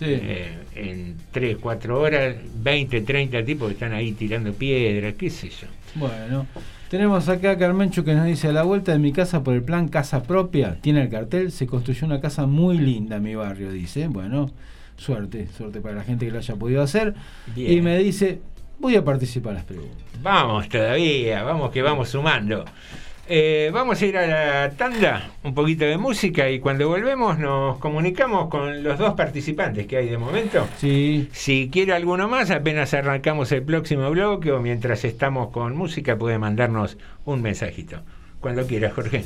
[0.00, 5.48] eh, en 3, 4 horas, 20, 30 tipos que están ahí tirando piedras, qué sé
[5.48, 5.66] yo.
[5.94, 6.46] Bueno,
[6.88, 9.62] tenemos acá a Carmencho que nos dice, a la vuelta de mi casa por el
[9.62, 13.70] plan Casa Propia, tiene el cartel, se construyó una casa muy linda en mi barrio,
[13.70, 14.08] dice.
[14.08, 14.50] Bueno,
[14.96, 17.14] suerte, suerte para la gente que lo haya podido hacer.
[17.56, 18.40] Y me dice,
[18.78, 19.98] voy a participar las preguntas.
[20.22, 22.64] Vamos todavía, vamos que vamos sumando.
[23.30, 27.76] Eh, vamos a ir a la tanda, un poquito de música y cuando volvemos nos
[27.76, 30.66] comunicamos con los dos participantes que hay de momento.
[30.78, 31.28] Sí.
[31.32, 36.38] Si quiere alguno más, apenas arrancamos el próximo bloque o mientras estamos con música puede
[36.38, 36.96] mandarnos
[37.26, 38.00] un mensajito.
[38.40, 39.24] Cuando quiera, Jorge.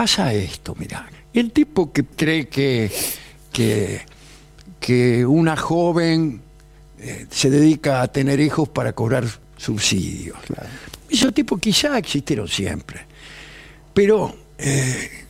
[0.00, 1.06] Pasa esto, mira.
[1.30, 2.90] El tipo que cree que,
[3.52, 4.00] que,
[4.80, 6.40] que una joven
[6.98, 9.26] eh, se dedica a tener hijos para cobrar
[9.58, 10.38] subsidios.
[11.06, 13.02] Esos tipos quizá existieron siempre.
[13.92, 15.26] Pero eh,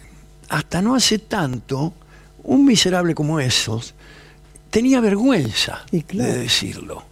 [0.50, 1.92] hasta no hace tanto,
[2.44, 3.94] un miserable como esos
[4.70, 7.02] tenía vergüenza de decirlo.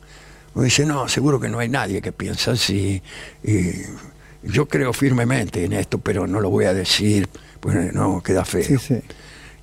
[0.54, 3.02] O dice, no, seguro que no hay nadie que piensa así.
[3.42, 3.72] y
[4.44, 7.28] yo creo firmemente en esto, pero no lo voy a decir,
[7.60, 8.62] pues no, queda feo.
[8.62, 9.00] Sí, sí.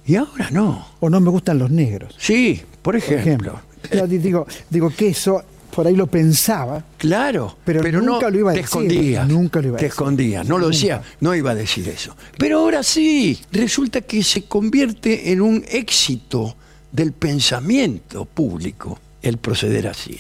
[0.06, 0.88] Y ahora no.
[1.00, 2.16] O no me gustan los negros.
[2.20, 3.60] Sí, por ejemplo.
[3.92, 5.44] Yo digo, digo que eso
[5.76, 6.84] por ahí lo pensaba.
[6.98, 8.66] Claro, pero, nunca no, lo iba a te decir.
[8.82, 9.28] escondías.
[9.28, 9.94] Nunca lo iba a Te decir.
[9.94, 12.16] escondías, no lo decía, no iba a decir eso.
[12.38, 16.56] Pero ahora sí, resulta que se convierte en un éxito
[16.94, 20.18] del pensamiento público el proceder así.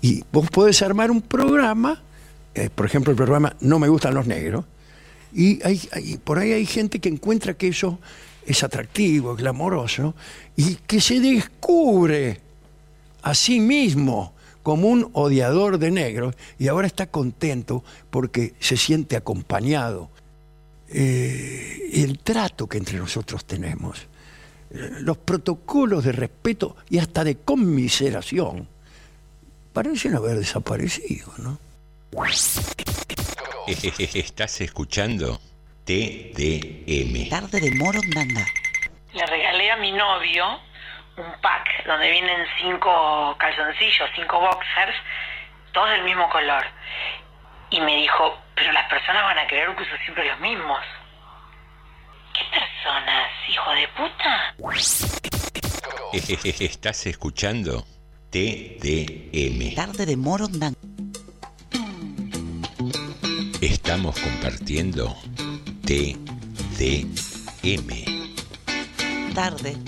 [0.00, 2.00] Y vos podés armar un programa,
[2.54, 4.64] eh, por ejemplo el programa No me gustan los negros,
[5.32, 7.98] y por ahí hay gente que encuentra que eso
[8.46, 10.14] es atractivo, es glamoroso,
[10.56, 12.40] y que se descubre
[13.22, 14.32] a sí mismo
[14.62, 20.10] como un odiador de negros y ahora está contento porque se siente acompañado.
[20.90, 23.98] Eh, el trato que entre nosotros tenemos,
[24.70, 28.66] eh, los protocolos de respeto y hasta de conmiseración
[29.72, 31.58] parecen haber desaparecido, ¿no?
[34.14, 35.38] Estás escuchando
[35.84, 37.28] TDM.
[37.28, 38.46] Tarde de Morondanga.
[39.12, 40.58] Le regalé a mi novio
[41.18, 44.96] un pack donde vienen cinco calzoncillos, cinco boxers,
[45.72, 46.64] todos del mismo color.
[47.68, 50.80] Y me dijo, pero las personas van a creer que uso siempre los mismos.
[52.32, 54.54] ¿Qué personas, hijo de puta?
[56.64, 57.84] Estás escuchando
[58.30, 59.74] TDM.
[59.74, 60.97] Tarde de Morondanga.
[63.88, 65.16] Estamos compartiendo
[65.86, 66.18] TDM.
[69.34, 69.78] Tarde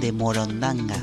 [0.00, 0.96] de Morondanga.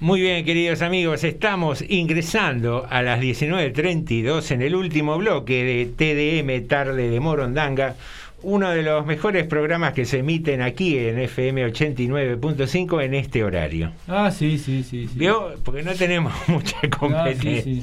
[0.00, 6.66] Muy bien, queridos amigos, estamos ingresando a las 19.32 en el último bloque de TDM
[6.66, 7.94] Tarde de Morondanga,
[8.42, 13.92] uno de los mejores programas que se emiten aquí en FM 89.5 en este horario.
[14.08, 15.06] Ah, sí, sí, sí.
[15.08, 15.14] sí.
[15.18, 15.54] ¿Vio?
[15.64, 17.62] Porque no tenemos mucha competencia.
[17.62, 17.82] sí.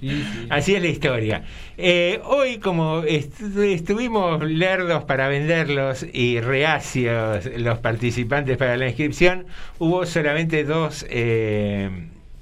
[0.00, 0.46] Sí, sí.
[0.48, 1.42] Así es la historia.
[1.76, 9.46] Eh, hoy, como est- estuvimos lerdos para venderlos y reacios los participantes para la inscripción,
[9.80, 11.90] hubo solamente dos eh,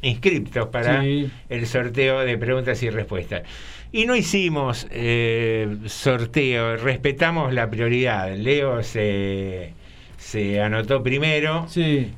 [0.03, 3.43] inscriptos para el sorteo de preguntas y respuestas.
[3.93, 8.35] Y no hicimos eh, sorteo, respetamos la prioridad.
[8.37, 9.73] Leo se,
[10.19, 11.67] se anotó primero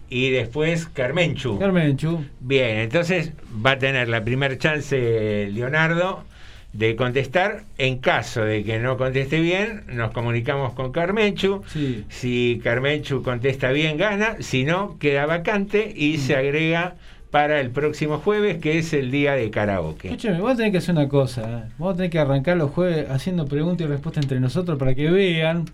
[0.09, 1.59] y después Carmenchu.
[1.59, 2.25] Carmenchu.
[2.41, 3.33] Bien, entonces
[3.65, 6.25] va a tener la primer chance Leonardo
[6.73, 7.65] de contestar.
[7.77, 11.63] En caso de que no conteste bien, nos comunicamos con Carmenchu.
[12.09, 14.37] Si Carmenchu contesta bien, gana.
[14.41, 16.97] Si no, queda vacante y se agrega
[17.31, 20.09] para el próximo jueves, que es el día de karaoke.
[20.09, 21.43] Escúchame, vamos a tener que hacer una cosa.
[21.43, 21.69] ¿eh?
[21.79, 25.11] Vamos a tener que arrancar los jueves haciendo preguntas y respuestas entre nosotros para que
[25.11, 25.67] vean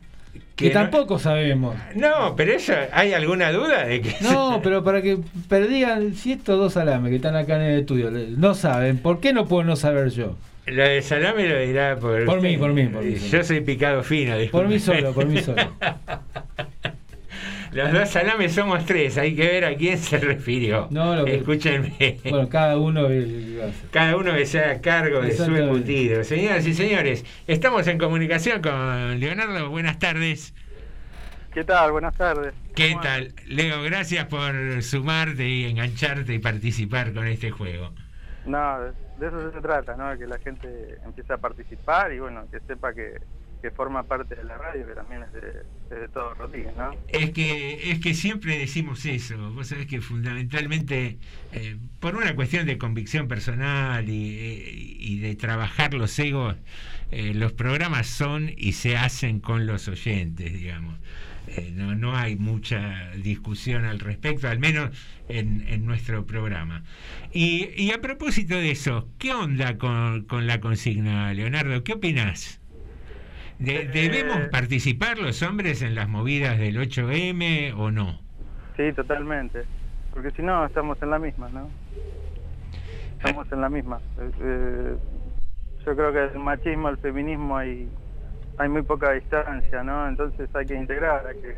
[0.57, 1.77] que, Que no- tampoco sabemos.
[1.95, 5.19] No, pero eso, ¿hay alguna duda de que No, pero para que
[5.49, 9.33] perdigan, si estos dos salames que están acá en el estudio no saben, ¿por qué
[9.33, 10.37] no puedo no saber yo?
[10.67, 13.15] Lo de salame lo dirá por, Por mí, por mí, por mí.
[13.17, 15.01] Yo soy picado fino, Por mí disculpe.
[15.03, 15.63] solo, por mí solo.
[17.75, 20.87] Los dos salames somos tres, hay que ver a quién se refirió.
[20.91, 22.19] No, lo que- Escúchenme.
[22.23, 23.09] Bueno, cada uno.
[23.91, 26.23] Cada uno que sea a cargo de su embutido.
[26.25, 29.71] Señoras y señores, estamos en comunicación con Leonardo.
[29.71, 30.55] Buenas tardes.
[31.53, 31.93] ¿Qué tal?
[31.93, 32.53] Buenas tardes.
[32.75, 33.33] ¿Qué tal?
[33.47, 37.93] Leo, gracias por sumarte y engancharte y participar con este juego.
[38.47, 38.79] No,
[39.19, 40.17] de eso se trata, ¿no?
[40.19, 43.15] Que la gente empiece a participar y bueno, que sepa que,
[43.65, 46.95] que forma parte de la radio, que también es de, es de todo Rodríguez, ¿no?
[47.09, 49.39] Es que, es que siempre decimos eso.
[49.53, 51.17] Vos sabés que fundamentalmente,
[51.53, 56.57] eh, por una cuestión de convicción personal y, eh, de trabajar los egos,
[57.11, 60.99] eh, los programas son y se hacen con los oyentes, digamos.
[61.73, 64.91] No, no hay mucha discusión al respecto, al menos
[65.29, 66.83] en, en nuestro programa.
[67.33, 71.83] Y, y a propósito de eso, ¿qué onda con, con la consigna, Leonardo?
[71.83, 72.61] ¿Qué opinás?
[73.59, 78.21] De- ¿Debemos participar los hombres en las movidas del 8M o no?
[78.77, 79.63] Sí, totalmente.
[80.13, 81.69] Porque si no, estamos en la misma, ¿no?
[83.19, 84.01] Estamos en la misma.
[84.21, 84.97] Eh, eh,
[85.87, 87.89] yo creo que el machismo, el feminismo hay,
[88.59, 90.09] hay muy poca distancia, ¿no?
[90.09, 91.57] Entonces hay que integrar, hay que...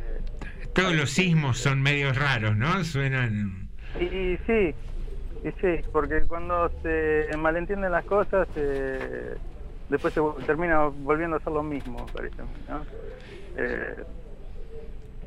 [0.74, 2.84] Todos los sismos son medios raros, ¿no?
[2.84, 3.68] Suenan...
[3.98, 4.74] Y, y sí,
[5.44, 9.34] Y sí, porque cuando se malentienden las cosas, eh,
[9.88, 12.42] después se termina volviendo a ser lo mismo, parece.
[12.68, 12.86] ¿no?
[13.56, 14.04] Eh,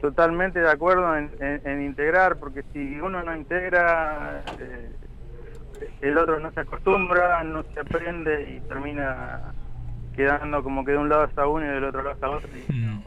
[0.01, 4.91] totalmente de acuerdo en, en- en integrar, porque si uno no integra, eh,
[6.01, 9.53] el otro no se acostumbra, no se aprende y termina
[10.15, 12.49] quedando como que de un lado está uno y del otro lado está otro.
[12.55, 13.03] y no-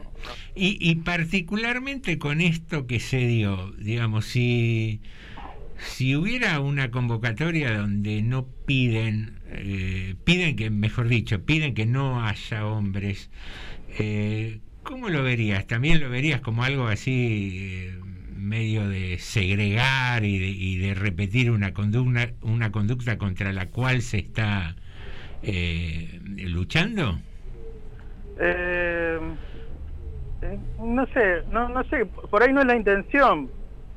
[0.55, 5.01] Y, y particularmente con esto que se dio, digamos, si,
[5.77, 12.25] si hubiera una convocatoria donde no piden, eh, piden que, mejor dicho, piden que no
[12.25, 13.29] haya hombres,
[13.99, 15.65] eh, ¿cómo lo verías?
[15.67, 17.99] ¿También lo verías como algo así eh,
[18.35, 24.01] medio de segregar y de, y de repetir una conducta, una conducta contra la cual
[24.01, 24.75] se está
[25.41, 27.19] eh, luchando?
[28.39, 29.19] Eh,
[30.79, 33.49] no sé, no, no sé, por ahí no es la intención,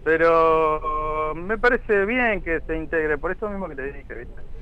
[0.04, 4.55] pero me parece bien que se integre, por eso mismo que te dije, ¿viste?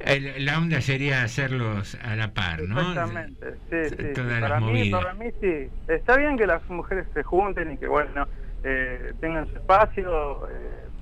[0.00, 2.80] El- la onda sería hacerlos a la par, ¿no?
[2.80, 4.04] Exactamente, sí, sí.
[4.14, 5.00] Todas las Para mí, movidas.
[5.02, 5.68] para mí sí.
[5.88, 8.26] Está bien que las mujeres se junten y que, bueno,
[8.64, 10.52] eh, tengan su espacio, eh,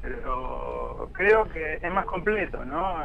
[0.03, 2.97] pero creo que es más completo, ¿no?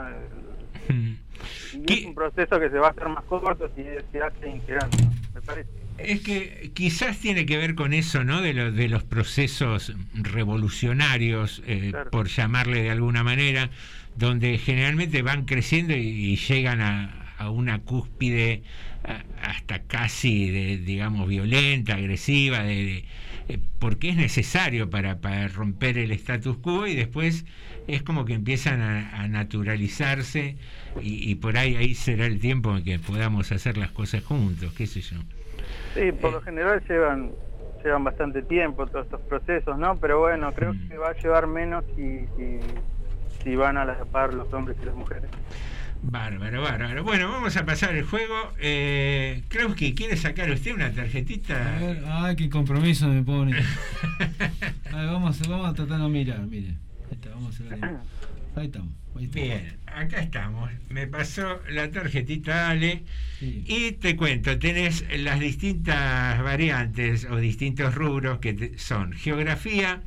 [0.89, 4.97] Y es un proceso que se va a hacer más corto si se hace integrando,
[5.33, 5.69] me parece.
[5.97, 8.41] Es que quizás tiene que ver con eso, ¿no?
[8.41, 12.11] De, los de los procesos revolucionarios, eh, Claro.
[12.11, 13.69] por llamarle de alguna manera,
[14.15, 18.63] donde generalmente van creciendo y, y llegan a, a una cúspide
[19.41, 23.05] hasta casi, de, digamos, violenta, agresiva, de, de-
[23.49, 27.45] eh, porque es necesario para, para romper el status quo y después
[27.87, 30.55] es como que empiezan a, a naturalizarse
[30.97, 34.73] y, y por ahí ahí será el tiempo en que podamos hacer las cosas juntos,
[34.73, 35.17] qué sé yo.
[35.93, 37.35] Sí, por lo general llevan
[37.83, 39.99] llevan bastante tiempo todos estos procesos, ¿no?
[39.99, 42.29] Pero bueno, creo que va a llevar menos si,
[43.43, 45.29] si van a la par los hombres y las mujeres.
[46.05, 47.03] Bárbaro, bárbaro.
[47.05, 48.35] Bueno, vamos a pasar el juego.
[48.59, 51.77] Eh, creo que quiere sacar usted una tarjetita.
[51.77, 53.57] A ver, ay, qué compromiso me pone.
[54.91, 56.75] A ver, vamos, a- vamos a tratar de mirar, mire.
[57.09, 57.73] Ahí está, vamos a ver.
[57.73, 58.01] Ahí estamos.
[58.55, 58.89] Ahí estamos.
[59.33, 60.71] Bien, acá estamos.
[60.89, 63.03] Me pasó la tarjetita Ale
[63.41, 70.01] y te cuento, tenés las distintas variantes o distintos rubros que te- son geografía,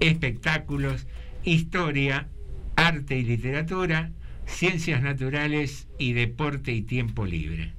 [0.00, 1.06] espectáculos,
[1.44, 2.28] historia,
[2.76, 4.10] arte y literatura,
[4.46, 7.72] ciencias naturales y deporte y tiempo libre.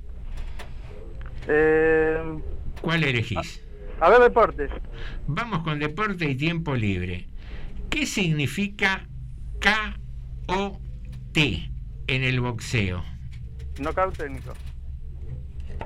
[1.48, 2.18] Eh,
[2.82, 3.62] ¿Cuál elegís?
[4.00, 4.72] a ver, deportes.
[5.28, 7.28] Vamos con deporte y tiempo libre.
[7.90, 9.08] ¿Qué significa
[10.48, 13.04] KOT en el boxeo?
[13.80, 14.54] Knockout técnico.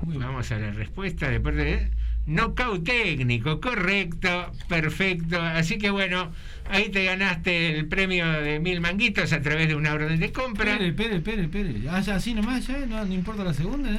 [0.02, 1.30] Vamos a la respuesta.
[1.30, 1.92] Deporte.
[2.30, 5.42] Knockout técnico, correcto, perfecto.
[5.42, 6.32] Así que bueno,
[6.70, 10.74] ahí te ganaste el premio de mil manguitos a través de una orden de compra.
[10.74, 11.90] Espere, espere, espere, espere.
[11.90, 13.98] Así nomás, ya, no, no importa la segunda, ¿eh?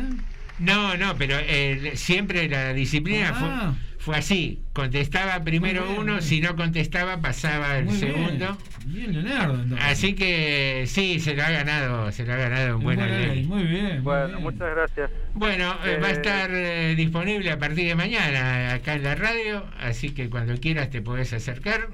[0.60, 3.34] No, no, pero eh, siempre la disciplina Ah.
[3.74, 4.58] fue, fue así.
[4.72, 8.12] Contestaba primero bien, uno, si no contestaba pasaba el Muy bien.
[8.14, 8.58] segundo.
[8.86, 9.86] Bien, Leonardo, entonces.
[9.88, 13.26] Así que sí, se lo ha ganado, se lo ha ganado en buena Buena ley.
[13.28, 14.02] ley, Muy bien.
[14.02, 15.10] Bueno, muchas gracias.
[15.34, 19.14] Bueno, eh, va a Eh, estar eh, disponible a partir de mañana acá en la
[19.14, 21.88] radio, así que cuando quieras te podés acercar.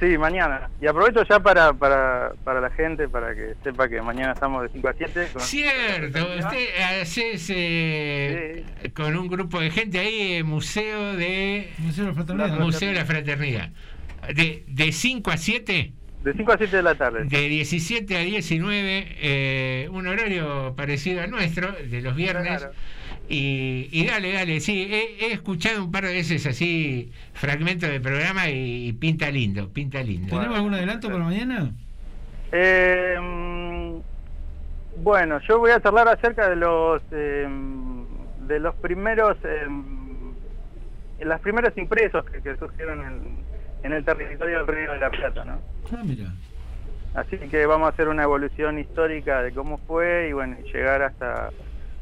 [0.00, 0.70] Sí, mañana.
[0.80, 4.70] Y aprovecho ya para, para, para la gente, para que sepa que mañana estamos de
[4.70, 5.28] 5 a 7.
[5.32, 6.66] con- Cierto, usted
[7.00, 8.64] haces eh,
[8.94, 11.70] con un grupo de gente ahí, eh, Museo de...
[11.78, 12.58] Museo de la Fraternidad.
[12.60, 13.70] Museo de la Fraternidad.
[14.34, 15.92] De, de 5 a 7.
[16.24, 17.24] De 5 a 7 de la tarde.
[17.24, 22.58] De 17 a 19, eh, un horario parecido al nuestro, de los viernes.
[22.58, 22.72] Claro.
[23.32, 28.02] Y, y dale, dale, sí, he, he escuchado un par de veces así fragmentos del
[28.02, 30.36] programa y, y pinta lindo, pinta lindo.
[30.36, 31.70] ¿Tenemos algún adelanto para mañana?
[32.50, 33.94] Eh, mm,
[35.04, 37.46] bueno, yo voy a charlar acerca de los eh,
[38.48, 39.64] de los primeros eh,
[41.20, 43.44] las primeros impresos que, que surgieron en,
[43.84, 45.60] en el territorio del Río de la Plata, ¿no?
[45.92, 46.32] Ah, mira.
[47.14, 51.50] Así que vamos a hacer una evolución histórica de cómo fue y bueno, llegar hasta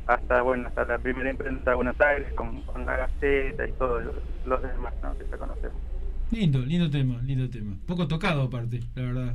[0.08, 4.02] hasta bueno hasta la primera imprenta de Buenos Aires con, con la Gaceta y todos
[4.04, 4.14] los,
[4.46, 5.16] los demás ¿no?
[5.16, 5.76] que ya conocemos.
[6.30, 7.76] Lindo, lindo tema, lindo tema.
[7.86, 9.34] Poco tocado aparte, la verdad.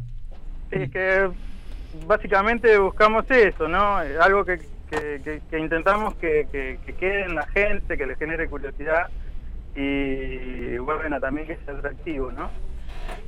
[0.72, 1.30] Sí, es que
[2.08, 3.98] básicamente buscamos eso, ¿no?
[3.98, 4.58] Algo que,
[4.90, 9.08] que, que- que intentamos que, que, que quede en la gente, que le genere curiosidad
[9.76, 12.50] y bueno, también que sea atractivo, ¿no?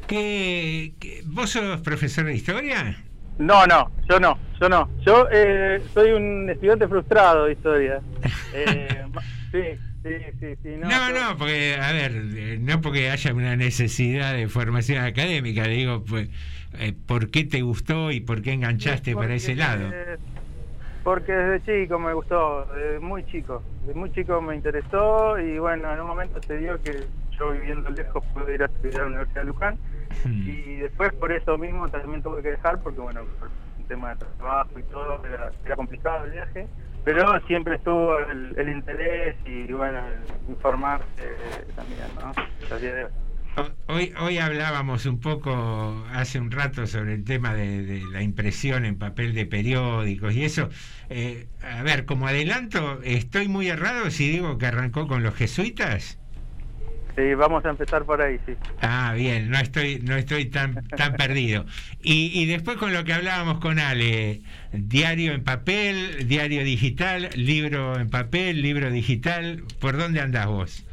[0.08, 3.04] ¿Qué, qué- vos sos profesor de historia?
[3.38, 4.90] No, no, yo no, yo no.
[5.06, 8.02] Yo eh, soy un estudiante frustrado de historia.
[8.58, 9.04] Eh,
[9.52, 9.62] sí,
[10.02, 10.10] sí,
[10.40, 10.70] sí, sí.
[10.78, 15.04] No, No, yo- no, porque, a ver, eh, no porque haya una necesidad de formación
[15.04, 16.30] académica, digo, pues,
[16.80, 19.92] eh, ¿por qué te gustó y por qué enganchaste para ese lado?
[21.04, 23.62] Porque desde chico me gustó, desde muy chico.
[23.82, 27.04] Desde muy chico me interesó y bueno, en un momento se dio que
[27.38, 29.78] yo viviendo lejos pude ir a estudiar a la Universidad de Luján
[30.26, 34.26] y después por eso mismo también tuve que dejar porque bueno, por un tema de
[34.38, 36.68] trabajo y todo era, era complicado el viaje.
[37.04, 40.02] Pero siempre estuvo el, el interés y bueno,
[40.50, 41.06] informarse
[41.76, 42.34] también, ¿no?
[43.88, 48.84] Hoy, hoy hablábamos un poco hace un rato sobre el tema de, de la impresión
[48.84, 50.70] en papel de periódicos y eso.
[51.10, 56.20] Eh, a ver, como adelanto, ¿estoy muy errado si digo que arrancó con los jesuitas?
[57.16, 58.58] Sí, vamos a empezar por ahí, sí.
[58.82, 61.66] Ah, bien, no estoy, no estoy tan, tan perdido.
[62.02, 67.98] Y, y después con lo que hablábamos con Ale, diario en papel, diario digital, libro
[68.00, 70.86] en papel, libro digital, ¿por dónde andás vos?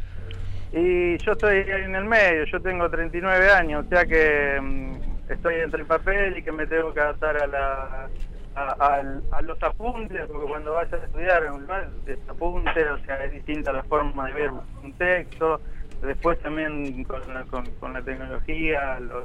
[0.73, 4.97] Y yo estoy ahí en el medio, yo tengo 39 años, o sea que mm,
[5.29, 8.11] estoy entre el papel y que me tengo que adaptar a, la,
[8.55, 12.85] a, al- a los apuntes, porque cuando vas a estudiar en un lugar es apunte,
[12.91, 14.51] o sea, es distinta la forma de ver
[14.83, 15.61] un texto.
[16.03, 19.25] Después también con la, con, con la tecnología, los,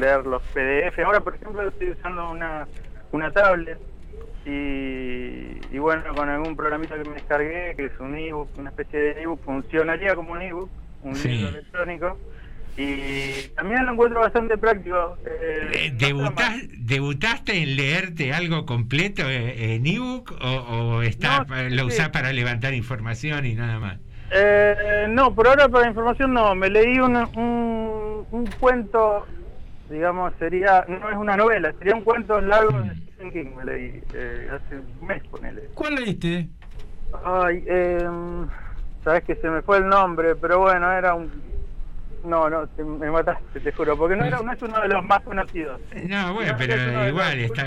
[0.00, 0.98] leer los PDF.
[1.04, 2.66] Ahora, por ejemplo, estoy usando una,
[3.12, 3.78] una tablet
[4.46, 8.98] y, y bueno, con algún programita que me descargué, que es un ebook, una especie
[8.98, 10.70] de ebook, funcionaría como un ebook,
[11.02, 11.28] un Sí.
[11.28, 12.18] libro electrónico.
[12.76, 15.16] Y también lo encuentro bastante práctico.
[15.24, 16.68] eh, no está ¿Debutás- mal.
[16.78, 20.48] ¿Debutaste en leerte algo completo eh, en ebook o,
[20.96, 21.86] o está, No, lo sí.
[21.96, 23.98] usás para levantar información y nada más?
[24.30, 26.54] Eh, no, por ahora para información no.
[26.54, 29.26] Me leí un, un, un cuento,
[29.88, 33.56] digamos, sería, no es una novela, sería un cuento largo de Stephen King.
[33.56, 35.70] Me leí eh, hace un mes, ponele.
[35.74, 36.48] ¿Cuál leíste?
[37.24, 38.08] Ay, eh,
[39.04, 41.44] sabes que se me fue el nombre, pero bueno, era un.
[42.24, 45.04] No, no, te- me mataste, te juro, porque no, era, no es uno de los
[45.04, 45.78] más conocidos.
[46.08, 47.64] No, bueno, No, pero igual está.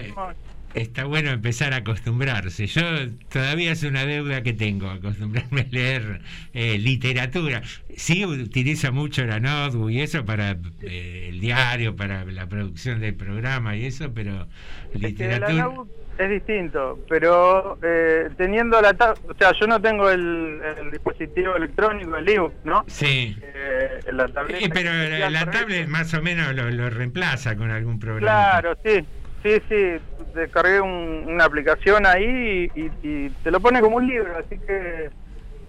[0.81, 2.67] Está bueno empezar a acostumbrarse.
[2.67, 2.81] Yo
[3.29, 6.21] todavía es una deuda que tengo, acostumbrarme a leer
[6.53, 7.61] eh, literatura.
[7.95, 13.15] Sí utilizo mucho la notebook y eso para eh, el diario, para la producción del
[13.15, 14.47] programa y eso, pero
[14.93, 15.69] Es que literatura...
[16.17, 21.55] es distinto, pero eh, teniendo la tab- o sea, yo no tengo el, el dispositivo
[21.55, 22.83] electrónico, el ebook, ¿no?
[22.87, 23.35] Sí.
[23.41, 27.99] Eh, la tableta Eh, pero la, tablet más o menos lo, lo reemplaza con algún
[27.99, 28.59] programa.
[28.61, 29.05] Claro, sí,
[29.43, 29.97] sí, sí,
[30.34, 35.09] descargué un- una aplicación ahí y, y te lo pone como un libro, así que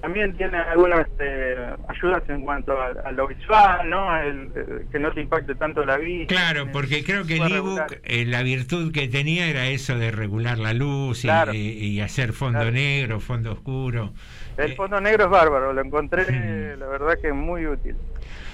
[0.00, 4.16] también tiene algunas eh, ayudas en cuanto a, a lo visual, ¿no?
[4.16, 6.34] El- eh, que no te impacte tanto la vista.
[6.34, 10.58] Claro, porque creo que el ebook, eh, la virtud que tenía era eso de regular
[10.58, 11.52] la luz y, Claro.
[11.52, 14.12] y- y hacer fondo negro, fondo oscuro.
[14.56, 17.96] El fondo negro es bárbaro, lo encontré, la verdad que muy útil.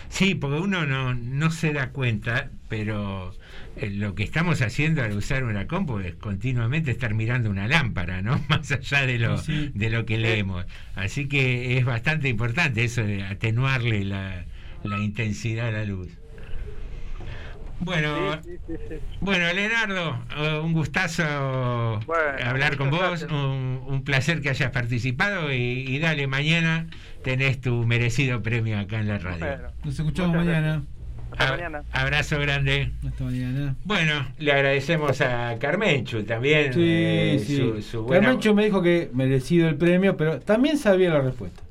[0.09, 3.37] Sí, porque uno no, no se da cuenta, pero eh,
[3.91, 8.41] lo que estamos haciendo al usar una compu es continuamente estar mirando una lámpara, ¿no?
[8.49, 9.71] Más allá de lo, Sí.
[9.75, 10.65] de lo que leemos.
[10.95, 14.45] Así que es bastante importante eso de atenuarle la,
[14.85, 16.09] la intensidad a la luz.
[17.81, 18.41] Bueno,
[19.21, 22.01] bueno, Leonardo, eh, un gustazo
[22.43, 26.87] hablar con vos, un, un placer que hayas participado y, y dale, mañana
[27.25, 29.69] tenés tu merecido premio acá en la radio.
[29.85, 30.85] Nos escuchamos mañana.
[31.39, 32.91] Ab- Abrazo grande.
[33.07, 33.77] Hasta mañana.
[33.85, 36.73] Bueno, le agradecemos a Carmenchu también.
[36.73, 37.57] Sí, eh, sí.
[37.57, 41.63] su- su buena- Carmencho me dijo que merecido el premio, pero también sabía la respuesta.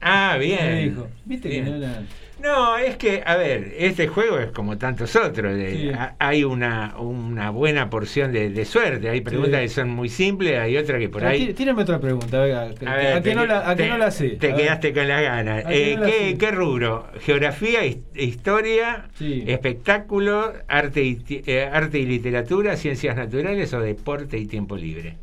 [0.00, 0.58] Ah, bien.
[0.66, 1.08] Me dijo.
[1.24, 1.64] Viste Bien.
[1.64, 2.02] que no era.
[2.42, 5.54] No, es que, a ver, este juego es como tantos otros.
[5.56, 5.88] de- Sí.
[5.90, 9.10] ha- Hay una, una buena porción de, de suerte.
[9.10, 9.66] Hay preguntas Sí.
[9.66, 11.48] que son muy simples, hay otras que por Pero ahí.
[11.48, 13.98] tí- Tírame otra pregunta, venga, A ver, a, que te- no la, a te- no
[13.98, 14.30] la sé.
[14.30, 14.64] Te A ver.
[14.64, 15.66] quedaste con las ganas.
[15.66, 17.06] ¿A que Eh, no la ¿qué, qué rubro?
[17.20, 19.44] ¿Geografía, his- historia, Sí.
[19.46, 25.16] espectáculo, arte y, eh, arte y literatura, ciencias naturales o deporte y tiempo libre?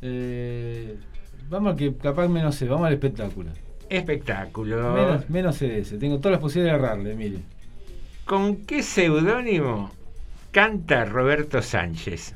[0.00, 0.94] Eh,
[1.48, 3.50] vamos que capaz menos sé, vamos al espectáculo.
[3.96, 4.92] Espectáculo.
[4.94, 7.38] Menos, menos ese, tengo todas las posibilidades de errarle, mire.
[8.24, 9.90] ¿Con qué seudónimo
[10.50, 12.34] canta Roberto Sánchez?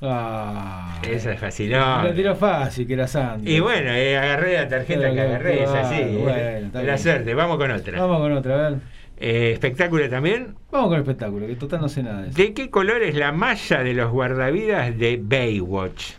[0.00, 1.80] Ah, Esa es facilón.
[2.04, 3.50] la tiró fácil, que era Sandro.
[3.50, 5.94] Y bueno, eh, agarré la tarjeta Claro, que agarré, es así.
[5.96, 6.18] eh.
[6.22, 6.98] bueno, la bien.
[6.98, 8.00] suerte, vamos con otra.
[8.00, 8.78] Vamos con otra, a ver.
[9.20, 10.54] Eh, espectáculo también.
[10.70, 12.36] Vamos con el espectáculo, que total no sé nada de eso.
[12.36, 16.12] ¿De qué color es la malla de los guardavidas de Baywatch?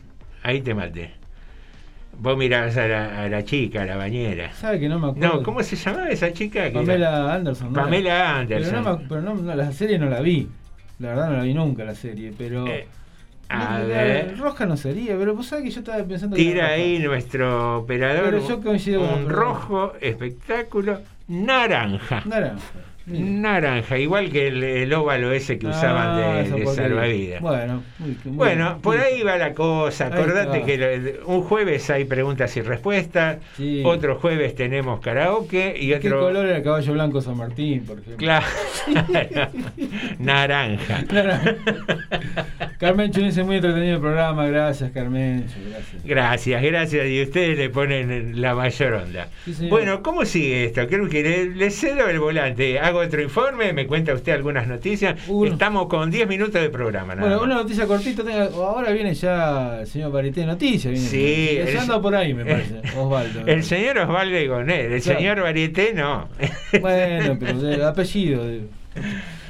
[0.44, 1.11] Ahí te maté.
[2.22, 4.52] Vos mirabas a la, a la chica, a la bañera.
[4.54, 5.36] ¿Sabe que no me acuerdo?
[5.38, 6.66] No, ¿cómo se llamaba esa chica?
[6.66, 6.72] que?
[6.72, 7.72] Pamela Anderson.
[7.74, 7.82] ¿no?
[7.82, 8.72] Pamela Anderson.
[8.72, 10.48] Pero, no, me- pero no, no, la serie no la vi.
[11.00, 12.68] La verdad no la vi nunca la serie, pero...
[12.68, 12.86] Eh,
[13.48, 14.38] a la- ver.
[14.38, 16.74] Roja no sería, pero vos sabés que yo estaba pensando que Tira roja.
[16.74, 22.22] ahí nuestro operador Pero yo coincido con un la rojo espectáculo naranja.
[22.26, 22.60] Naranja.
[23.10, 27.41] Naranja, igual que el, el óvalo ese que usaban Ah, de, esa de salvavidas.
[27.41, 30.07] Bueno, muy- muy- Bueno, por ahí va la cosa.
[30.07, 33.81] Acordate que lo- un jueves hay preguntas y respuestas, Sí.
[33.86, 36.19] otro jueves tenemos karaoke y ¿Qué otro.
[36.19, 38.18] color era el caballo blanco San Martín, por ejemplo?
[38.18, 38.45] Claro.
[40.19, 41.03] Naranja.
[42.80, 46.03] Carmen dice muy entretenido el programa, gracias Carmen, gracias.
[46.06, 47.07] Gracias, gracias.
[47.07, 49.27] Y ustedes le ponen la mayor onda.
[49.45, 50.88] Sí, bueno, ¿cómo sigue esto?
[50.88, 52.80] Creo que le, le cedo el volante.
[52.80, 55.20] Hago otro informe, me cuenta usted algunas noticias.
[55.46, 57.16] Estamos con 10 minutos de programa.
[57.16, 57.46] Nada Bueno, más.
[57.46, 61.08] una noticia cortita, tenga- ahora viene ya el señor Varité de Noticias, viene.
[61.08, 63.46] Sí, el- anda por ahí, me parece, Osvaldo.
[63.46, 65.20] El señor Osvaldo Gonet, el Claro.
[65.20, 66.28] señor Varieté no.
[66.82, 68.62] Bueno, pero el apellido de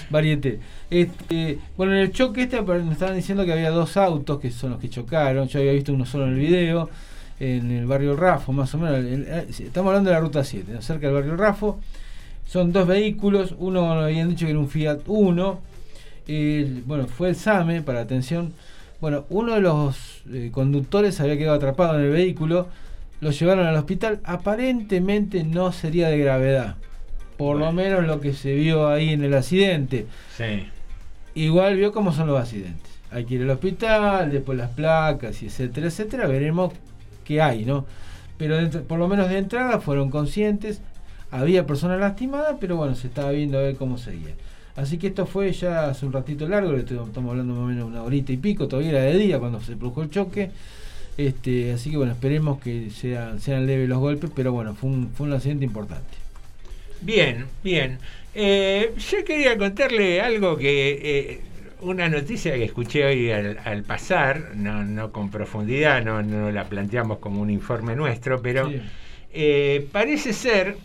[0.10, 0.60] Varieté.
[0.90, 4.72] Este, bueno, en el choque este me estaban diciendo que había dos autos que son
[4.72, 5.48] los que chocaron.
[5.48, 6.90] Yo había visto uno solo en el video,
[7.40, 8.98] en el barrio Rafo, más o menos.
[8.98, 10.82] El- el- estamos hablando de la ruta 7, ¿no?
[10.82, 11.80] cerca del barrio Rafo.
[12.50, 15.60] Son dos vehículos, uno habían dicho que era un Fiat Uno.
[16.28, 18.54] El- bueno, fue el SAME, para atención.
[19.00, 22.68] Bueno, uno de los eh, conductores había quedado atrapado en el vehículo,
[23.22, 24.20] lo llevaron al hospital.
[24.24, 26.76] Aparentemente no sería de gravedad,
[27.38, 30.08] por lo menos lo que se vio ahí en el accidente.
[30.36, 30.66] Sí.
[31.36, 32.92] Igual vio cómo son los accidentes.
[33.12, 36.26] Hay que ir al hospital, después las placas y etcétera, etcétera.
[36.28, 36.74] Veremos
[37.26, 37.86] qué hay, ¿no?
[38.40, 38.58] Pero
[38.88, 40.82] por lo menos de entrada fueron conscientes.
[41.31, 44.34] Había personas lastimadas, pero bueno, se estaba viendo a ver cómo seguía.
[44.76, 48.01] Así que esto fue ya hace un ratito largo, estamos hablando más o menos una
[48.03, 50.51] horita y pico, todavía era de día cuando se produjo el choque.
[51.18, 55.10] Este, así que bueno, esperemos que sean, sean leves los golpes, pero bueno, fue un,
[55.14, 56.15] fue un accidente importante.
[57.01, 57.97] Bien, bien.
[58.34, 60.99] Eh, yo quería contarle algo que.
[61.01, 61.41] eh,
[61.81, 66.65] una noticia que escuché hoy al, al pasar, no, no con profundidad, no, no la
[66.65, 68.81] planteamos como un informe nuestro, pero Sí.
[69.34, 70.76] eh, parece ser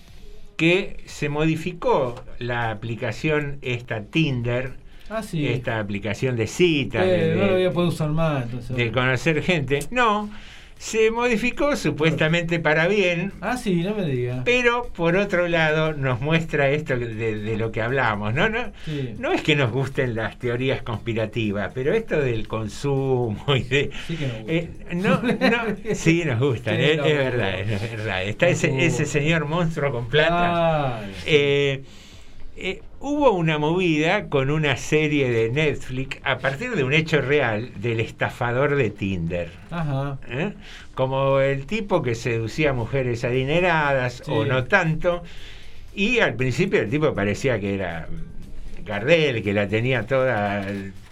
[0.56, 4.74] que se modificó la aplicación esta Tinder,
[5.10, 5.46] Ah, sí.
[5.46, 8.44] esta aplicación de citas, Eh, de- no lo de- voy a poder usar más.
[8.44, 9.80] Entonces, de conocer gente.
[9.90, 10.30] No,
[10.84, 13.32] se modificó supuestamente para bien.
[13.40, 14.42] Ah, sí, no me diga.
[14.44, 17.06] Pero por otro lado nos muestra esto de,
[17.38, 18.50] de lo que hablamos, ¿no?
[18.50, 19.14] No, Sí.
[19.18, 23.90] no es que nos gusten las teorías conspirativas, pero esto del consumo y de...
[24.06, 24.52] Sí que nos gusta.
[24.52, 27.14] eh, no, no, sí nos gustan, es, es gusta.
[27.14, 28.22] verdad, es verdad.
[28.24, 28.84] Está ese, gusta.
[28.84, 31.00] ese señor monstruo con plata.
[31.24, 31.82] Eh,
[32.58, 37.70] eh, hubo una movida con una serie de Netflix a partir de un hecho real
[37.76, 39.50] del estafador de Tinder.
[39.70, 40.18] Ajá.
[40.30, 40.54] ¿eh?
[40.94, 44.30] Como el tipo que seducía a mujeres adineradas Sí.
[44.32, 45.22] o no tanto.
[45.94, 48.08] Y al principio el tipo parecía que era
[48.86, 50.64] Gardel, que la tenía toda,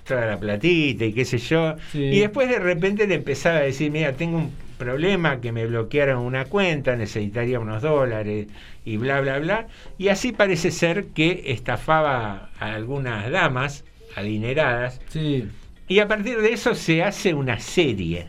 [0.06, 1.76] toda la platita y qué sé yo.
[1.92, 2.04] Sí.
[2.04, 4.50] Y después de repente le empezaba a decir, mira, tengo un
[4.84, 8.48] problema, que me bloquearon una cuenta, necesitaría unos dólares
[8.84, 9.66] y bla, bla, bla.
[9.98, 13.84] Y así parece ser que estafaba a algunas damas
[14.16, 15.00] adineradas.
[15.08, 15.48] Sí,
[15.88, 18.26] Y a partir de eso se hace una serie.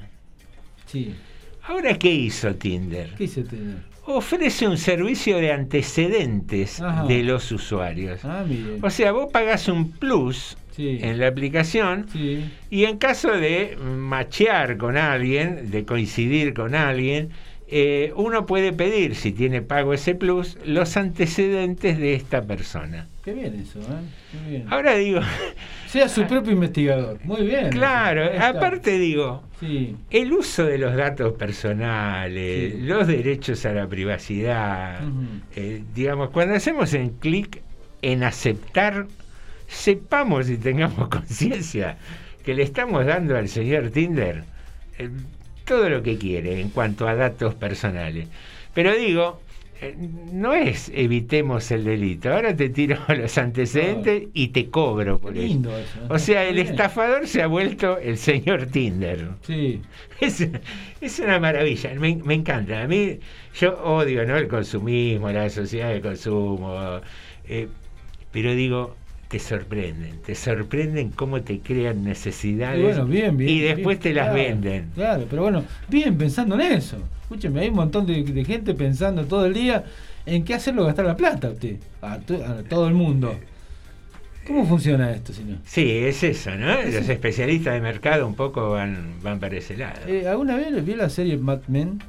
[0.86, 1.16] sí.
[1.66, 3.12] Ahora, ¿qué hizo Tinder?
[3.18, 3.78] ¿Qué hizo Tinder?
[4.06, 7.06] Ofrece un servicio de antecedentes Ajá.
[7.06, 8.20] de los usuarios.
[8.26, 8.44] Ah.
[8.82, 10.98] O sea, vos pagás un plus Sí.
[11.02, 12.50] en la aplicación Sí.
[12.70, 17.30] y en caso de machear con alguien, de coincidir con alguien,
[17.76, 23.08] eh, uno puede pedir, si tiene pago ese plus, los antecedentes de esta persona.
[23.24, 23.84] Qué bien eso, ¿eh?
[24.32, 24.66] Qué bien.
[24.70, 25.22] Ahora digo,
[25.88, 27.20] Sea su propio investigador.
[27.24, 27.70] Muy bien.
[27.70, 29.96] claro, aparte digo, Sí.
[30.10, 32.82] el uso de los datos personales, Sí.
[32.82, 35.00] los derechos a la privacidad,
[35.56, 37.62] eh, digamos, cuando hacemos en clic
[38.02, 39.08] en aceptar,
[39.74, 41.98] sepamos y tengamos conciencia
[42.44, 44.44] que le estamos dando al señor Tinder
[44.98, 45.10] eh,
[45.66, 48.28] todo lo que quiere en cuanto a datos personales.
[48.74, 49.42] Pero digo,
[49.82, 49.96] eh,
[50.32, 55.42] no es evitemos el delito, ahora te tiro los antecedentes y te cobro por eso.
[55.48, 56.00] lindo eso.
[56.00, 56.08] ¿eh?
[56.10, 59.30] O sea, el estafador se ha vuelto el señor Tinder.
[59.42, 59.82] Sí.
[60.22, 60.48] Es,
[61.02, 62.84] es una maravilla, me, me encanta.
[62.84, 63.20] A mí,
[63.60, 64.38] yo odio ¿no?
[64.38, 67.02] el consumismo, la sociedad de consumo,
[67.46, 67.68] eh,
[68.32, 68.96] pero digo,
[69.34, 73.50] te sorprenden, te sorprenden cómo te crean necesidades Y bueno, bien, bien.
[73.50, 74.90] y después bien, te las claro, venden.
[74.94, 76.98] Claro, pero bueno, bien pensando en eso.
[77.24, 79.86] Escúcheme, hay un montón de, de gente pensando todo el día
[80.28, 83.36] en qué hacerlo gastar la plata a usted, a, to- a todo el mundo.
[84.46, 85.58] ¿Cómo funciona esto, señor?
[85.66, 86.74] Sí, es eso, ¿no?
[86.74, 90.00] Es Los especialistas de mercado un poco van, van para ese lado.
[90.08, 92.00] Eh, ¿Alguna vez vio la serie Mad Men?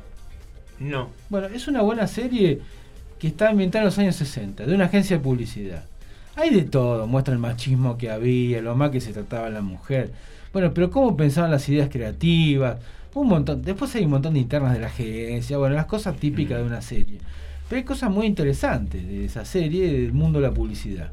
[0.78, 1.08] No.
[1.30, 2.60] Bueno, es una buena serie
[3.18, 5.84] que está ambientada en los años 60, de una agencia de publicidad.
[6.36, 10.12] Hay de todo, muestra el machismo que había, lo mal que se trataba la mujer.
[10.52, 12.78] Bueno, pero cómo pensaban las ideas creativas,
[13.14, 13.62] un montón.
[13.62, 16.82] Después hay un montón de internas de la agencia, bueno, las cosas típicas de una
[16.82, 17.18] serie.
[17.68, 21.12] Pero hay cosas muy interesantes de esa serie del mundo de la publicidad.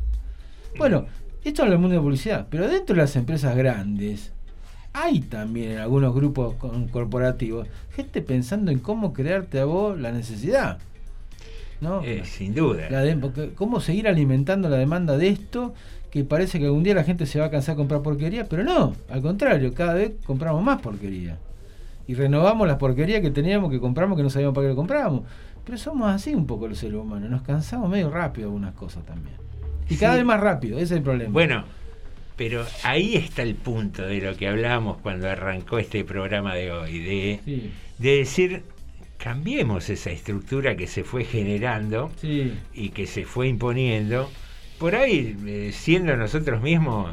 [0.77, 1.06] Bueno,
[1.43, 4.31] esto es el mundo de la publicidad, pero dentro de las empresas grandes
[4.93, 6.56] hay también en algunos grupos
[6.91, 10.80] corporativos gente pensando en cómo crearte a vos la necesidad.
[11.81, 12.01] ¿No?
[12.03, 12.89] Eh, sin duda.
[12.89, 15.73] La de- porque cómo seguir alimentando la demanda de esto
[16.11, 18.63] que parece que algún día la gente se va a cansar de comprar porquería, pero
[18.63, 21.37] no, al contrario, cada vez compramos más porquería.
[22.07, 25.23] Y renovamos las porquerías que teníamos, que compramos, que no sabíamos para qué lo comprábamos.
[25.63, 29.05] Pero somos así un poco los seres humanos, nos cansamos medio rápido de algunas cosas
[29.05, 29.35] también.
[29.89, 31.31] Y cada vez más rápido, ese es el problema.
[31.31, 31.63] Bueno,
[32.35, 36.99] pero ahí está el punto de lo que hablábamos cuando arrancó este programa de hoy,
[36.99, 37.71] de, Sí.
[37.99, 38.63] de decir,
[39.22, 42.53] cambiemos esa estructura que se fue generando Sí.
[42.73, 44.30] y que se fue imponiendo,
[44.80, 47.11] por ahí eh, siendo nosotros mismos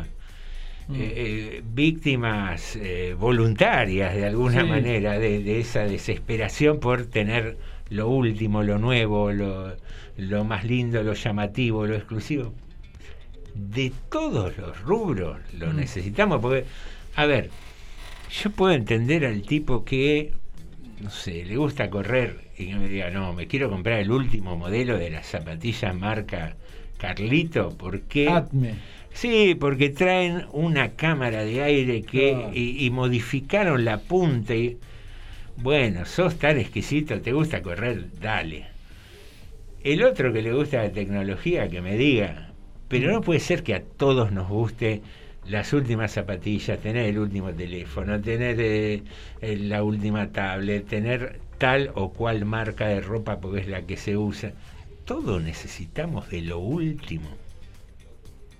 [0.88, 0.94] Mm.
[0.94, 4.66] eh, eh, víctimas eh, voluntarias de alguna Sí.
[4.68, 7.58] manera de, de esa desesperación por tener
[7.90, 9.76] lo último, lo nuevo, lo,
[10.16, 12.54] lo más lindo, lo llamativo, lo exclusivo.
[13.54, 15.76] De todos los rubros lo Mm.
[15.76, 16.64] necesitamos, porque,
[17.16, 17.50] a ver,
[18.30, 20.32] yo puedo entender al tipo que,
[21.00, 24.56] no sé, le gusta correr y que me diga, no, me quiero comprar el último
[24.56, 26.56] modelo de las zapatillas marca
[26.98, 28.28] Carlito, porque...
[28.28, 28.82] Atme.
[29.12, 32.50] Sí, porque traen una cámara de aire que Claro.
[32.52, 34.78] y, y modificaron la punta y
[35.56, 38.66] bueno, sos tan exquisito, te gusta correr, dale.
[39.82, 42.52] El otro que le gusta la tecnología, que me diga,
[42.88, 45.02] pero no puede ser que a todos nos guste
[45.48, 49.02] las últimas zapatillas, tener el último teléfono, tener eh,
[49.40, 53.96] eh, la última tablet, tener tal o cual marca de ropa porque es la que
[53.96, 54.52] se usa.
[55.04, 57.28] Todos necesitamos de lo último.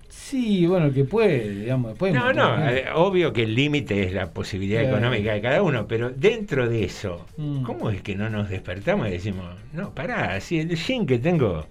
[0.09, 1.99] Sí, bueno, que puede, digamos.
[2.01, 4.97] No, no, eh, obvio que el límite es la posibilidad Claro.
[4.97, 7.63] económica de cada uno, pero dentro de eso, Mm.
[7.63, 11.65] ¿cómo es que no nos despertamos y decimos, no, pará, si el jean que tengo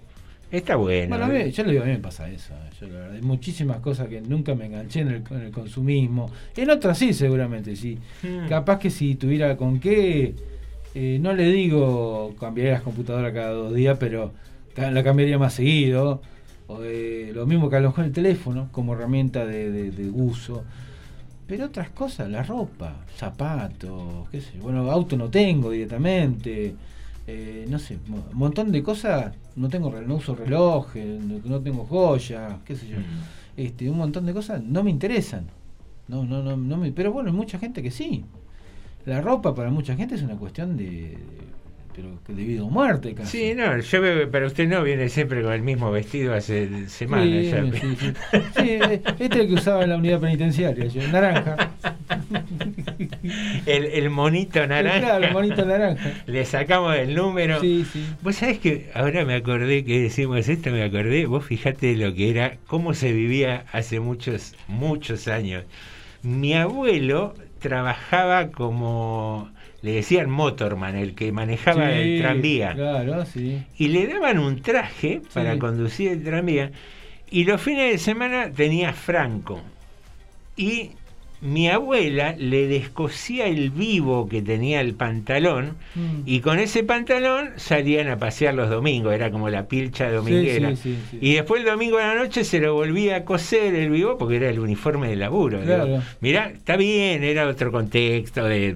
[0.51, 1.09] está bueno?
[1.17, 2.53] Bueno, a mí, yo le digo, a mí me pasa eso.
[2.53, 5.51] eh, Yo, la verdad, hay muchísimas cosas que nunca me enganché en el, en el
[5.51, 6.29] consumismo.
[6.55, 7.97] En otras sí, seguramente, sí.
[8.23, 8.47] Mm.
[8.49, 10.33] Capaz que si tuviera con qué,
[10.95, 14.33] eh, no le digo cambiaría las computadoras cada dos días, pero
[14.75, 16.21] la cambiaría más seguido.
[16.67, 20.09] O de, lo mismo que a lo mejor el teléfono como herramienta de, de- de
[20.09, 20.63] uso.
[21.47, 24.63] Pero otras cosas, la ropa, zapatos, qué sé yo.
[24.63, 26.75] Bueno, auto no tengo directamente.
[27.29, 29.35] Eh, no sé, un montón de cosas.
[29.55, 32.97] No tengo no uso relojes, no, tengo joyas, qué sé yo.
[33.55, 35.47] Este, un montón de cosas no me interesan.
[36.07, 38.25] No, no, no, no me, pero bueno, hay mucha gente que sí.
[39.05, 41.17] La ropa para mucha gente es una cuestión de,
[41.99, 43.37] pero que de vida o muerte casi.
[43.37, 47.27] Sí, no, yo veo para usted no viene siempre con el mismo vestido hace semanas.
[47.27, 47.63] Sí, ya.
[47.63, 48.13] sí, sí.
[48.55, 51.71] Sí, eh, este es el que usaba en la unidad penitenciaria, yo, naranja.
[53.65, 54.99] El, el monito naranja.
[54.99, 56.13] Claro, el monito naranja.
[56.25, 57.59] Le sacamos el número.
[57.59, 58.05] Sí, sí.
[58.21, 62.29] Vos sabés que ahora me acordé que decimos esto, me acordé, vos fijate lo que
[62.29, 65.65] era, cómo se vivía hace muchos, muchos años.
[66.23, 69.49] Mi abuelo trabajaba como,
[69.81, 72.73] le decían motorman, el que manejaba Sí, el tranvía.
[72.73, 73.59] Claro, sí.
[73.77, 75.59] Y le daban un traje para Sí.
[75.59, 76.71] conducir el tranvía.
[77.31, 79.61] Y los fines de semana tenía franco.
[80.57, 80.91] Y
[81.41, 86.23] mi abuela le descosía el vivo que tenía el pantalón Mm.
[86.25, 90.75] y con ese pantalón salían a pasear los domingos, era como la pilcha dominguera.
[90.75, 91.17] sí, sí, sí.
[91.21, 94.35] Y después el domingo a la noche se lo volvía a coser el vivo porque
[94.35, 95.61] era el uniforme de laburo.
[95.61, 96.01] Claro.
[96.19, 98.75] Mirá, está bien, era otro contexto de,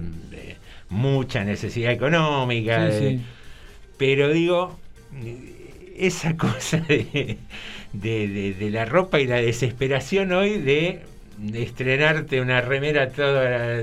[0.94, 3.20] mucha necesidad económica, Sí, de- sí.
[3.98, 4.78] pero digo,
[5.96, 7.38] esa cosa de,
[7.92, 11.00] de- la ropa y la desesperación hoy de,
[11.54, 13.82] estrenarte una remera toda,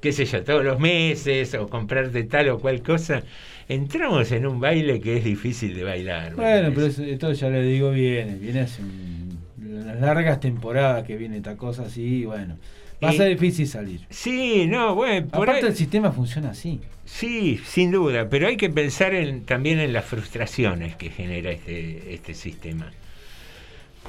[0.00, 3.22] qué sé yo, todos los meses o comprarte tal o cual cosa,
[3.68, 6.30] entramos en un baile que es difícil de bailar.
[6.36, 11.04] ¿me Bueno, pero eso- esto ya le digo viene, viene hace un- unas largas temporadas
[11.06, 12.56] que viene esta cosa así, y bueno,
[13.02, 14.00] va a ser difícil salir.
[14.10, 16.80] Sí, no, bueno, por Aparte ahí- el sistema funciona así.
[17.04, 22.14] Sí, sin duda, pero hay que pensar en, también en las frustraciones que genera este,
[22.14, 22.90] este sistema.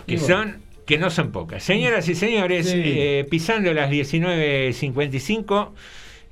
[0.08, 0.28] Que bueno.
[0.28, 1.64] son, que no son pocas.
[1.64, 2.82] Señoras y señores, Sí.
[2.84, 5.72] eh, pisando las 19.55,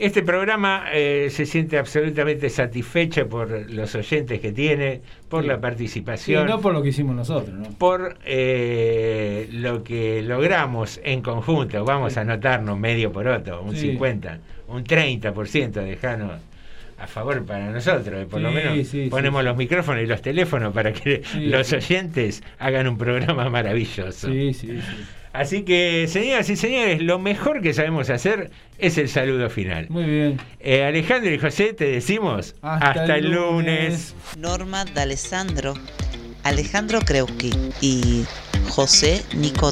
[0.01, 5.47] este programa eh, se siente absolutamente satisfecho por los oyentes que tiene, por Sí.
[5.47, 7.69] la participación no por lo que hicimos nosotros, ¿no?
[7.77, 13.91] por eh, lo que logramos en conjunto, vamos a anotarnos medio por otro, un Sí.
[13.91, 16.41] 50, un 30% dejarnos
[16.97, 20.93] a favor para nosotros, y por lo menos ponemos los micrófonos y los teléfonos para
[20.93, 24.27] que los oyentes hagan un programa maravilloso.
[24.27, 25.03] Sí, sí, sí.
[25.33, 29.87] Así que, señoras y señores, lo mejor que sabemos hacer es el saludo final.
[29.89, 30.37] Muy bien.
[30.59, 34.13] Eh, Alejandro y José, te decimos hasta, el lunes.
[34.37, 35.73] Norma D'Alessandro,
[36.43, 38.25] Alejandro Kreuski y
[38.69, 39.69] José Nico